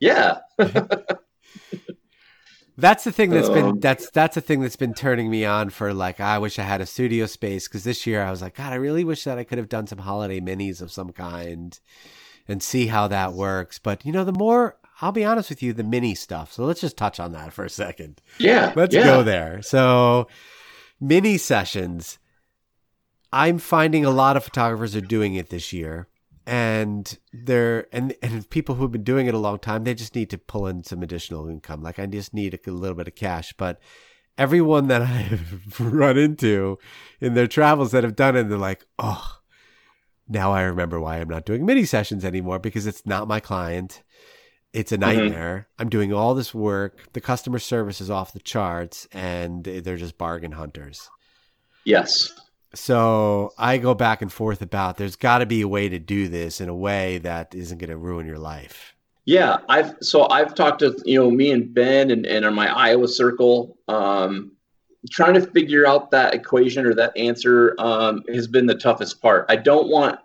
Yeah, 0.00 0.38
That's 2.76 3.04
the 3.04 3.12
thing 3.12 3.30
that's 3.30 3.48
been 3.48 3.64
Um, 3.64 3.80
that's 3.80 4.10
that's 4.10 4.34
the 4.34 4.40
thing 4.40 4.60
that's 4.60 4.74
been 4.76 4.94
turning 4.94 5.30
me 5.30 5.44
on 5.44 5.70
for 5.70 5.94
like 5.94 6.18
I 6.18 6.38
wish 6.38 6.58
I 6.58 6.62
had 6.62 6.80
a 6.80 6.86
studio 6.86 7.26
space 7.26 7.68
because 7.68 7.84
this 7.84 8.04
year 8.04 8.20
I 8.22 8.30
was 8.32 8.42
like 8.42 8.56
God 8.56 8.72
I 8.72 8.76
really 8.76 9.04
wish 9.04 9.22
that 9.24 9.38
I 9.38 9.44
could 9.44 9.58
have 9.58 9.68
done 9.68 9.86
some 9.86 9.98
holiday 9.98 10.40
minis 10.40 10.82
of 10.82 10.90
some 10.90 11.10
kind 11.12 11.78
and 12.48 12.60
see 12.62 12.88
how 12.88 13.06
that 13.08 13.32
works. 13.32 13.78
But 13.78 14.04
you 14.04 14.10
know 14.10 14.24
the 14.24 14.32
more 14.32 14.76
I'll 15.00 15.12
be 15.12 15.24
honest 15.24 15.50
with 15.50 15.62
you 15.62 15.72
the 15.72 15.84
mini 15.84 16.14
stuff. 16.14 16.52
So 16.52 16.64
let's 16.64 16.80
just 16.80 16.96
touch 16.96 17.18
on 17.18 17.32
that 17.32 17.52
for 17.52 17.64
a 17.64 17.70
second. 17.70 18.20
yeah. 18.38 18.72
Let's 18.76 18.94
yeah. 18.94 19.04
go 19.04 19.22
there. 19.22 19.62
So 19.62 20.28
mini 21.00 21.38
sessions. 21.38 22.18
I'm 23.32 23.58
finding 23.58 24.04
a 24.04 24.10
lot 24.10 24.36
of 24.36 24.44
photographers 24.44 24.94
are 24.94 25.00
doing 25.00 25.34
it 25.34 25.50
this 25.50 25.72
year. 25.72 26.08
And 26.46 27.18
they're 27.32 27.86
and 27.90 28.14
and 28.22 28.48
people 28.50 28.74
who've 28.74 28.92
been 28.92 29.02
doing 29.02 29.26
it 29.26 29.34
a 29.34 29.38
long 29.38 29.58
time, 29.58 29.84
they 29.84 29.94
just 29.94 30.14
need 30.14 30.28
to 30.30 30.38
pull 30.38 30.66
in 30.66 30.84
some 30.84 31.02
additional 31.02 31.48
income. 31.48 31.82
Like 31.82 31.98
I 31.98 32.04
just 32.06 32.34
need 32.34 32.58
a 32.66 32.70
little 32.70 32.96
bit 32.96 33.08
of 33.08 33.14
cash. 33.14 33.54
But 33.56 33.80
everyone 34.36 34.88
that 34.88 35.02
I've 35.02 35.80
run 35.80 36.18
into 36.18 36.78
in 37.20 37.34
their 37.34 37.46
travels 37.46 37.92
that 37.92 38.04
have 38.04 38.14
done 38.14 38.36
it, 38.36 38.44
they're 38.44 38.58
like, 38.58 38.84
oh, 38.98 39.38
now 40.28 40.52
I 40.52 40.62
remember 40.62 41.00
why 41.00 41.16
I'm 41.18 41.28
not 41.28 41.46
doing 41.46 41.66
mini 41.66 41.84
sessions 41.84 42.24
anymore 42.24 42.58
because 42.58 42.86
it's 42.86 43.06
not 43.06 43.26
my 43.26 43.40
client. 43.40 44.02
It's 44.74 44.90
a 44.90 44.98
nightmare. 44.98 45.68
I'm 45.78 45.88
doing 45.88 46.12
all 46.12 46.34
this 46.34 46.52
work. 46.52 46.98
The 47.12 47.20
customer 47.20 47.60
service 47.60 48.00
is 48.00 48.10
off 48.10 48.32
the 48.32 48.40
charts, 48.40 49.06
and 49.12 49.62
they're 49.62 49.96
just 49.96 50.18
bargain 50.18 50.50
hunters. 50.50 51.08
Yes. 51.84 52.32
So 52.74 53.52
I 53.56 53.78
go 53.78 53.94
back 53.94 54.20
and 54.20 54.32
forth 54.32 54.62
about 54.62 54.96
there's 54.96 55.14
got 55.14 55.38
to 55.38 55.46
be 55.46 55.60
a 55.60 55.68
way 55.68 55.88
to 55.88 56.00
do 56.00 56.26
this 56.26 56.60
in 56.60 56.68
a 56.68 56.74
way 56.74 57.18
that 57.18 57.54
isn't 57.54 57.78
going 57.78 57.90
to 57.90 57.96
ruin 57.96 58.26
your 58.26 58.38
life. 58.38 58.96
Yeah, 59.26 59.58
I've 59.68 59.94
so 60.00 60.28
I've 60.28 60.56
talked 60.56 60.80
to 60.80 61.00
you 61.04 61.22
know 61.22 61.30
me 61.30 61.52
and 61.52 61.72
Ben 61.72 62.10
and, 62.10 62.26
and 62.26 62.44
on 62.44 62.52
my 62.52 62.66
Iowa 62.66 63.06
circle, 63.06 63.78
um, 63.86 64.50
trying 65.08 65.34
to 65.34 65.40
figure 65.40 65.86
out 65.86 66.10
that 66.10 66.34
equation 66.34 66.84
or 66.84 66.94
that 66.94 67.16
answer 67.16 67.76
um, 67.78 68.24
has 68.28 68.48
been 68.48 68.66
the 68.66 68.74
toughest 68.74 69.22
part. 69.22 69.46
I 69.48 69.54
don't 69.54 69.88
want 69.88 70.18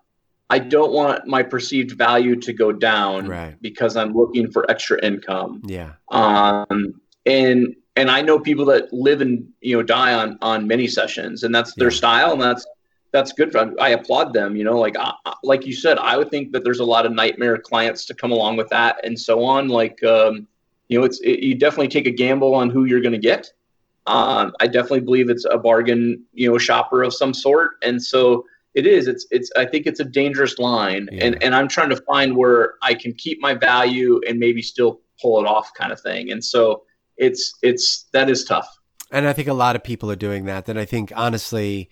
I 0.49 0.59
don't 0.59 0.91
want 0.91 1.27
my 1.27 1.43
perceived 1.43 1.91
value 1.91 2.35
to 2.37 2.53
go 2.53 2.71
down 2.71 3.27
Right. 3.27 3.55
because 3.61 3.95
I'm 3.95 4.13
looking 4.13 4.51
for 4.51 4.69
extra 4.69 5.03
income. 5.05 5.61
Yeah. 5.65 5.91
Um, 6.09 6.99
and 7.25 7.75
and 7.95 8.09
I 8.09 8.21
know 8.21 8.39
people 8.39 8.65
that 8.65 8.91
live 8.93 9.19
and 9.21 9.47
you 9.61 9.75
know 9.77 9.83
die 9.83 10.13
on 10.13 10.37
on 10.41 10.67
many 10.67 10.87
sessions, 10.87 11.43
and 11.43 11.53
that's 11.53 11.73
their 11.75 11.89
Yeah. 11.89 11.97
style, 11.97 12.31
and 12.33 12.41
that's 12.41 12.65
that's 13.11 13.31
good. 13.33 13.51
For, 13.51 13.73
I 13.79 13.89
applaud 13.89 14.33
them. 14.33 14.55
You 14.55 14.63
know, 14.63 14.79
like 14.79 14.95
I, 14.97 15.11
I- 15.25 15.33
like 15.43 15.65
you 15.65 15.73
said, 15.73 15.97
I 15.97 16.17
would 16.17 16.29
think 16.31 16.51
that 16.53 16.63
there's 16.63 16.79
a 16.79 16.85
lot 16.85 17.05
of 17.05 17.11
nightmare 17.11 17.57
clients 17.57 18.05
to 18.05 18.13
come 18.13 18.31
along 18.31 18.57
with 18.57 18.69
that, 18.69 19.03
and 19.03 19.19
so 19.19 19.43
on. 19.43 19.67
Like, 19.67 20.03
um, 20.03 20.47
you 20.87 20.99
know, 20.99 21.05
it's 21.05 21.19
it, 21.21 21.39
you 21.39 21.55
definitely 21.55 21.89
take 21.89 22.07
a 22.07 22.11
gamble 22.11 22.55
on 22.55 22.69
who 22.69 22.85
you're 22.85 23.01
going 23.01 23.13
to 23.13 23.17
get. 23.19 23.51
Um, 24.07 24.53
I 24.59 24.65
definitely 24.67 25.01
believe 25.01 25.29
it's 25.29 25.45
a 25.45 25.57
bargain, 25.57 26.23
you 26.33 26.49
know, 26.49 26.57
shopper 26.57 27.03
of 27.03 27.13
some 27.13 27.33
sort, 27.33 27.71
and 27.83 28.01
so 28.01 28.45
it 28.75 28.85
is. 28.85 29.07
It's 29.07 29.25
it's. 29.31 29.49
I 29.57 29.65
think 29.65 29.85
it's 29.87 29.99
a 29.99 30.05
dangerous 30.05 30.59
line, 30.59 31.09
Yeah. 31.11 31.25
and 31.25 31.43
and 31.43 31.55
I'm 31.55 31.67
trying 31.67 31.89
to 31.89 31.95
find 31.97 32.35
where 32.37 32.75
I 32.83 32.93
can 32.93 33.13
keep 33.13 33.39
my 33.41 33.53
value 33.53 34.21
and 34.27 34.39
maybe 34.39 34.61
still 34.61 35.01
pull 35.21 35.39
it 35.39 35.47
off, 35.47 35.73
kind 35.73 35.91
of 35.91 35.99
thing. 35.99 36.31
And 36.31 36.43
so 36.43 36.83
it's 37.17 37.53
it's 37.61 38.07
that 38.13 38.29
is 38.29 38.45
tough. 38.45 38.67
And 39.11 39.27
I 39.27 39.33
think 39.33 39.47
a 39.47 39.53
lot 39.53 39.75
of 39.75 39.83
people 39.83 40.11
are 40.11 40.15
doing 40.15 40.45
that. 40.45 40.65
Then 40.65 40.77
I 40.77 40.85
think 40.85 41.11
honestly, 41.15 41.89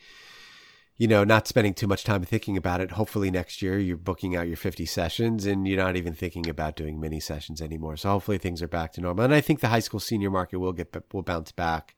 you 0.97 1.07
know, 1.07 1.23
not 1.23 1.47
spending 1.47 1.73
too 1.73 1.87
much 1.87 2.03
time 2.03 2.23
thinking 2.23 2.57
about 2.57 2.79
it. 2.79 2.91
Hopefully 2.91 3.31
next 3.31 3.61
year 3.61 3.79
you're 3.79 3.97
booking 3.97 4.35
out 4.35 4.47
your 4.47 4.55
50 4.57 4.85
sessions 4.85 5.45
and 5.47 5.67
you're 5.67 5.83
not 5.83 5.95
even 5.95 6.13
thinking 6.13 6.47
about 6.47 6.75
doing 6.75 6.99
mini 6.99 7.19
sessions 7.19 7.59
anymore. 7.61 7.97
So 7.97 8.09
hopefully 8.09 8.37
things 8.37 8.61
are 8.61 8.67
back 8.67 8.93
to 8.93 9.01
normal. 9.01 9.25
And 9.25 9.33
I 9.33 9.41
think 9.41 9.61
the 9.61 9.67
high 9.69 9.79
school 9.79 9.99
senior 9.99 10.29
market 10.29 10.57
will 10.59 10.73
get 10.73 10.95
will 11.11 11.23
bounce 11.23 11.51
back 11.51 11.95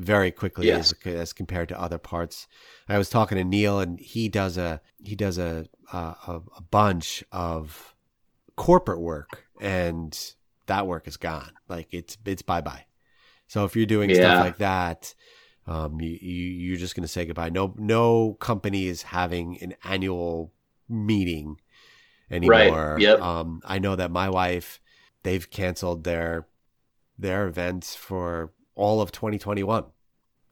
very 0.00 0.30
quickly 0.30 0.66
Yes. 0.68 0.92
as 1.04 1.14
as 1.14 1.32
compared 1.32 1.68
to 1.68 1.80
other 1.80 1.98
parts. 1.98 2.48
I 2.88 2.98
was 2.98 3.10
talking 3.10 3.36
to 3.38 3.44
Neil 3.44 3.78
and 3.80 3.98
he 4.00 4.28
does 4.28 4.56
a 4.56 4.80
he 5.02 5.14
does 5.14 5.38
a 5.38 5.66
a, 5.92 5.96
a 5.98 6.40
a 6.56 6.62
bunch 6.62 7.22
of 7.32 7.94
corporate 8.56 9.00
work 9.00 9.46
and 9.60 10.18
that 10.66 10.86
work 10.86 11.06
is 11.06 11.16
gone. 11.16 11.52
Like 11.68 11.88
it's 11.92 12.16
it's 12.24 12.42
bye 12.42 12.60
bye. 12.60 12.86
So 13.46 13.64
if 13.64 13.76
you're 13.76 13.86
doing 13.86 14.10
Yeah. 14.10 14.16
stuff 14.16 14.40
like 14.40 14.58
that, 14.58 15.14
um, 15.66 16.00
you, 16.00 16.16
you 16.20 16.46
you're 16.68 16.78
just 16.78 16.94
going 16.94 17.02
to 17.02 17.08
say 17.08 17.24
goodbye. 17.24 17.50
No 17.50 17.74
no 17.76 18.34
company 18.40 18.86
is 18.86 19.02
having 19.02 19.60
an 19.62 19.74
annual 19.84 20.52
meeting 20.88 21.60
anymore. 22.30 22.94
Right. 22.94 23.02
Yep. 23.02 23.20
Um, 23.20 23.60
I 23.64 23.78
know 23.78 23.96
that 23.96 24.10
my 24.10 24.28
wife, 24.30 24.80
they've 25.24 25.48
canceled 25.50 26.04
their 26.04 26.46
their 27.18 27.46
events 27.46 27.94
for 27.94 28.52
all 28.80 29.00
of 29.00 29.12
2021. 29.12 29.84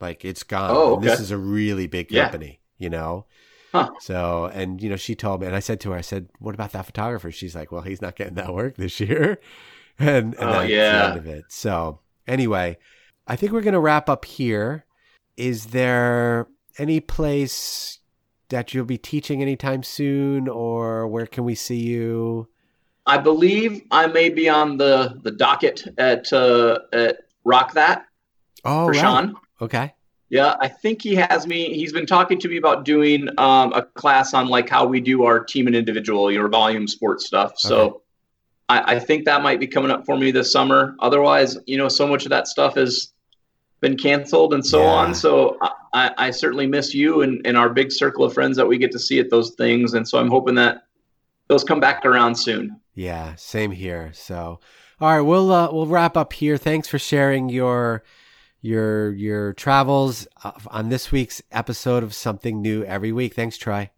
Like 0.00 0.24
it's 0.24 0.42
gone. 0.44 0.70
Oh, 0.72 0.94
And 0.94 1.02
This 1.02 1.18
is 1.20 1.30
a 1.30 1.36
really 1.38 1.86
big 1.86 2.10
Yeah. 2.12 2.24
company, 2.24 2.60
you 2.78 2.90
know. 2.90 3.26
Huh. 3.72 3.90
So, 4.00 4.46
and 4.54 4.80
you 4.82 4.88
know, 4.88 4.96
she 4.96 5.14
told 5.14 5.40
me, 5.40 5.46
and 5.46 5.56
I 5.56 5.60
said 5.60 5.80
to 5.80 5.90
her, 5.90 5.96
I 5.98 6.00
said, 6.02 6.28
"What 6.38 6.54
about 6.54 6.72
that 6.72 6.86
photographer?" 6.86 7.30
She's 7.30 7.54
like, 7.54 7.70
"Well, 7.72 7.82
he's 7.82 8.00
not 8.00 8.16
getting 8.16 8.34
that 8.34 8.54
work 8.54 8.76
this 8.76 8.98
year," 9.00 9.38
and, 9.98 10.34
and 10.34 10.48
Oh, 10.48 10.52
that's 10.52 10.70
yeah. 10.70 10.92
the 10.98 11.08
end 11.08 11.18
of 11.18 11.26
it. 11.26 11.44
So, 11.48 12.00
anyway, 12.26 12.78
I 13.26 13.36
think 13.36 13.52
we're 13.52 13.60
gonna 13.60 13.80
wrap 13.80 14.08
up 14.08 14.24
here. 14.24 14.86
Is 15.36 15.66
there 15.66 16.46
any 16.78 17.00
place 17.00 17.98
that 18.48 18.72
you'll 18.72 18.86
be 18.86 18.96
teaching 18.98 19.42
anytime 19.42 19.82
soon, 19.82 20.48
or 20.48 21.06
where 21.06 21.26
can 21.26 21.44
we 21.44 21.54
see 21.54 21.76
you? 21.80 22.48
I 23.04 23.18
believe 23.18 23.82
I 23.90 24.06
may 24.06 24.30
be 24.30 24.48
on 24.48 24.78
the 24.78 25.18
the 25.22 25.30
docket 25.32 25.86
at 25.98 26.32
uh, 26.32 26.78
at 26.94 27.18
Rock 27.44 27.74
That 27.74 28.06
Oh, 28.64 28.86
for 28.86 28.92
right. 28.92 29.00
Sean. 29.00 29.34
Okay. 29.60 29.94
Yeah, 30.30 30.56
I 30.60 30.68
think 30.68 31.00
he 31.02 31.14
has 31.14 31.46
me. 31.46 31.72
He's 31.74 31.92
been 31.92 32.04
talking 32.04 32.38
to 32.40 32.48
me 32.48 32.58
about 32.58 32.84
doing 32.84 33.28
um, 33.38 33.72
a 33.72 33.82
class 33.82 34.34
on 34.34 34.48
like 34.48 34.68
how 34.68 34.84
we 34.86 35.00
do 35.00 35.24
our 35.24 35.42
team 35.42 35.66
and 35.66 35.74
individual, 35.74 36.30
your 36.30 36.48
volume 36.48 36.86
sports 36.86 37.26
stuff. 37.26 37.58
So 37.58 37.78
Okay. 37.80 37.96
I, 38.68 38.96
I 38.96 38.98
think 38.98 39.24
that 39.24 39.42
might 39.42 39.58
be 39.58 39.66
coming 39.66 39.90
up 39.90 40.04
for 40.04 40.18
me 40.18 40.30
this 40.30 40.52
summer. 40.52 40.94
Otherwise, 41.00 41.56
you 41.66 41.78
know, 41.78 41.88
so 41.88 42.06
much 42.06 42.24
of 42.26 42.30
that 42.30 42.46
stuff 42.46 42.74
has 42.74 43.12
been 43.80 43.96
canceled 43.96 44.52
and 44.52 44.64
so 44.66 44.82
Yeah. 44.82 44.88
on. 44.90 45.14
So 45.14 45.56
I, 45.62 45.70
I, 45.94 46.10
I 46.18 46.30
certainly 46.30 46.66
miss 46.66 46.92
you 46.92 47.22
and, 47.22 47.40
and 47.46 47.56
our 47.56 47.70
big 47.70 47.90
circle 47.90 48.24
of 48.24 48.34
friends 48.34 48.56
that 48.58 48.66
we 48.68 48.76
get 48.76 48.92
to 48.92 48.98
see 48.98 49.18
at 49.20 49.30
those 49.30 49.52
things. 49.52 49.94
And 49.94 50.06
so 50.06 50.18
I'm 50.18 50.28
hoping 50.28 50.56
that 50.56 50.82
those 51.46 51.64
come 51.64 51.80
back 51.80 52.04
around 52.04 52.34
soon. 52.34 52.78
Yeah, 52.94 53.34
same 53.36 53.70
here. 53.70 54.10
So, 54.12 54.60
All 55.00 55.08
right, 55.16 55.20
we'll 55.22 55.50
uh, 55.52 55.72
we'll 55.72 55.86
wrap 55.86 56.18
up 56.18 56.34
here. 56.34 56.58
Thanks 56.58 56.86
for 56.88 56.98
sharing 56.98 57.48
your 57.48 58.02
your 58.60 59.12
your 59.12 59.52
travels 59.54 60.26
uh, 60.42 60.52
on 60.68 60.88
this 60.88 61.12
week's 61.12 61.42
episode 61.52 62.02
of 62.02 62.14
Something 62.14 62.60
New 62.60 62.84
Every 62.84 63.12
Week. 63.12 63.34
Thanks, 63.34 63.56
Troy. 63.56 63.90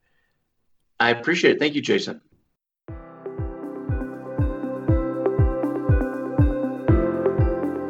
I 0.99 1.11
appreciate 1.11 1.57
it. 1.57 1.59
Thank 1.59 1.75
you, 1.75 1.83
Jason. 1.83 2.21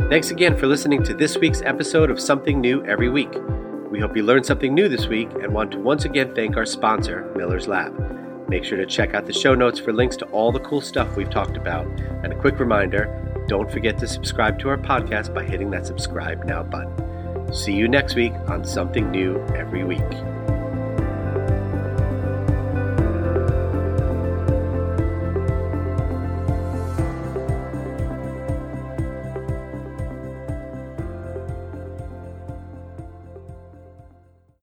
Thanks 0.08 0.30
again 0.32 0.56
for 0.56 0.66
listening 0.66 1.04
to 1.04 1.14
this 1.14 1.36
week's 1.36 1.62
episode 1.62 2.10
of 2.10 2.18
Something 2.18 2.60
New 2.60 2.84
Every 2.84 3.08
Week. 3.08 3.32
We 3.92 4.00
hope 4.00 4.16
you 4.16 4.24
learned 4.24 4.46
something 4.46 4.74
new 4.74 4.88
this 4.88 5.06
week 5.06 5.30
and 5.42 5.54
want 5.54 5.70
to 5.72 5.78
once 5.78 6.04
again 6.04 6.34
thank 6.34 6.56
our 6.56 6.66
sponsor, 6.66 7.32
Miller's 7.36 7.68
Lab. 7.68 8.48
Make 8.48 8.64
sure 8.64 8.76
to 8.76 8.86
check 8.86 9.14
out 9.14 9.26
the 9.26 9.32
show 9.32 9.54
notes 9.54 9.78
for 9.78 9.92
links 9.92 10.16
to 10.16 10.24
all 10.26 10.50
the 10.50 10.58
cool 10.60 10.80
stuff 10.80 11.16
we've 11.16 11.30
talked 11.30 11.56
about. 11.56 11.86
And 12.24 12.32
a 12.32 12.36
quick 12.36 12.58
reminder 12.58 13.29
don't 13.50 13.68
forget 13.68 13.98
to 13.98 14.06
subscribe 14.06 14.60
to 14.60 14.68
our 14.68 14.78
podcast 14.78 15.34
by 15.34 15.42
hitting 15.42 15.72
that 15.72 15.84
subscribe 15.84 16.44
now 16.44 16.62
button. 16.62 17.52
See 17.52 17.72
you 17.72 17.88
next 17.88 18.14
week 18.14 18.32
on 18.46 18.64
Something 18.64 19.10
New 19.10 19.44
Every 19.56 19.82
Week. 19.82 19.98